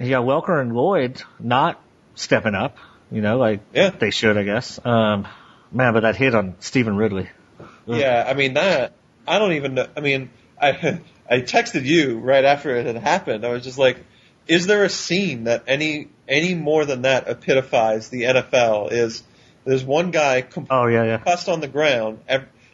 [0.00, 1.80] Yeah, Welker and Lloyd not
[2.16, 2.76] stepping up,
[3.12, 3.90] you know, like Yeah.
[3.90, 4.80] they should, I guess.
[4.84, 5.26] Um,
[5.72, 7.28] man, but that hit on Stevan Ridley.
[7.60, 7.66] Ugh.
[7.86, 8.92] Yeah, I mean that.
[9.26, 9.86] I don't even know.
[9.96, 10.30] I mean,
[10.64, 13.44] I I texted you right after it had happened.
[13.44, 13.98] I was just like,
[14.46, 18.92] is there a scene that any any more than that epitophizes the NFL?
[18.92, 19.22] Is
[19.64, 21.16] there's one guy com- Oh yeah, yeah.
[21.18, 22.20] concussed on the ground.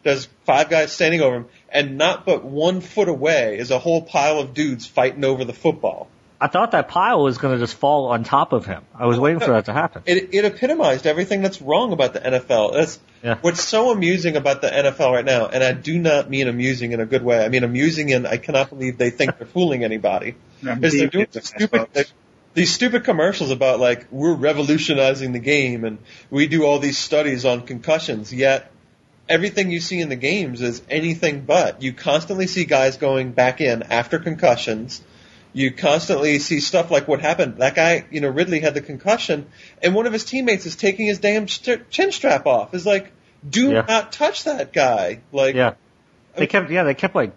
[0.03, 4.01] There's five guys standing over him, and not but one foot away is a whole
[4.03, 6.09] pile of dudes fighting over the football.
[6.41, 8.83] I thought that pile was going to just fall on top of him.
[8.95, 10.03] I was waiting for that to happen.
[10.07, 12.73] It, it epitomized everything that's wrong about the NFL.
[12.73, 13.37] That's Yeah.
[13.43, 17.01] what's so amusing about the NFL right now, and I do not mean amusing in
[17.01, 17.45] a good way.
[17.45, 20.37] I mean amusing in I cannot believe they think they're fooling anybody.
[20.63, 22.07] Yeah, Is they're doing devious, these I stupid
[22.55, 25.99] these stupid commercials about like we're revolutionizing the game and
[26.31, 28.73] we do all these studies on concussions, yet
[29.29, 31.83] everything you see in the games is anything but.
[31.83, 35.01] You constantly see guys going back in after concussions.
[35.53, 37.57] You constantly see stuff like what happened.
[37.59, 39.47] That guy, you know, Ridley had the concussion,
[39.83, 42.73] and one of his teammates is taking his damn st- chin strap off.
[42.73, 43.11] Is like,
[43.49, 43.85] do Yeah.
[43.89, 45.21] not touch that guy.
[45.33, 45.75] Like, Yeah,
[46.37, 47.33] they kept yeah they kept like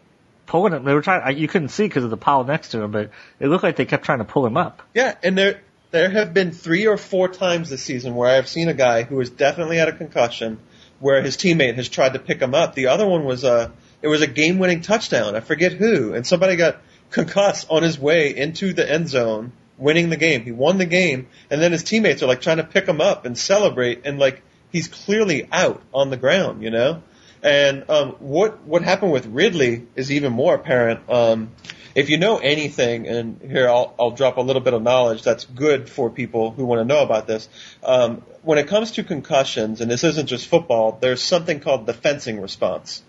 [0.46, 0.84] pulling him.
[0.84, 1.22] They were trying.
[1.24, 3.10] I- You couldn't see because of the pile next to him, but
[3.40, 4.84] it looked like they kept trying to pull him up.
[4.94, 5.62] Yeah, and there
[5.92, 9.18] there have been three or four times this season where I've seen a guy who
[9.20, 10.58] has definitely had a concussion,
[11.00, 12.74] where his teammate has tried to pick him up.
[12.76, 13.72] The other one was a
[14.04, 15.36] it was a game winning touchdown.
[15.36, 16.78] I forget who, and somebody got
[17.14, 20.44] concussed on his way into the end zone, winning the game.
[20.44, 23.26] He won the game, and then his teammates are like trying to pick him up
[23.26, 24.42] and celebrate, and like
[24.72, 27.02] he's clearly out on the ground, you know.
[27.42, 31.10] And um, what what happened with Ridley is even more apparent.
[31.10, 31.52] Um,
[31.96, 35.46] if you know anything, and here I'll, I'll drop a little bit of knowledge that's
[35.46, 37.48] good for people who want to know about this.
[37.84, 41.94] Um, when it comes to concussions, and this isn't just football, there's something called the
[41.94, 43.04] fencing response.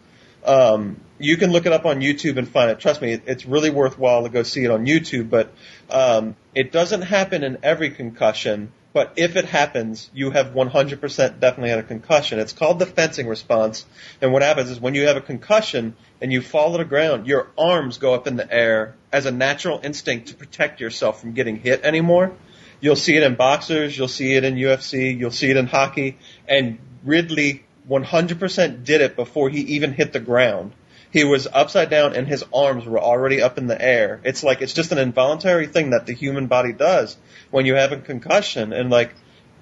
[0.45, 2.81] Um, you can look it up on YouTube and find it.
[2.81, 5.31] Trust me, it's really worthwhile to go see it on YouTube.
[5.31, 5.53] But
[5.91, 8.73] um, it doesn't happen in every concussion.
[8.93, 12.39] But if it happens, you have 100% definitely had a concussion.
[12.39, 13.85] It's called the fencing response.
[14.21, 17.27] And what happens is when you have a concussion and you fall to the ground,
[17.27, 21.33] your arms go up in the air as a natural instinct to protect yourself from
[21.33, 22.37] getting hit anymore.
[22.81, 26.19] You'll see it in boxers, you'll see it in UFC, you'll see it in hockey,
[26.47, 30.73] and Ridley 100% did it before he even hit the ground.
[31.11, 34.21] He was upside down and his arms were already up in the air.
[34.25, 37.17] It's like, it's just an involuntary thing that the human body does
[37.51, 38.73] when you have a concussion.
[38.73, 39.15] And like,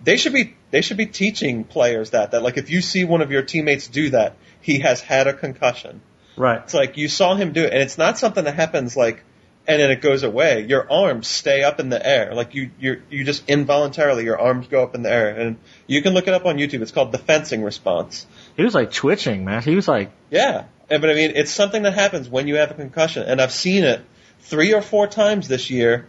[0.03, 3.21] they should be, they should be teaching players that, that like if you see one
[3.21, 6.01] of your teammates do that, he has had a concussion.
[6.37, 6.63] Right.
[6.63, 9.23] It's like you saw him do it, and it's not something that happens like,
[9.67, 10.65] and then it goes away.
[10.67, 14.67] Your arms stay up in the air, like you you you just involuntarily your arms
[14.67, 15.57] go up in the air, and
[15.87, 16.83] you can look it up on YouTube.
[16.83, 18.27] It's called the fencing response.
[18.57, 19.63] He was like twitching, man.
[19.63, 22.75] He was like, Yeah, but I mean it's something that happens when you have a
[22.75, 24.05] concussion, and I've seen it
[24.41, 26.07] three or four times this year,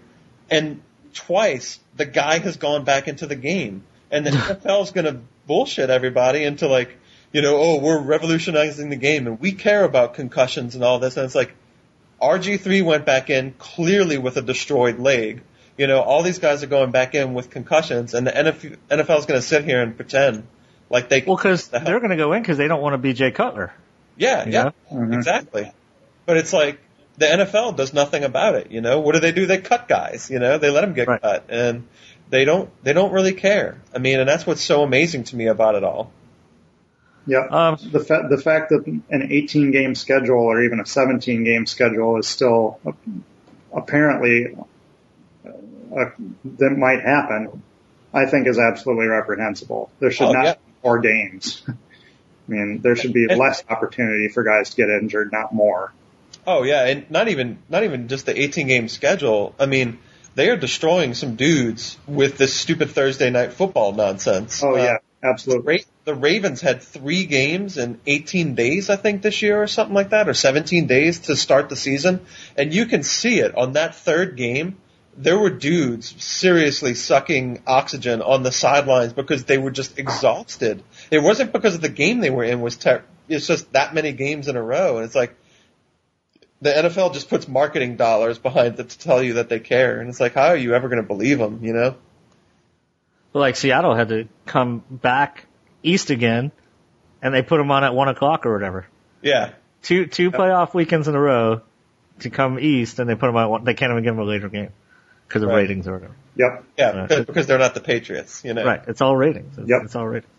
[0.50, 0.82] and
[1.14, 5.22] twice the guy has gone back into the game, and the NFL is going to
[5.46, 6.98] bullshit everybody into like
[7.34, 11.18] you know, oh, we're revolutionizing the game and we care about concussions and all this.
[11.18, 11.56] And it's like,
[12.24, 15.42] RG3 went back in clearly with a destroyed leg.
[15.78, 19.20] You know, all these guys are going back in with concussions and the NFL, NFL
[19.20, 20.46] is going to sit here and pretend
[20.90, 22.98] like they, well, because the they're going to go in because they don't want to
[23.00, 23.74] be Jay Cutler.
[24.16, 25.14] yeah, yeah, Mhm.
[25.16, 25.72] exactly.
[26.26, 26.80] But it's like,
[27.18, 29.00] the NFL does nothing about it, you know?
[29.00, 29.46] What do they do?
[29.46, 30.58] They cut guys, you know?
[30.60, 31.22] They let them get Right.
[31.22, 31.88] cut and
[32.30, 33.78] they don't, they don't really care.
[33.94, 36.12] I mean, and that's what's so amazing to me about it all.
[37.26, 37.52] Yep.
[37.52, 41.66] Um, the fa- the fact that an 18 game schedule or even a 17 game
[41.66, 42.92] schedule is still uh,
[43.74, 44.56] apparently
[45.46, 46.06] uh,
[46.58, 47.62] that might happen,
[48.14, 49.90] I think is absolutely reprehensible.
[50.00, 50.54] There should Oh, not yeah.
[50.56, 51.64] be more games.
[51.70, 51.74] I
[52.48, 55.94] mean, there should be And- less opportunity for guys to get injured, not more.
[56.46, 59.56] Oh yeah, and not even not even just the 18 game schedule.
[59.58, 59.98] I mean,
[60.36, 64.62] they are destroying some dudes with this stupid Thursday night football nonsense.
[64.62, 65.86] Oh Uh, yeah, absolutely.
[66.06, 70.10] The Ravens had three games in 18 days, I think, this year or something like
[70.10, 72.26] that, or 17 days to start the season.
[72.58, 74.78] And you can see it on that third game.
[75.16, 80.84] There were dudes seriously sucking oxygen on the sidelines because they were just exhausted.
[81.12, 84.12] It wasn't because of the game they were in was ter- it's just that many
[84.12, 84.98] games in a row.
[84.98, 85.36] And it's like,
[86.62, 90.00] the NFL just puts marketing dollars behind it to tell you that they care.
[90.00, 91.96] And it's like, how are you ever going to believe them, you know?
[93.34, 95.46] Like Seattle had to come back
[95.82, 96.52] east again,
[97.22, 98.88] and they put them on at one o'clock or whatever.
[99.22, 99.52] Yeah.
[99.82, 101.62] Two two playoff weekends in a row
[102.20, 103.50] to come east, and they put them on.
[103.50, 104.70] One, they can't even give them a later game
[105.28, 105.58] because of Right.
[105.58, 106.16] ratings or whatever.
[106.36, 106.64] Yep.
[106.78, 108.66] Yeah, Uh, because, they're not the Patriots, you know?
[108.66, 108.82] Right.
[108.88, 109.58] It's all ratings.
[109.58, 109.82] It's, Yep.
[109.86, 110.32] it's all ratings.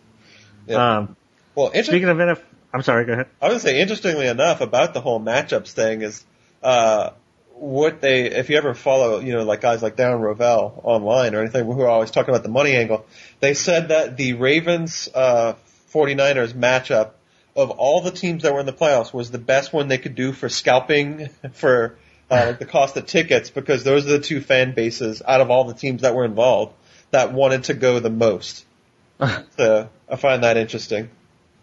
[0.67, 0.97] Yeah.
[0.99, 1.17] Um,
[1.55, 2.41] well, inter- speaking of NFL,
[2.73, 3.05] I'm sorry.
[3.05, 3.27] Go ahead.
[3.41, 6.25] I would say, interestingly enough, about the whole matchups thing is,
[6.63, 7.11] uh,
[7.57, 11.41] what they, if you ever follow, you know, like guys like Darren Rovell online or
[11.41, 13.07] anything who are always talking about the money angle,
[13.41, 15.55] they said that the Ravens, uh,
[15.93, 17.11] 49ers matchup
[17.57, 20.17] of all the teams that were in the playoffs was the best one they could
[20.17, 21.97] do for scalping for,
[22.31, 25.51] uh, like the cost of tickets because those are the two fan bases out of
[25.51, 26.75] all the teams that were involved
[27.11, 28.65] that wanted to go the most.
[29.57, 31.11] so I find that interesting.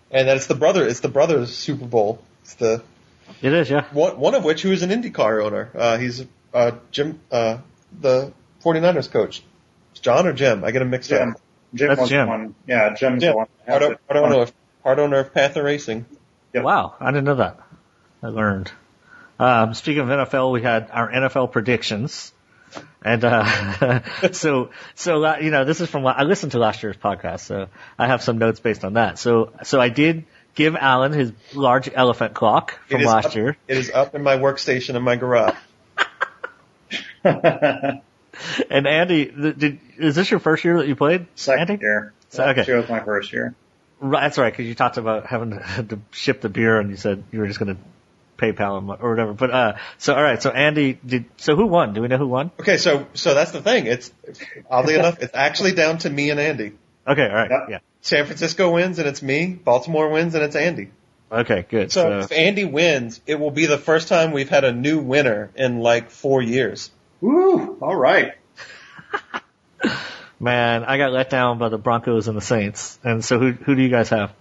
[0.09, 2.23] And then it's the brother, it's the brothers Super Bowl.
[2.43, 2.81] It's the,
[3.41, 3.85] It is, yeah.
[3.91, 5.69] one, one of which who is an IndyCar owner.
[5.75, 7.57] Uh, he's, uh, Jim, uh,
[7.99, 8.33] the
[8.63, 9.43] 49ers coach.
[9.91, 10.63] It's John or Jim?
[10.63, 11.31] I get him mixed Jim.
[11.31, 11.41] up.
[11.73, 12.25] Jim That's was Jim.
[12.25, 12.55] the one.
[12.67, 13.31] Yeah, Jim's Yeah.
[13.31, 13.47] the one.
[13.65, 14.07] that Part, has o- it.
[14.07, 14.53] part owner of,
[14.83, 16.05] part owner of Panther Racing.
[16.53, 16.63] Yep.
[16.63, 17.59] Wow, I didn't know that.
[18.21, 18.71] I learned.
[19.39, 22.31] Um, speaking of NFL, we had our NFL predictions,
[23.03, 24.01] and uh,
[24.33, 27.67] so so uh, you know this is from I listened to last year's podcast, so
[27.97, 29.17] I have some notes based on that.
[29.17, 30.25] So so I did
[30.55, 34.37] give Alan his large elephant clock from last up- year, It is up in my
[34.37, 35.55] workstation in my garage.
[37.23, 38.01] and
[38.87, 41.27] Andy, th- did is this your first year that you played?
[41.35, 41.81] Second Andy?
[41.81, 42.13] year.
[42.29, 42.63] So- okay.
[42.63, 43.53] She was my first year.
[43.99, 46.97] Right, that's right, because you talked about having to, to ship the beer, and you
[46.97, 47.81] said you were just going to
[48.37, 49.33] PayPal him or whatever.
[49.33, 51.25] But uh, so all right, so Andy did.
[51.37, 51.93] So who won?
[51.93, 52.49] Do we know who won?
[52.59, 53.85] Okay, so, so that's the thing.
[53.85, 54.11] It's,
[54.67, 56.71] oddly enough, it's actually down to me and Andy.
[57.07, 57.67] Okay, all right, Yep.
[57.69, 57.77] yeah.
[58.01, 59.47] San Francisco wins and it's me.
[59.47, 60.89] Baltimore wins and it's Andy.
[61.31, 61.91] Okay, good.
[61.91, 64.99] So So, if Andy wins, it will be the first time we've had a new
[64.99, 66.91] winner in like four years.
[67.21, 67.77] Woo!
[67.81, 68.33] All right.
[70.39, 72.99] man, I got let down by the Broncos and the Saints.
[73.03, 74.33] And so who who do you guys have?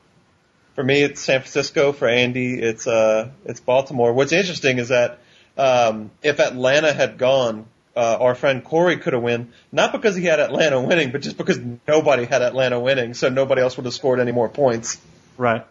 [0.74, 1.92] For me, it's San Francisco.
[1.92, 4.12] For Andy, it's uh, it's Baltimore.
[4.12, 5.18] What's interesting is that
[5.56, 7.66] um, if Atlanta had gone,
[7.96, 11.36] uh, our friend Corey could have won, not because he had Atlanta winning, but just
[11.36, 11.58] because
[11.88, 14.98] nobody had Atlanta winning, so nobody else would have scored any more points.
[15.36, 15.66] Right.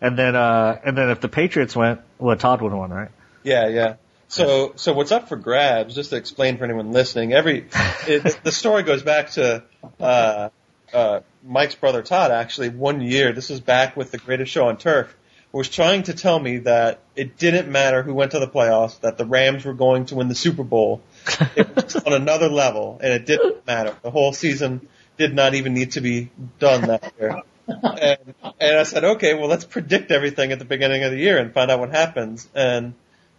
[0.00, 3.10] And then, uh, and then if the Patriots went, well, Todd would have won, right?
[3.42, 3.94] Yeah, yeah.
[4.28, 5.94] So, so what's up for grabs?
[5.94, 7.66] Just to explain for anyone listening, every
[8.06, 9.62] it, the story goes back to
[10.00, 10.48] uh,
[10.92, 12.30] uh, Mike's brother Todd.
[12.30, 15.14] Actually, one year, this is back with the Greatest Show on Turf,
[15.52, 19.18] was trying to tell me that it didn't matter who went to the playoffs, that
[19.18, 21.02] the Rams were going to win the Super Bowl.
[21.56, 23.94] It was on another level, and it didn't matter.
[24.02, 24.88] The whole season
[25.18, 27.42] did not even need to be done that year.
[27.68, 31.38] And, and I said, okay, well, let's predict everything at the beginning of the year
[31.38, 32.48] and find out what happens.
[32.54, 32.94] And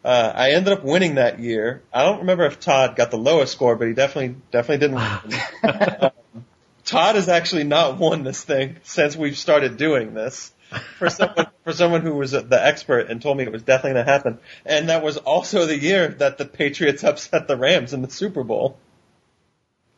[0.06, 1.82] uh, I ended up winning that year.
[1.94, 6.02] I don't remember if Todd got the lowest score, but he definitely definitely didn't win.
[6.02, 6.12] um,
[6.86, 10.53] Todd has actually not won this thing since we've started doing this.
[10.98, 14.06] For someone for someone who was the expert and told me it was definitely going
[14.06, 18.02] to happen, and that was also the year that the Patriots upset the Rams in
[18.02, 18.78] the Super Bowl.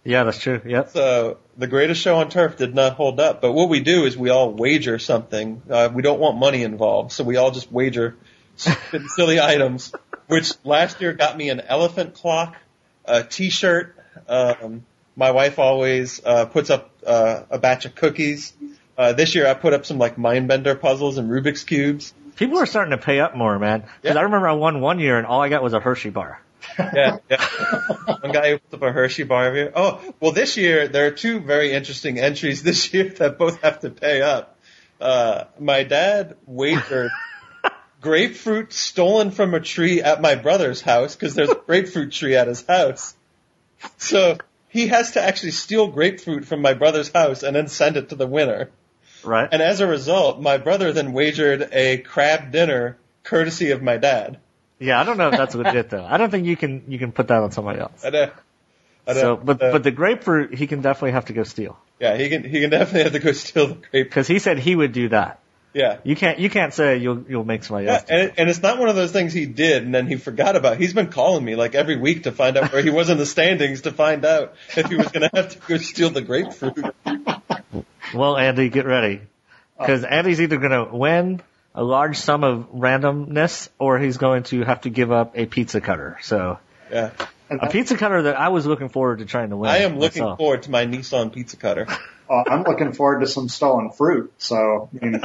[0.06, 0.62] Yeah, that's true.
[0.64, 0.86] Yeah.
[0.86, 3.42] So the greatest show on turf did not hold up.
[3.42, 5.64] But what we do is we all wager something.
[5.68, 8.16] Uh, we don't want money involved, so we all just wager
[8.56, 9.92] silly items.
[10.28, 12.56] Which last year got me an elephant clock,
[13.04, 13.96] a T-shirt.
[14.28, 14.86] Um,
[15.16, 18.54] my wife always uh, puts up uh, a batch of cookies.
[18.98, 22.14] Uh, this year I put up some like Mindbender puzzles and Rubik's cubes.
[22.36, 23.82] People are starting to pay up more, man.
[23.82, 24.20] Because Yeah.
[24.20, 26.42] I remember I won one year and all I got was a Hershey bar.
[26.80, 27.46] yeah, yeah.
[28.22, 29.72] One guy who puts up a Hershey bar year.
[29.76, 33.82] Oh, well, this year there are two very interesting entries this year that both have
[33.82, 34.58] to pay up.
[35.00, 37.12] Uh, my dad wagered
[38.02, 42.48] grapefruit stolen from a tree at my brother's house because there's a grapefruit tree at
[42.48, 43.14] his house.
[43.98, 44.38] So
[44.70, 48.16] he has to actually steal grapefruit from my brother's house and then send it to
[48.16, 48.72] the winner.
[49.26, 49.50] Right.
[49.52, 54.40] And as a result, my brother then wagered a crab dinner courtesy of my dad.
[54.80, 56.06] yeah, I don't know if that's legit though.
[56.06, 58.06] I don't think you can you can put that on somebody else.
[58.06, 58.32] I know.
[59.08, 59.22] I know.
[59.22, 62.30] So, but Uh, but the grapefruit he can definitely have to go steal Yeah, he
[62.30, 64.92] can he can definitely have to go steal the grapefruit because he said he would
[64.94, 65.40] do that.
[65.76, 65.98] Yeah.
[66.06, 68.06] You can't you can't say you'll you'll make somebody Yeah, else.
[68.10, 70.56] and, it, and it's not one of those things he did and then he forgot
[70.56, 70.78] about.
[70.78, 73.26] He's been calling me like every week to find out where he was in the
[73.26, 76.96] standings to find out if he was going to have to go steal the grapefruit.
[78.14, 79.22] Well, Andy, get ready.
[79.78, 80.08] Because oh.
[80.08, 81.42] Andy's either going to win
[81.74, 85.82] a large sum of randomness or he's going to have to give up a pizza
[85.82, 86.18] cutter.
[86.22, 87.12] So, Yeah,
[87.50, 89.70] a pizza cutter that I was looking forward to trying to win.
[89.70, 90.38] I am looking myself.
[90.38, 91.88] forward to my Nissan pizza cutter.
[92.30, 94.34] Uh, I'm looking forward to some stolen fruit.
[94.38, 95.22] So I mean,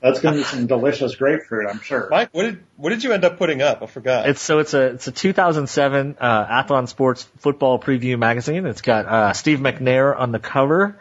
[0.00, 2.08] that's going to be some delicious grapefruit, I'm sure.
[2.10, 3.82] Mike, what did what did you end up putting up?
[3.82, 4.28] I forgot.
[4.28, 8.66] It's so it's a it's a 2007 uh, Athlon Sports Football Preview magazine.
[8.66, 10.98] It's got uh, Steve McNair on the cover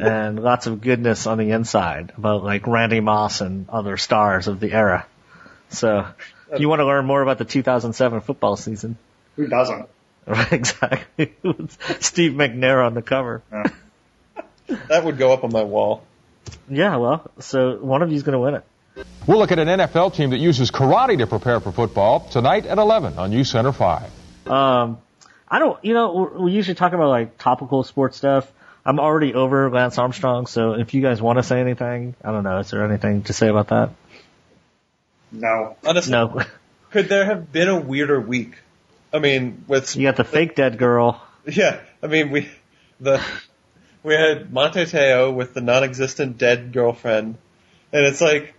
[0.00, 4.60] and lots of goodness on the inside about like Randy Moss and other stars of
[4.60, 5.06] the era.
[5.68, 6.06] So,
[6.50, 8.96] if you want to learn more about the 2007 football season,
[9.36, 9.88] Who doesn't?
[10.26, 10.52] right?
[10.52, 11.34] Exactly.
[12.00, 13.42] Steve McNair on the cover.
[14.88, 16.02] That would go up on my wall.
[16.68, 18.64] Yeah, well, so one of you's going to win it.
[19.26, 22.78] We'll look at an NFL team that uses karate to prepare for football tonight at
[22.78, 24.48] 11 on NewsCenter 5.
[24.50, 24.98] Um,
[25.48, 28.50] I don't, you know, we- we usually talk about like topical sports stuff.
[28.84, 32.44] I'm already over Lance Armstrong, so if you guys want to say anything, I don't
[32.44, 33.90] know, is there anything to say about that?
[35.32, 35.76] No.
[35.84, 36.42] Honestly, No.
[36.90, 38.54] could there have been a weirder week?
[39.12, 41.22] I mean, with You got the fake dead girl.
[41.46, 42.48] Yeah, I mean we
[43.00, 43.22] the
[44.06, 47.38] we had Manti Te'o with the non-existent dead girlfriend,
[47.92, 48.54] and it's like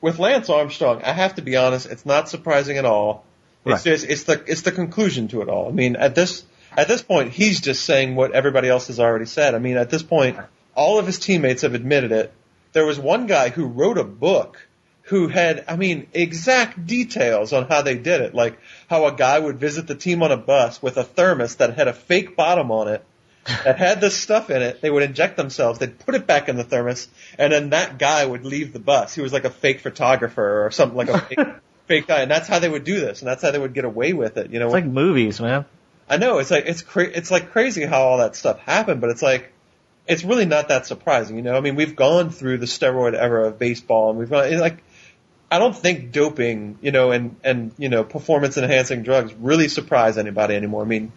[0.00, 1.02] with Lance Armstrong.
[1.02, 3.24] I have to be honest; it's not surprising at all.
[3.64, 5.68] It's just it's the it's the conclusion to it all.
[5.68, 6.44] I mean, at this
[6.76, 9.56] at this point, he's just saying what everybody else has already said.
[9.56, 10.38] I mean, at this point,
[10.76, 12.32] all of his teammates have admitted it.
[12.72, 14.68] There was one guy who wrote a book
[15.02, 18.34] who had, I mean, exact details on how they did it.
[18.34, 18.58] Like
[18.88, 21.88] how a guy would visit the team on a bus with a thermos that had
[21.88, 23.04] a fake bottom on it,
[23.46, 24.80] that had this stuff in it.
[24.80, 25.78] They would inject themselves.
[25.78, 27.08] They'd put it back in the thermos,
[27.38, 29.14] and then that guy would leave the bus.
[29.14, 31.38] He was like a fake photographer or something like a fake,
[31.86, 33.84] fake guy, and that's how they would do this, and that's how they would get
[33.84, 34.50] away with it.
[34.50, 35.64] You know, It's like movies, man.
[36.08, 39.10] I know it's like it's cra- it's like crazy how all that stuff happened, but
[39.10, 39.52] it's like
[40.06, 41.56] it's really not that surprising, you know.
[41.56, 44.82] I mean, we've gone through the steroid era of baseball, and we've gone like
[45.50, 50.18] I don't think doping, you know, and and you know performance enhancing drugs really surprise
[50.18, 50.82] anybody anymore.
[50.82, 51.12] I mean,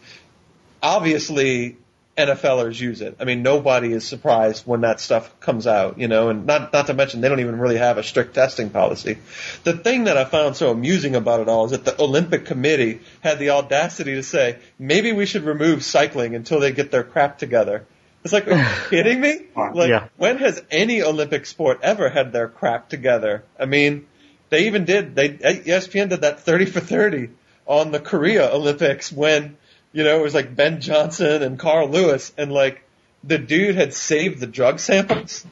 [0.82, 1.78] obviously
[2.20, 3.16] NFLers use it.
[3.20, 6.88] I mean, nobody is surprised when that stuff comes out, you know, and not not
[6.88, 9.18] to mention they don't even really have a strict testing policy.
[9.64, 13.00] The thing that I found so amusing about it all is that the Olympic Committee
[13.22, 17.40] had the audacity to say maybe we should remove cycling until they get their crap
[17.40, 17.86] together.
[18.24, 19.46] It's like, are you kidding me?
[19.56, 20.08] Like, Yeah.
[20.18, 23.44] when has any Olympic sport ever had their crap together?
[23.58, 24.08] I mean,
[24.50, 25.16] They even did.
[25.16, 27.30] They ESPN did that 30 for 30
[27.66, 29.56] on the Korea Olympics when
[29.92, 32.84] you know it was like Ben Johnson and Carl Lewis, and like
[33.24, 35.46] the dude had saved the drug samples,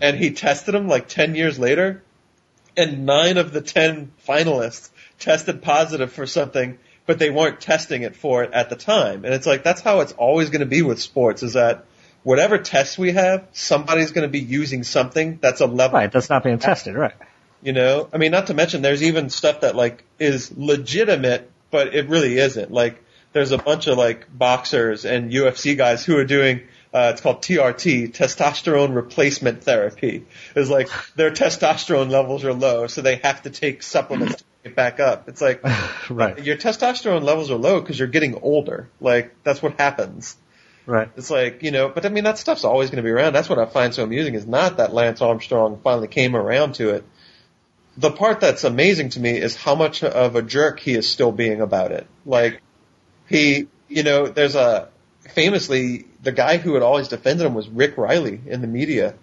[0.00, 2.02] and he tested them like 10 years later,
[2.76, 8.16] and nine of the 10 finalists tested positive for something, but they weren't testing it
[8.16, 9.24] for it at the time.
[9.24, 11.42] And it's like that's how it's always going to be with sports.
[11.42, 11.86] Is that
[12.22, 16.30] whatever tests we have, somebody's going to be using something that's a level Right, that's
[16.30, 17.14] not being tested, right?
[17.62, 21.94] you know, I mean, not to mention there's even stuff that like is legitimate, but
[21.94, 22.70] it really isn't.
[22.70, 23.02] Like
[23.34, 26.62] there's a bunch of like boxers and UFC guys who are doing.
[26.94, 30.24] Uh, it's called TRT, testosterone replacement therapy.
[30.54, 34.76] It's like their testosterone levels are low, so they have to take supplements to get
[34.76, 35.28] back up.
[35.28, 35.60] It's like
[36.08, 38.88] Right, your testosterone levels are low because you're getting older.
[39.00, 40.36] Like that's what happens.
[40.86, 41.10] right.
[41.16, 43.32] It's like, you know, but I mean, that stuff's always going to be around.
[43.32, 46.90] That's what I find so amusing is not that Lance Armstrong finally came around to
[46.90, 47.04] it.
[47.96, 51.32] The part that's amazing to me is how much of a jerk he is still
[51.32, 52.06] being about it.
[52.24, 52.60] Like,
[53.28, 54.88] he, you know, there's a,
[55.34, 59.14] famously, the guy who had always defended him was Rick Reilly in the media.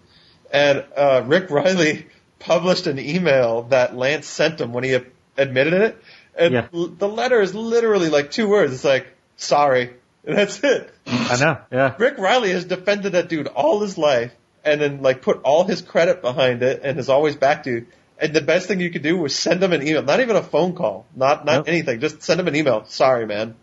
[0.51, 2.07] And, uh, Rick Reilly
[2.39, 4.97] published an email that Lance sent him when he
[5.37, 6.03] admitted it.
[6.35, 6.67] And Yeah.
[6.73, 8.73] l- the letter is literally like two words.
[8.73, 9.07] It's like,
[9.37, 9.91] sorry.
[10.25, 10.93] And that's it.
[11.07, 11.57] I know.
[11.71, 11.95] Yeah.
[11.97, 14.31] Rick Reilly has defended that dude all his life
[14.63, 17.87] and then like put all his credit behind it and has always backed you.
[18.19, 20.43] And the best thing you could do was send him an email, not even a
[20.43, 21.65] phone call, not not Nope.
[21.69, 22.85] anything, just send him an email.
[22.85, 23.55] Sorry, man.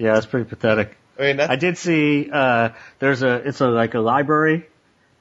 [0.00, 0.96] Yeah, it's pretty pathetic.
[1.18, 4.66] I mean, I did see uh there's a it's a like a library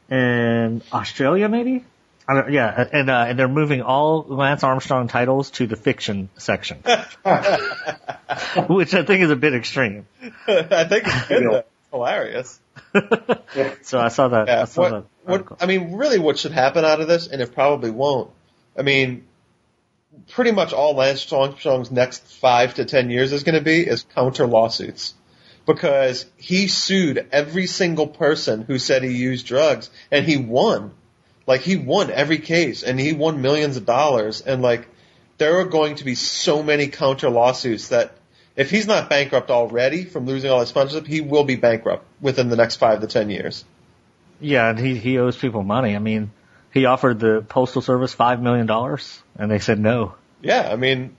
[0.10, 1.84] in Australia maybe.
[2.28, 6.30] I don't, yeah, and uh, and they're moving all Lance Armstrong titles to the fiction
[6.38, 6.78] section,
[8.70, 10.06] which I think is a bit extreme.
[10.48, 11.44] I think it's good.
[11.44, 11.64] though.
[11.92, 12.60] Hilarious.
[13.82, 14.48] So I saw that.
[14.48, 14.66] I Yeah.
[14.66, 15.06] saw What, that
[15.50, 15.62] what.
[15.62, 18.30] I mean, really, what should happen out of this, and it probably won't.
[18.78, 19.26] I mean,
[20.28, 24.06] pretty much all Lance Armstrong's next five to ten years is going to be is
[24.16, 25.14] counter lawsuits,
[25.66, 30.92] because he sued every single person who said he used drugs, and he won.
[31.48, 34.88] Like he won every case, and he won millions of dollars, and like
[35.38, 38.16] there are going to be so many counter lawsuits that.
[38.56, 42.50] If he's not bankrupt already from losing all his sponsorship, he will be bankrupt within
[42.50, 43.64] the next five to ten years.
[44.42, 45.96] Yeah, and he he owes people money.
[45.96, 46.32] I mean,
[46.74, 50.16] he offered the postal service five million dollars, and they said no.
[50.42, 51.16] Yeah, I mean,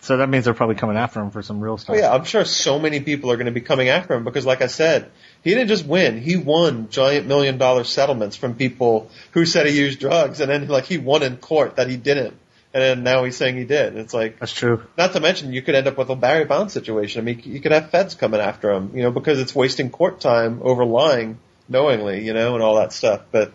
[0.00, 1.94] So that means they're probably coming after him for some real stuff.
[1.96, 4.44] oh yeah, I'm sure so many people are going to be coming after him because,
[4.46, 5.10] like I said,
[5.42, 9.78] he didn't just win; he won giant million dollar settlements from people who said he
[9.78, 12.34] used drugs, and then like he won in court that he didn't,
[12.74, 13.96] and then now he's saying he did.
[13.96, 14.82] It's like, That's true.
[14.98, 17.20] not to mention, you could end up with a Barry Bonds situation.
[17.20, 20.20] I mean, you could have feds coming after him, you know, because it's wasting court
[20.20, 23.22] time over lying knowingly, you know, and all that stuff.
[23.30, 23.52] But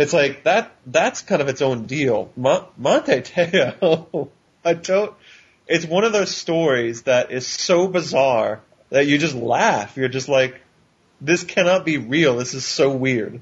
[0.00, 0.72] it's like that.
[0.86, 2.30] That's kind of its own deal.
[2.36, 4.28] Mon- Manti Te'o,
[4.64, 5.14] I don't.
[5.66, 8.60] It's one of those stories that is so bizarre
[8.90, 9.96] that you just laugh.
[9.96, 10.60] You're just like,
[11.20, 12.36] this cannot be real.
[12.36, 13.40] This is so weird.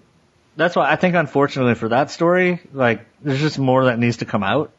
[0.56, 4.24] That's why I think, unfortunately, for that story, like, there's just more that needs to
[4.24, 4.72] come out.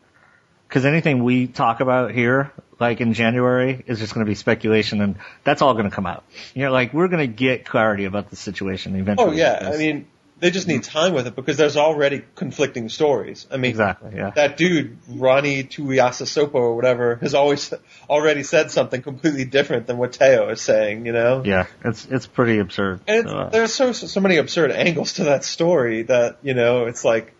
[0.68, 5.02] Because anything we talk about here, like in January, is just going to be speculation,
[5.02, 6.24] and that's all going to come out.
[6.54, 9.32] You know, like we're going to get clarity about the situation eventually.
[9.32, 10.06] Oh yeah, I mean,
[10.40, 13.46] they just need time with it because there's already conflicting stories.
[13.52, 14.32] I mean, exactly, yeah.
[14.32, 17.74] that dude Ronnie Tuiasosopo or whatever has always
[18.10, 21.06] already said something completely different than what Te'o is saying.
[21.06, 23.02] You know, Yeah, it's it's pretty absurd.
[23.08, 26.54] and So, uh, it's, there's so so many absurd angles to that story that you
[26.54, 27.34] know it's like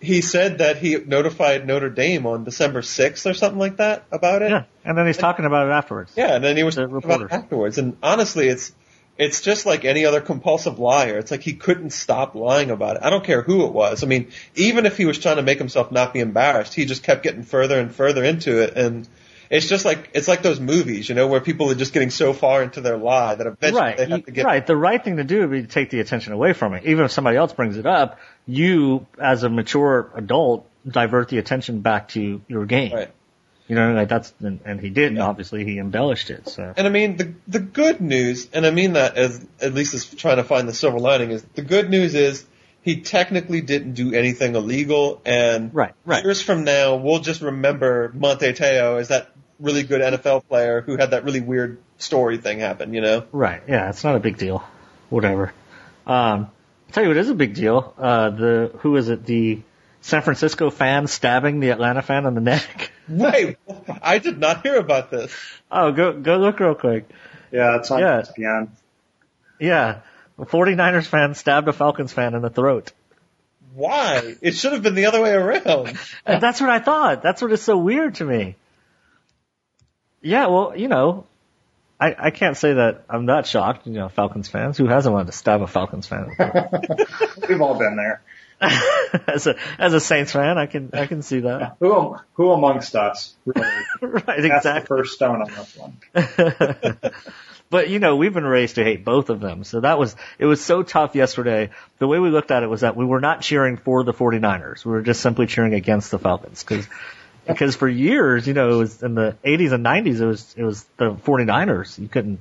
[0.00, 4.42] he said that he notified Notre Dame on December 6th or something like that about
[4.42, 4.50] it.
[4.50, 6.12] yeah, and then he's talking about it afterwards.
[6.16, 7.78] Yeah, and then he was The talking about it afterwards.
[7.78, 8.72] And honestly, it's
[9.18, 11.18] it's just like any other compulsive liar.
[11.18, 13.02] It's like he couldn't stop lying about it.
[13.02, 14.04] I don't care who it was.
[14.04, 17.02] I mean, even if he was trying to make himself not be embarrassed, he just
[17.02, 18.76] kept getting further and further into it.
[18.76, 19.08] And
[19.50, 22.32] it's just like it's like those movies, you know, where people are just getting so
[22.32, 24.64] far into their lie that eventually Right, they have to get right.
[24.64, 26.84] The right thing to do would be to take the attention away from it.
[26.84, 31.80] Even if somebody else brings it up, you, as a mature adult, divert the attention
[31.80, 32.92] back to your game.
[32.92, 33.10] Right.
[33.68, 36.48] You know, like that's, and, and he did, and obviously he embellished it.
[36.48, 39.94] So And I mean the the good news, and I mean that as at least
[39.94, 42.46] as trying to find the silver lining is the good news is
[42.80, 46.24] he technically didn't do anything illegal, and Right, right.
[46.24, 49.30] years from now we'll just remember Manti Te'o as that
[49.60, 52.94] really good NFL player who had that really weird story thing happen.
[52.94, 53.24] You know?
[53.32, 53.62] Right.
[53.68, 54.64] Yeah, it's not a big deal.
[55.10, 55.52] Whatever.
[56.06, 56.48] Um,
[56.86, 57.92] I'll tell you what is a big deal.
[57.98, 59.26] Uh, the, who is it?
[59.26, 59.60] The
[60.00, 62.92] San Francisco fan stabbing the Atlanta fan in the neck.
[63.08, 63.56] Wait,
[64.02, 65.32] I did not hear about this.
[65.70, 67.08] Oh, go, go look real quick.
[67.50, 68.22] Yeah, it's on Yeah.
[68.22, 68.68] ESPN.
[69.60, 70.00] Yeah.
[70.38, 72.92] A 49ers fan stabbed a Falcons fan in the throat.
[73.74, 74.36] Why?
[74.40, 75.98] It should have been the other way around.
[76.26, 77.22] And that's what I thought.
[77.22, 78.56] That's what is so weird to me.
[80.20, 81.26] Yeah, well, you know,
[82.00, 84.76] I, I can't say that I'm not shocked, you know, Falcons fans.
[84.78, 86.30] Who hasn't wanted to stab a Falcons fan?
[87.48, 88.20] We've all been there.
[89.26, 91.76] as a as a Saints fan, I can I can see that.
[91.80, 93.60] Who who amongst us really
[94.02, 94.86] right, cast the exactly.
[94.86, 97.00] first stone on this one?
[97.70, 99.62] But you know, we've been raised to hate both of them.
[99.62, 101.68] So that was it was so tough yesterday.
[101.98, 104.86] The way we looked at it was that we were not cheering for the 49ers.
[104.86, 106.88] We were just simply cheering against the Falcons because
[107.46, 110.62] because for years, you know, it was in the 80s and 90s it was it
[110.64, 111.98] was the 49ers.
[111.98, 112.40] You couldn't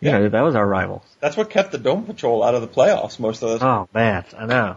[0.00, 0.18] you Yeah.
[0.20, 1.02] know, that was our rival.
[1.18, 3.68] That's what kept the Dome Patrol out of the playoffs most of the time.
[3.68, 4.76] Oh man, I know.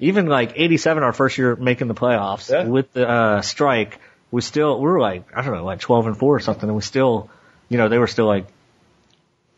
[0.00, 2.64] Even like '87, our first year making the playoffs Yeah.
[2.64, 4.00] with the uh, strike,
[4.30, 6.74] we still we were like I don't know, like 12 and four or something, and
[6.74, 7.30] we still,
[7.68, 8.46] you know, they were still like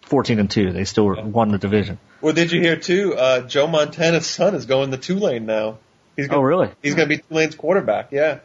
[0.03, 0.73] 14 and two.
[0.73, 1.99] They still were, won the division.
[2.21, 3.15] Well, did you hear too?
[3.15, 5.79] Uh, Joe Montana's son is going to Tulane now.
[6.17, 6.69] He's gonna, Oh really?
[6.83, 8.13] He's going to be Tulane's quarterback.
[8.13, 8.41] Yeah.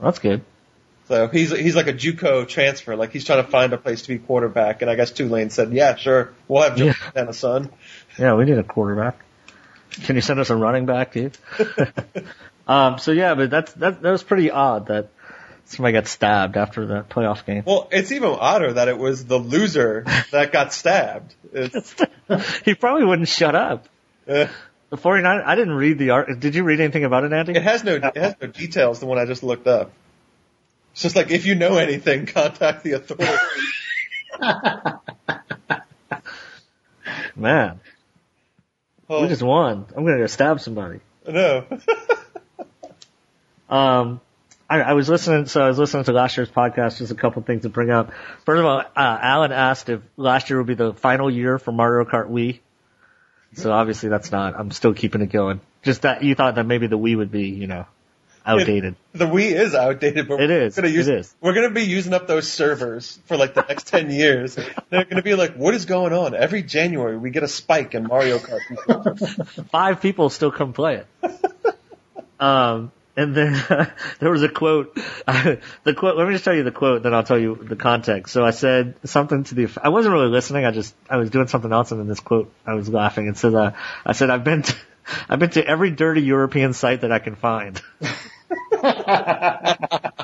[0.00, 0.42] That's good.
[1.08, 2.94] So he's he's like a JUCO transfer.
[2.94, 4.82] Like he's trying to find a place to be quarterback.
[4.82, 6.94] And I guess Tulane said, "Yeah, sure, we'll have Joe Yeah.
[7.02, 7.68] Montana's son."
[8.16, 9.18] Yeah, we need a quarterback.
[9.90, 11.36] Can you send us a running back, dude?
[12.68, 15.08] um, so yeah, but that's that that was pretty odd that
[15.66, 17.62] somebody got stabbed after the playoff game.
[17.66, 21.34] Well, it's even odder that it was the loser that got stabbed.
[22.64, 23.88] He probably wouldn't shut up.
[24.28, 24.46] uh,
[24.90, 26.38] The 49 I didn't read the art.
[26.38, 27.52] Did you read anything about it, Andy?
[27.56, 29.00] it has no it has no details.
[29.00, 29.90] The one I just looked up.
[30.92, 33.38] It's just like if you know anything, contact the authorities.
[37.36, 37.80] Man,
[39.10, 39.86] Oh, we just won.
[39.96, 41.00] I'm gonna go stab somebody.
[41.26, 41.66] no.
[43.68, 44.20] Um,
[44.68, 46.98] I, I was listening, so I was listening to last year's podcast.
[46.98, 48.10] Just a couple things to bring up.
[48.44, 51.70] First of all, uh, Alan asked if last year would be the final year for
[51.70, 52.58] Mario Kart Wii.
[53.54, 54.58] So obviously that's not.
[54.58, 55.60] I'm still keeping it going.
[55.84, 57.86] Just that you thought that maybe the Wii would be, you know,
[58.46, 58.96] outdated.
[59.12, 60.70] The Wii is outdated, but It we're.
[60.70, 61.34] Gonna use, It is.
[61.40, 64.56] We're gonna be using up those servers for like the next ten years.
[64.88, 68.04] They're gonna be like, "What is going on?" Every January we get a spike in
[68.04, 69.66] Mario Kart.
[69.70, 71.76] Five people still come play it.
[72.40, 73.52] um, and then
[74.20, 74.94] there was a quote.
[74.94, 76.16] the quote.
[76.16, 78.32] Let me just tell you the quote, then I'll tell you the context.
[78.32, 79.80] So I said something to the.
[79.82, 80.64] I wasn't really listening.
[80.64, 83.28] I just I was doing something else, and then this quote, I was laughing.
[83.28, 83.72] It said, uh,
[84.06, 84.74] "I said I've been to,
[85.28, 87.80] I've been to every dirty European site that I can find."
[88.82, 90.22] that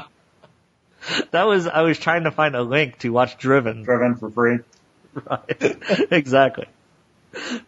[1.33, 3.83] was I was trying to find a link to watch Driven.
[3.83, 4.59] Driven for free.
[5.15, 5.77] Right.
[6.13, 6.67] exactly.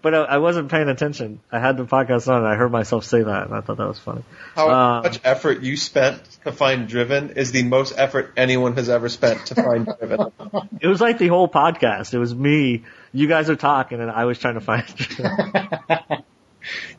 [0.00, 1.40] But I, I wasn't paying attention.
[1.52, 3.86] I had the podcast on and I heard myself say that and I thought that
[3.86, 4.22] was funny.
[4.54, 8.88] How Um, much effort you spent to find Driven is the most effort anyone has
[8.88, 10.32] ever spent to find Driven.
[10.80, 12.14] It was like the whole podcast.
[12.14, 14.84] It was me, you guys are talking and I was trying to find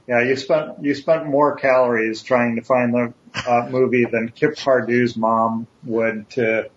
[0.08, 3.14] Yeah, you spent you spent more calories trying to find the
[3.48, 6.70] uh, movie than Kip Pardue's mom would to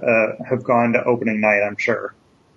[0.00, 1.62] uh, have gone to opening night.
[1.62, 2.14] I'm sure.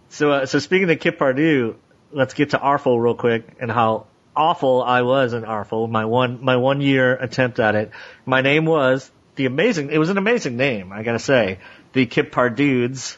[0.09, 1.75] So, uh, so speaking of Kip Pardue,
[2.11, 5.89] let's get to ARFL real quick and how awful I was in ARFL.
[5.89, 7.91] My one, my one year attempt at it.
[8.25, 9.91] My name was the amazing.
[9.91, 11.59] It was an amazing name, I gotta say.
[11.93, 13.17] The Kip Pardudes,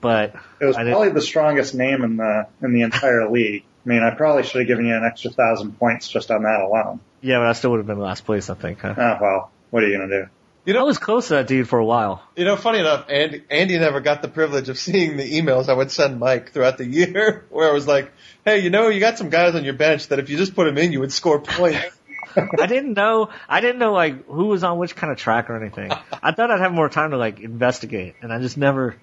[0.00, 3.64] but It was probably the strongest name in the in the entire league.
[3.84, 6.60] I mean, I probably should have given you an extra thousand points just on that
[6.60, 7.00] alone.
[7.20, 8.80] yeah, but I still would have been last place, I think.
[8.80, 8.94] Huh?
[8.96, 10.28] Oh well, what are you gonna do?
[10.64, 12.22] You know, I was close to that dude for a while.
[12.36, 15.72] you know, funny enough, Andy, Andy never got the privilege of seeing the emails I
[15.72, 18.12] would send Mike throughout the year, where it was like,
[18.44, 20.64] "Hey, you know, you got some guys on your bench that if you just put
[20.66, 21.80] them in, you would score points."
[22.36, 23.28] I didn't know.
[23.46, 25.90] I didn't know like who was on which kind of track or anything.
[26.22, 28.96] I thought I'd have more time to like investigate, and I just never.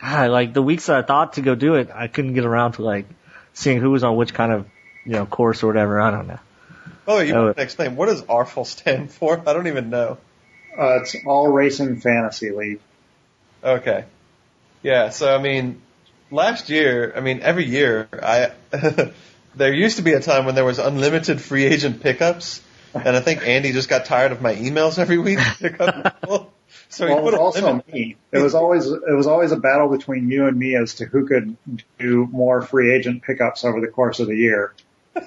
[0.00, 2.72] God, like the weeks that I thought to go do it, I couldn't get around
[2.72, 3.04] to like
[3.54, 4.66] seeing who was on which kind of
[5.04, 6.00] you know course or whatever.
[6.00, 6.38] I don't know.
[7.06, 7.44] Oh, you Oh.
[7.46, 9.40] want to explain what does ARFL stand for?
[9.46, 10.18] I don't even know.
[10.78, 12.80] Uh, it's all racing fantasy league.
[13.62, 14.04] Okay.
[14.82, 15.82] Yeah, so I mean,
[16.30, 18.52] last year, I mean, every year, I
[19.56, 22.62] there used to be a time when there was unlimited free agent pickups,
[22.94, 26.20] and I think Andy just got tired of my emails every week to pick up
[26.20, 26.52] people.
[26.88, 28.16] So Well, it was also me.
[28.32, 31.26] It was always it was always a battle between you and me as to who
[31.26, 31.56] could
[31.98, 34.74] do more free agent pickups over the course of the year.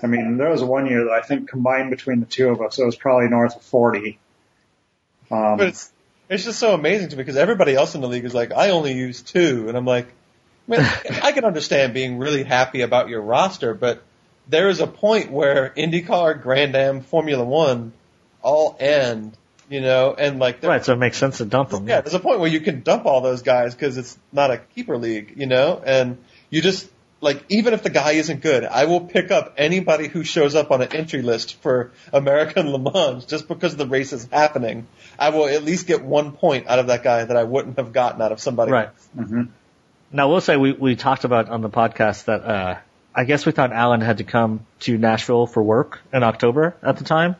[0.01, 2.79] I mean, there was one year that I think combined between the two of us,
[2.79, 4.19] it was probably north of forty.
[5.31, 5.91] Um, But it's
[6.29, 8.71] it's just so amazing to me because everybody else in the league is like, I
[8.71, 10.07] only use two, and I'm like,
[10.67, 10.81] man,
[11.21, 14.01] I can understand being really happy about your roster, but
[14.47, 17.93] there is a point where IndyCar, Grand Am, Formula One
[18.41, 19.37] all end,
[19.73, 21.87] you know, and like there- Right, so it makes sense to dump them.
[21.87, 24.57] Yeah, there's a point where you can dump all those guys because it's not a
[24.75, 26.17] keeper league, you know, and
[26.49, 26.89] you just
[27.21, 30.71] like even if the guy isn't good, I will pick up anybody who shows up
[30.71, 34.87] on an entry list for American Le Mans just because the race is happening.
[35.17, 37.93] I will at least get one point out of that guy that I wouldn't have
[37.93, 38.71] gotten out of somebody.
[38.73, 38.89] Right.
[39.15, 39.43] hmm
[40.11, 42.75] Now we'll say we we talked about on the podcast that uh
[43.15, 46.97] I guess we thought Alan had to come to Nashville for work in October at
[46.97, 47.35] the time.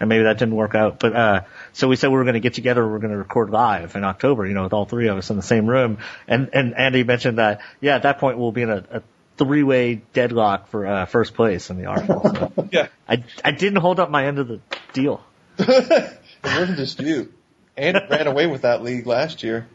[0.00, 0.98] And maybe that didn't work out.
[0.98, 1.40] But uh
[1.72, 4.46] so we said we were gonna get together, we were gonna record live in October,
[4.46, 5.98] you know, with all three of us in the same room.
[6.28, 9.02] And and Andy mentioned that yeah, at that point we'll be in a, a
[9.36, 12.20] three way deadlock for uh first place in the article.
[12.22, 12.88] So Yeah.
[13.08, 14.60] I I didn't hold up my end of the
[14.92, 15.22] deal.
[15.58, 17.32] it wasn't just you.
[17.76, 19.66] And ran away with that league last year.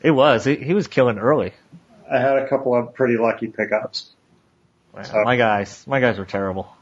[0.00, 0.44] It was.
[0.44, 1.52] He, he was killing early.
[2.10, 4.10] I had a couple of pretty lucky pickups.
[5.02, 6.73] So- My guys, my guys were terrible.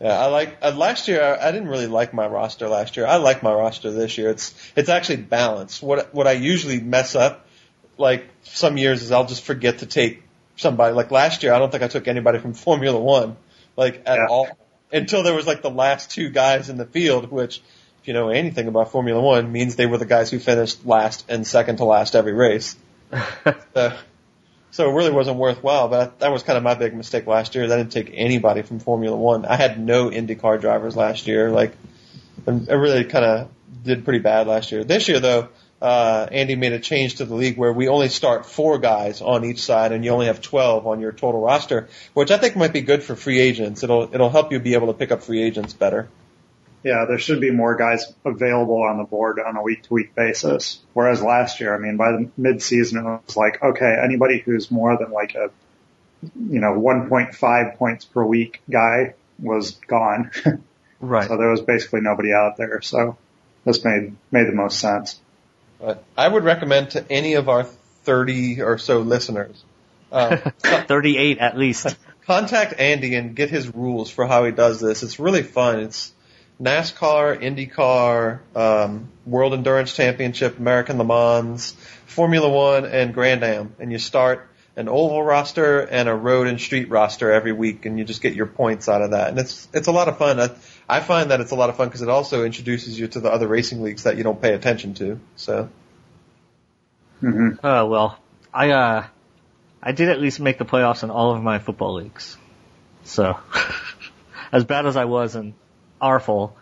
[0.00, 1.22] Yeah, I like uh, last year.
[1.22, 3.06] I, I didn't really like my roster last year.
[3.06, 4.30] I like my roster this year.
[4.30, 5.82] It's it's actually balanced.
[5.82, 7.46] What what I usually mess up,
[7.98, 10.22] like some years, is I'll just forget to take
[10.56, 10.94] somebody.
[10.94, 13.36] Like last year, I don't think I took anybody from Formula One,
[13.76, 14.26] like at Yeah.
[14.30, 14.48] all,
[14.90, 17.30] until there was like the last two guys in the field.
[17.30, 17.60] Which,
[18.00, 21.26] if you know anything about Formula One, means they were the guys who finished last
[21.28, 22.74] and second to last every race.
[23.74, 23.96] Uh,
[24.70, 27.64] so it really wasn't worthwhile, but that was kind of my big mistake last year.
[27.64, 29.44] I didn't take anybody from Formula One.
[29.44, 31.50] I had no IndyCar drivers last year.
[31.50, 31.72] Like,
[32.46, 33.48] I really kind of
[33.82, 34.84] did pretty bad last year.
[34.84, 35.48] This year, though,
[35.82, 39.44] uh, Andy made a change to the league where we only start four guys on
[39.44, 42.72] each side, and you only have 12 on your total roster, which I think might
[42.72, 43.82] be good for free agents.
[43.82, 46.08] It'll it'll help you be able to pick up free agents better.
[46.82, 50.14] Yeah, there should be more guys available on the board on a week to week
[50.14, 50.80] basis.
[50.94, 54.70] Whereas last year, I mean, by the mid season, it was like, okay, anybody who's
[54.70, 55.50] more than like a,
[56.22, 60.30] you know, 1.5 points per week guy was gone.
[61.02, 61.26] Right.
[61.26, 62.82] so there was basically nobody out there.
[62.82, 63.16] So
[63.64, 65.18] this made, made the most sense.
[65.80, 69.64] But I would recommend to any of our 30 or so listeners.
[70.12, 71.96] Uh, 38 at least.
[72.26, 75.02] contact Andy and get his rules for how he does this.
[75.02, 75.80] It's really fun.
[75.80, 76.12] It's
[76.60, 81.72] NASCAR, IndyCar, um, World Endurance Championship, American Le Mans,
[82.06, 83.74] Formula One, and Grand Am.
[83.78, 84.46] And you start
[84.76, 88.34] an oval roster and a road and street roster every week, and you just get
[88.34, 89.30] your points out of that.
[89.30, 90.38] And it's it's a lot of fun.
[90.38, 90.50] I,
[90.88, 93.30] I find that it's a lot of fun because it also introduces you to the
[93.30, 95.18] other racing leagues that you don't pay attention to.
[95.36, 95.68] So
[97.20, 98.18] hmm Oh well,
[98.52, 99.06] I uh,
[99.82, 102.36] I did at least make the playoffs in all of my football leagues.
[103.04, 103.38] So,
[104.52, 105.54] as bad as I was in
[106.00, 106.52] ARFL,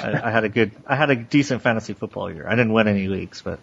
[0.00, 2.46] I, I had a good, I had a decent fantasy football year.
[2.46, 3.60] I didn't win any leagues, but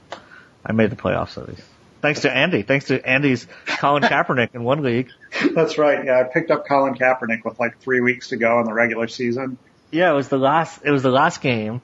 [0.65, 1.63] I made the playoffs at least.
[2.01, 2.63] Thanks to Andy.
[2.63, 5.09] Thanks to Andy's Colin Kaepernick in one league.
[5.53, 6.03] That's right.
[6.03, 9.07] Yeah, I picked up Colin Kaepernick with like three weeks to go in the regular
[9.07, 9.57] season.
[9.91, 10.81] Yeah, it was the last.
[10.83, 11.81] It was the last game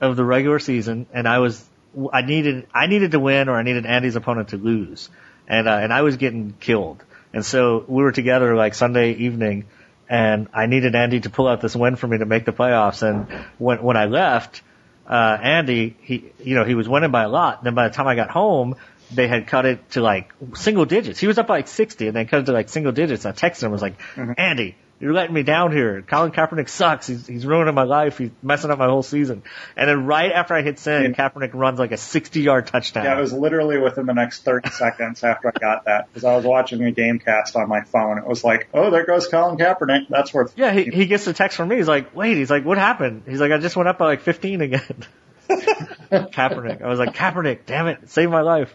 [0.00, 1.64] of the regular season, and I was.
[2.12, 2.66] I needed.
[2.74, 5.10] I needed to win, or I needed Andy's opponent to lose,
[5.46, 7.04] and uh, and I was getting killed.
[7.32, 9.66] And so we were together like Sunday evening,
[10.12, 13.02] and I needed Andy to pull out this win for me to make the playoffs.
[13.02, 14.62] And when when I left,
[15.08, 17.64] uh, Andy, he you know he was winning by a lot.
[17.64, 18.76] Then by the time I got home,
[19.10, 21.18] they had cut it to like single digits.
[21.18, 23.24] He was up by like 60 and they cut it to like single digits.
[23.24, 23.98] I texted him, I was like,
[24.36, 26.00] Andy, you're letting me down here.
[26.02, 27.08] Colin Kaepernick sucks.
[27.08, 28.18] He's, he's ruining my life.
[28.18, 29.42] He's messing up my whole season.
[29.76, 33.04] And then right after I hit send, Kaepernick runs like a 60 yard touchdown.
[33.04, 36.36] Yeah, it was literally within the next 30 seconds after I got that because I
[36.36, 38.18] was watching a game cast on my phone.
[38.18, 40.06] It was like, oh, there goes Colin Kaepernick.
[40.08, 40.52] That's worth.
[40.56, 41.78] yeah, he, he gets a text from me.
[41.78, 43.24] He's like, wait, he's like, what happened?
[43.26, 45.04] He's like, I just went up by like 15 again.
[45.50, 46.80] Kaepernick.
[46.80, 48.72] I was like, Kaepernick, damn it, save my life.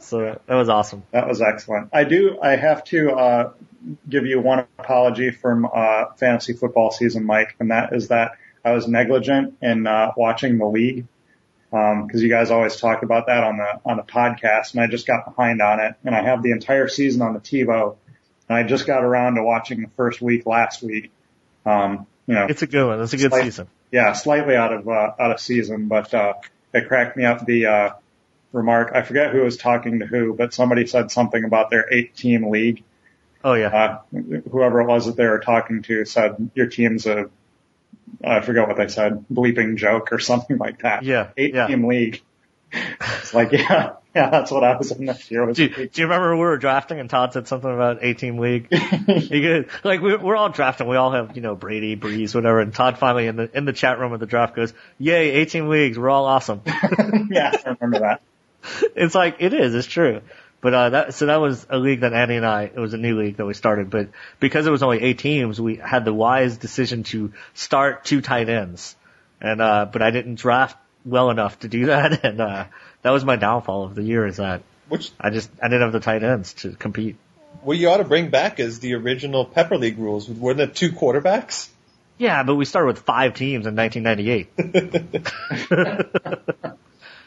[0.00, 1.02] So that was awesome.
[1.12, 1.90] That was excellent.
[1.92, 2.38] I do.
[2.42, 3.52] I have to uh,
[4.08, 8.32] give you one apology from uh, fantasy football season, Mike, and that is that
[8.64, 11.06] I was negligent in uh, watching the league
[11.70, 15.06] because you guys always talk about that on the on the podcast, and I just
[15.06, 17.96] got behind on it, and I have the entire season on the TiVo,
[18.48, 21.10] and I just got around to watching the first week last week.
[21.66, 23.00] Um, you know, It's a good one.
[23.02, 23.68] It's a good Slight- season.
[23.92, 26.34] yeah, slightly out of uh, out of season, but uh,
[26.72, 27.44] it cracked me up.
[27.44, 27.90] The uh,
[28.52, 32.16] remark I forget who was talking to who, but somebody said something about their eight
[32.16, 32.84] team league.
[33.46, 33.68] Oh yeah.
[33.68, 34.18] Uh,
[34.50, 37.30] whoever it was that they were talking to said your team's a
[38.24, 41.04] I forget what they said, bleeping joke or something like that.
[41.04, 41.68] Yeah, eight yeah.
[41.68, 42.22] team league.
[42.72, 45.46] It's like yeah, yeah, that's what I was in this year.
[45.52, 48.66] Do, do you remember we were drafting and Todd said something about a team league?
[49.06, 50.88] He goes, like we, we're all drafting.
[50.88, 52.58] We all have you know Brady, Brees, whatever.
[52.58, 55.68] And Todd finally in the in the chat room of the draft goes, "Yay, 18
[55.68, 55.96] leagues.
[55.96, 56.62] We're all awesome."
[57.30, 58.22] yeah, I remember that.
[58.96, 59.72] it's like it is.
[59.72, 60.22] It's true.
[60.66, 62.64] But uh, that so that was a league that Andy and I.
[62.64, 64.08] It was a new league that we started, but
[64.40, 68.48] because it was only eight teams, we had the wise decision to start two tight
[68.48, 68.96] ends.
[69.40, 72.64] And uh, but I didn't draft well enough to do that, and uh,
[73.02, 74.26] that was my downfall of the year.
[74.26, 77.14] Is that which I just I didn't have the tight ends to compete.
[77.62, 80.28] what you ought to bring back is the original Pepper League rules.
[80.28, 81.68] Weren't it two quarterbacks?
[82.18, 84.48] Yeah, but we started with five teams in 1998.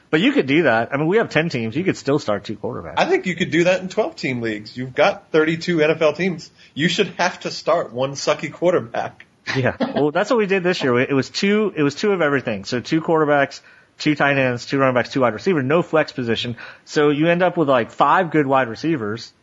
[0.10, 0.94] but you could do that.
[0.94, 1.76] I mean, we have 10 teams.
[1.76, 2.96] You could still start two quarterbacks.
[2.98, 4.76] I think you could do that in 12 team leagues.
[4.76, 6.50] You've got 32 NFL teams.
[6.74, 9.26] You should have to start one sucky quarterback.
[9.56, 9.76] Yeah.
[9.80, 11.00] Well, that's what we did this year.
[11.00, 12.66] It was two, it was two of everything.
[12.66, 13.62] So two quarterbacks,
[13.98, 16.56] two tight ends, two running backs, two wide receivers, no flex position.
[16.86, 19.34] So you end up with like five good wide receivers.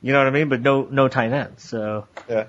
[0.00, 0.48] You know what I mean?
[0.48, 1.64] But no, no tight ends.
[1.64, 2.44] So Yeah.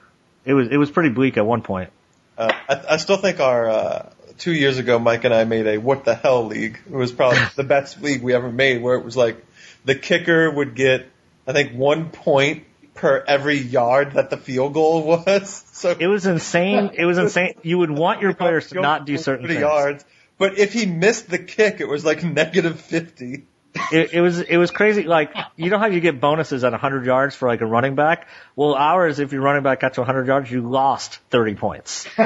[0.46, 1.90] it was, it was pretty bleak at one point.
[2.38, 4.10] Uh, I, I still think our uh,
[4.40, 6.80] two years ago, Mike and I made a what the hell league.
[6.86, 9.46] It was probably the best league we ever made, where it was like
[9.86, 11.08] the kicker would get,
[11.46, 12.64] I think, one point
[12.96, 15.64] per every yard that the field goal was.
[15.72, 16.92] So It was insane.
[16.94, 17.54] It was insane.
[17.62, 19.60] You would want your players to not do certain things.
[19.60, 20.06] yards.
[20.38, 23.46] But if he missed the kick, it was like negative 50.
[23.92, 25.04] It, it was it was crazy.
[25.04, 28.28] Like you know how you get bonuses at 100 yards for like a running back.
[28.56, 32.08] Well, ours, if your running back got to 100 yards, you lost 30 points.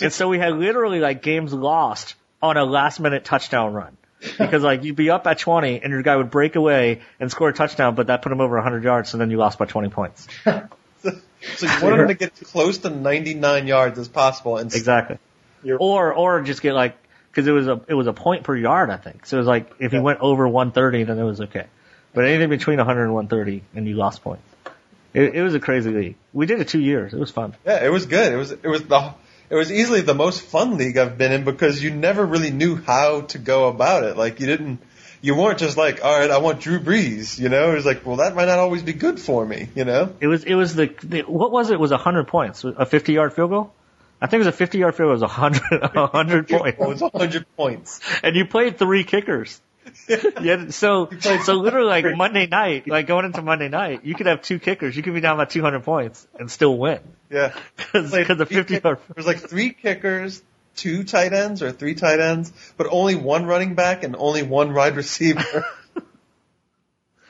[0.00, 3.96] and so we had literally like games lost on a last minute touchdown run
[4.38, 7.48] because like you'd be up at 20 and your guy would break away and score
[7.48, 9.88] a touchdown, but that put him over 100 yards, so then you lost by 20
[9.88, 10.28] points.
[11.56, 14.58] So you want him to get close to 99 yards as possible.
[14.58, 15.18] And Exactly.
[15.78, 16.96] Or or just get like
[17.30, 19.26] because it was a it was a point per yard, I think.
[19.26, 21.66] So it was like if he went over 130, then it was okay.
[22.14, 24.44] But anything between 100 and 130, and you lost points.
[25.14, 26.16] It, it was a crazy league.
[26.32, 27.12] We did it two years.
[27.12, 27.54] It was fun.
[27.66, 28.32] Yeah, it was good.
[28.32, 29.14] It was it was the
[29.52, 32.74] it was easily the most fun league I've been in because you never really knew
[32.74, 34.16] how to go about it.
[34.16, 34.80] Like you didn't
[35.20, 37.70] you weren't just like, all right, I want Drew Brees, you know?
[37.70, 40.16] It was like, well, that might not always be good for me, you know?
[40.20, 41.74] It was it was the, the what was it?
[41.74, 42.64] it was a 100 points.
[42.64, 43.74] A 50 yard field goal.
[44.22, 45.10] I think it was a 50 yard field goal.
[45.10, 46.80] It was a 100 a 100 points.
[46.80, 48.00] It was 100 points.
[48.22, 49.60] and you played three kickers.
[50.42, 54.42] yeah, so so literally like Monday night, like going into Monday night, you could have
[54.42, 54.96] two kickers.
[54.96, 57.00] You could be down by 200 points and still win
[57.30, 57.54] Yeah.
[57.76, 58.98] because Like, the 50 yard.
[59.14, 60.42] There's like three kickers,
[60.76, 64.74] two tight ends or three tight ends, but only one running back and only one
[64.74, 65.64] wide receiver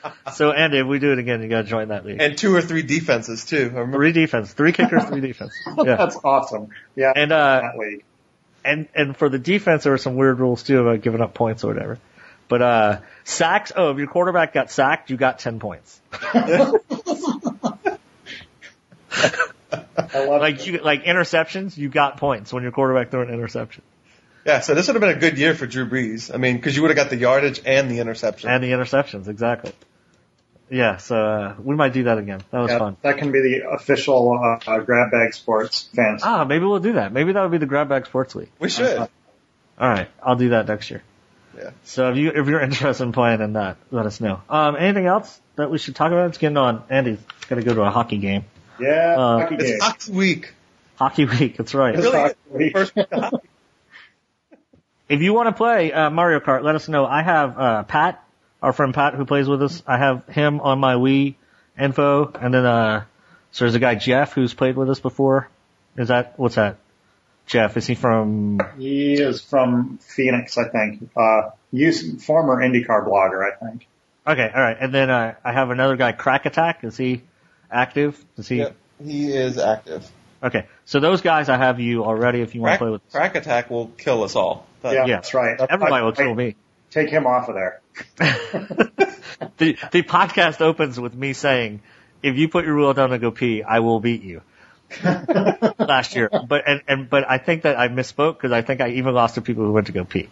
[0.33, 2.21] So Andy, if we do it again, you gotta join that league.
[2.21, 3.69] and two or three defenses too.
[3.69, 5.53] Three defense, three kickers, three defense.
[5.77, 5.95] Yeah.
[5.95, 6.69] That's awesome.
[6.95, 7.13] Yeah.
[7.15, 7.61] And uh
[8.65, 11.63] and and for the defense there were some weird rules too about giving up points
[11.63, 11.99] or whatever.
[12.47, 15.99] But uh sacks, oh, if your quarterback got sacked, you got 10 points.
[19.95, 23.83] I love Like you like interceptions, you got points when your quarterback threw an interception.
[24.45, 26.33] Yeah, so this would have been a good year for Drew Brees.
[26.33, 28.49] I mean, because you would have got the yardage and the interception.
[28.49, 29.71] And the interceptions, exactly.
[30.69, 32.41] Yeah, so uh, we might do that again.
[32.51, 32.97] That was Yeah, fun.
[33.03, 36.21] That can be the official uh, uh, grab bag sports fans.
[36.25, 37.13] Ah, maybe we'll do that.
[37.13, 38.49] Maybe that would be the Grab Bag Sports week.
[38.59, 38.97] we should.
[38.97, 39.09] All
[39.79, 41.03] right, I'll do that next year.
[41.57, 41.69] Yeah.
[41.83, 44.41] So if you if you're interested in playing in that, let us know.
[44.49, 46.29] Um, anything else that we should talk about?
[46.29, 46.83] It's getting on.
[46.89, 48.45] Andy's got to go to a hockey game.
[48.79, 49.65] Yeah, Uh, hockey game.
[49.75, 50.53] It's hockey week.
[50.95, 51.57] Hockey week.
[51.57, 51.93] That's right.
[51.95, 52.17] It's Really?
[52.17, 52.73] hockey week.
[52.73, 53.07] First week.
[55.09, 57.05] If you want to play uh, Mario Kart, let us know.
[57.05, 58.23] I have uh, Pat,
[58.61, 59.83] our friend Pat, who plays with us.
[59.85, 61.35] I have him on my Wii
[61.77, 63.03] info, and then uh,
[63.51, 65.49] so there's a guy Jeff who's played with us before.
[65.97, 66.77] Is that what's that?
[67.45, 67.77] Jeff?
[67.77, 68.59] Is he from?
[68.77, 71.09] He is from Phoenix, I think.
[71.15, 73.87] Uh, used, former IndyCar blogger, I think.
[74.25, 74.77] Okay, all right.
[74.79, 76.83] And then uh, I have another guy, Crack Attack.
[76.83, 77.21] Is he
[77.69, 78.23] active?
[78.37, 78.57] Is he?
[78.59, 78.69] Yeah,
[79.03, 80.09] he is active.
[80.41, 82.41] Okay, so those guys I have you already.
[82.41, 84.65] If you want Crack, to play with, crack attack will kill us all.
[84.81, 85.15] But- Yeah, yeah.
[85.15, 85.59] that's right.
[85.59, 86.55] everybody I- will kill I- me.
[86.91, 87.81] Take him off of there.
[89.57, 91.81] the the podcast opens with me saying,
[92.21, 94.41] "If you put your rule down to go pee, I will beat you."
[95.79, 98.89] Last year, but and, and but I think that I misspoke because I think I
[98.91, 100.29] even lost to people who went to go pee.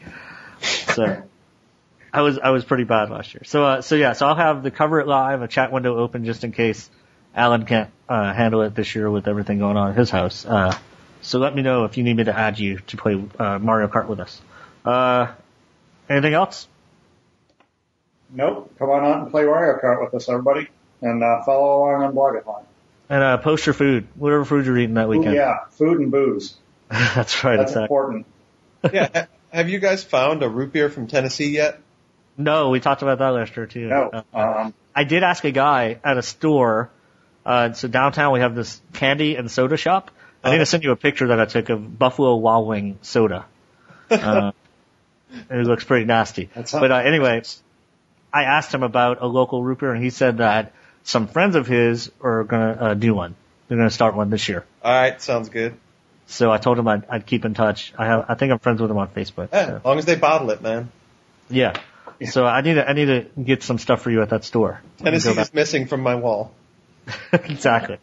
[0.62, 1.24] So
[2.14, 3.44] I was I was pretty bad last year.
[3.46, 6.26] So uh, so yeah, so I'll have the cover it live, a chat window open
[6.26, 6.90] just in case
[7.36, 10.46] Alan can't uh, handle it this year with everything going on at his house.
[10.46, 10.78] Uh,
[11.22, 13.88] so let me know if you need me to add you to play uh, Mario
[13.88, 14.42] Kart with us.
[14.84, 15.32] Uh,
[16.10, 16.68] anything else?
[18.32, 18.74] Nope.
[18.80, 20.68] Come on out and play Mario Kart with us, everybody.
[21.02, 22.64] And uh, follow along on Blogathon.
[23.12, 25.36] And uh, post your food, whatever food you're eating that Ooh, weekend.
[25.36, 26.56] yeah, food and booze.
[26.90, 27.58] That's right.
[27.58, 27.84] That's exactly.
[27.84, 28.26] important.
[28.94, 29.26] yeah.
[29.52, 31.82] Have you guys found a root beer from Tennessee yet?
[32.38, 33.88] No, we talked about that last year too.
[33.90, 34.24] No.
[34.34, 36.90] Uh, Um, I did ask a guy at a store.
[37.46, 40.10] Uh, so downtown we have this candy and soda shop.
[40.42, 43.46] I need to send you a picture that I took of Buffalo Wild Wing soda.
[44.10, 44.52] Uh,
[45.50, 46.50] it looks pretty nasty.
[46.56, 47.44] That's But uh, anyway,
[48.34, 50.74] I asked him about a local root beer, and he said that
[51.04, 53.36] some friends of his are gonna uh, do one.
[53.68, 54.66] They're gonna start one this year.
[54.84, 55.76] All right, sounds good.
[56.28, 57.94] So I told him I'd, I'd keep in touch.
[57.98, 59.50] I have, I think I'm friends with him on Facebook.
[59.52, 59.76] Yeah, so.
[59.78, 60.90] as long as they bottle it, man.
[61.50, 61.74] Yeah.
[62.30, 64.82] So I need to I need to get some stuff for you at that store.
[65.00, 66.52] Let me go Tennessee is missing from my wall.
[67.34, 67.98] exactly.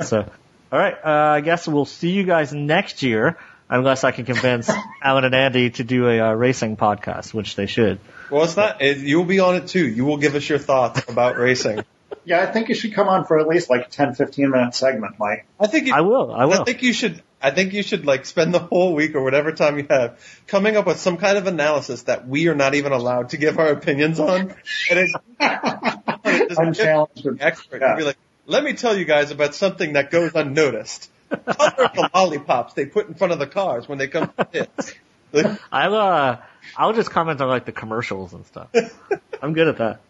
[0.00, 0.30] So,
[0.72, 0.94] all right.
[0.94, 4.70] Uh, I guess we'll see you guys next year, unless I can convince
[5.02, 7.98] Alan and Andy to do a uh, racing podcast, which they should.
[8.30, 8.80] Well, it's not.
[8.80, 9.86] It, you'll be on it too.
[9.86, 11.84] You will give us your thoughts about racing.
[12.24, 14.74] Yeah, I think you should come on for at least like a 10, 15 minute
[14.74, 15.46] segment, Mike.
[15.58, 16.32] I think you, I will.
[16.32, 16.60] I will.
[16.60, 17.22] I think you should.
[17.42, 20.76] I think you should like spend the whole week or whatever time you have coming
[20.76, 23.68] up with some kind of analysis that we are not even allowed to give our
[23.68, 24.54] opinions on.
[24.90, 25.10] And it,
[26.48, 27.22] just Unchallenged.
[27.22, 27.80] give the expert.
[27.80, 27.90] Yeah.
[27.90, 31.10] You'd be like, let me tell you guys about something that goes unnoticed.
[31.28, 34.94] Color the lollipops they put in front of the cars when they come to pits.
[35.32, 36.38] Like, I'll uh,
[36.76, 38.68] I'll just comment on like the commercials and stuff.
[39.42, 40.00] I'm good at that.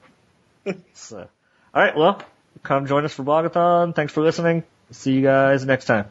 [0.95, 1.29] So,
[1.77, 1.95] all right.
[1.95, 2.23] Well,
[2.63, 3.95] come join us for Blogathon.
[3.95, 4.65] Thanks for listening.
[4.93, 6.07] See you guys next time.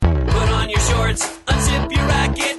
[0.00, 2.55] Put on your shorts, unzip your racket,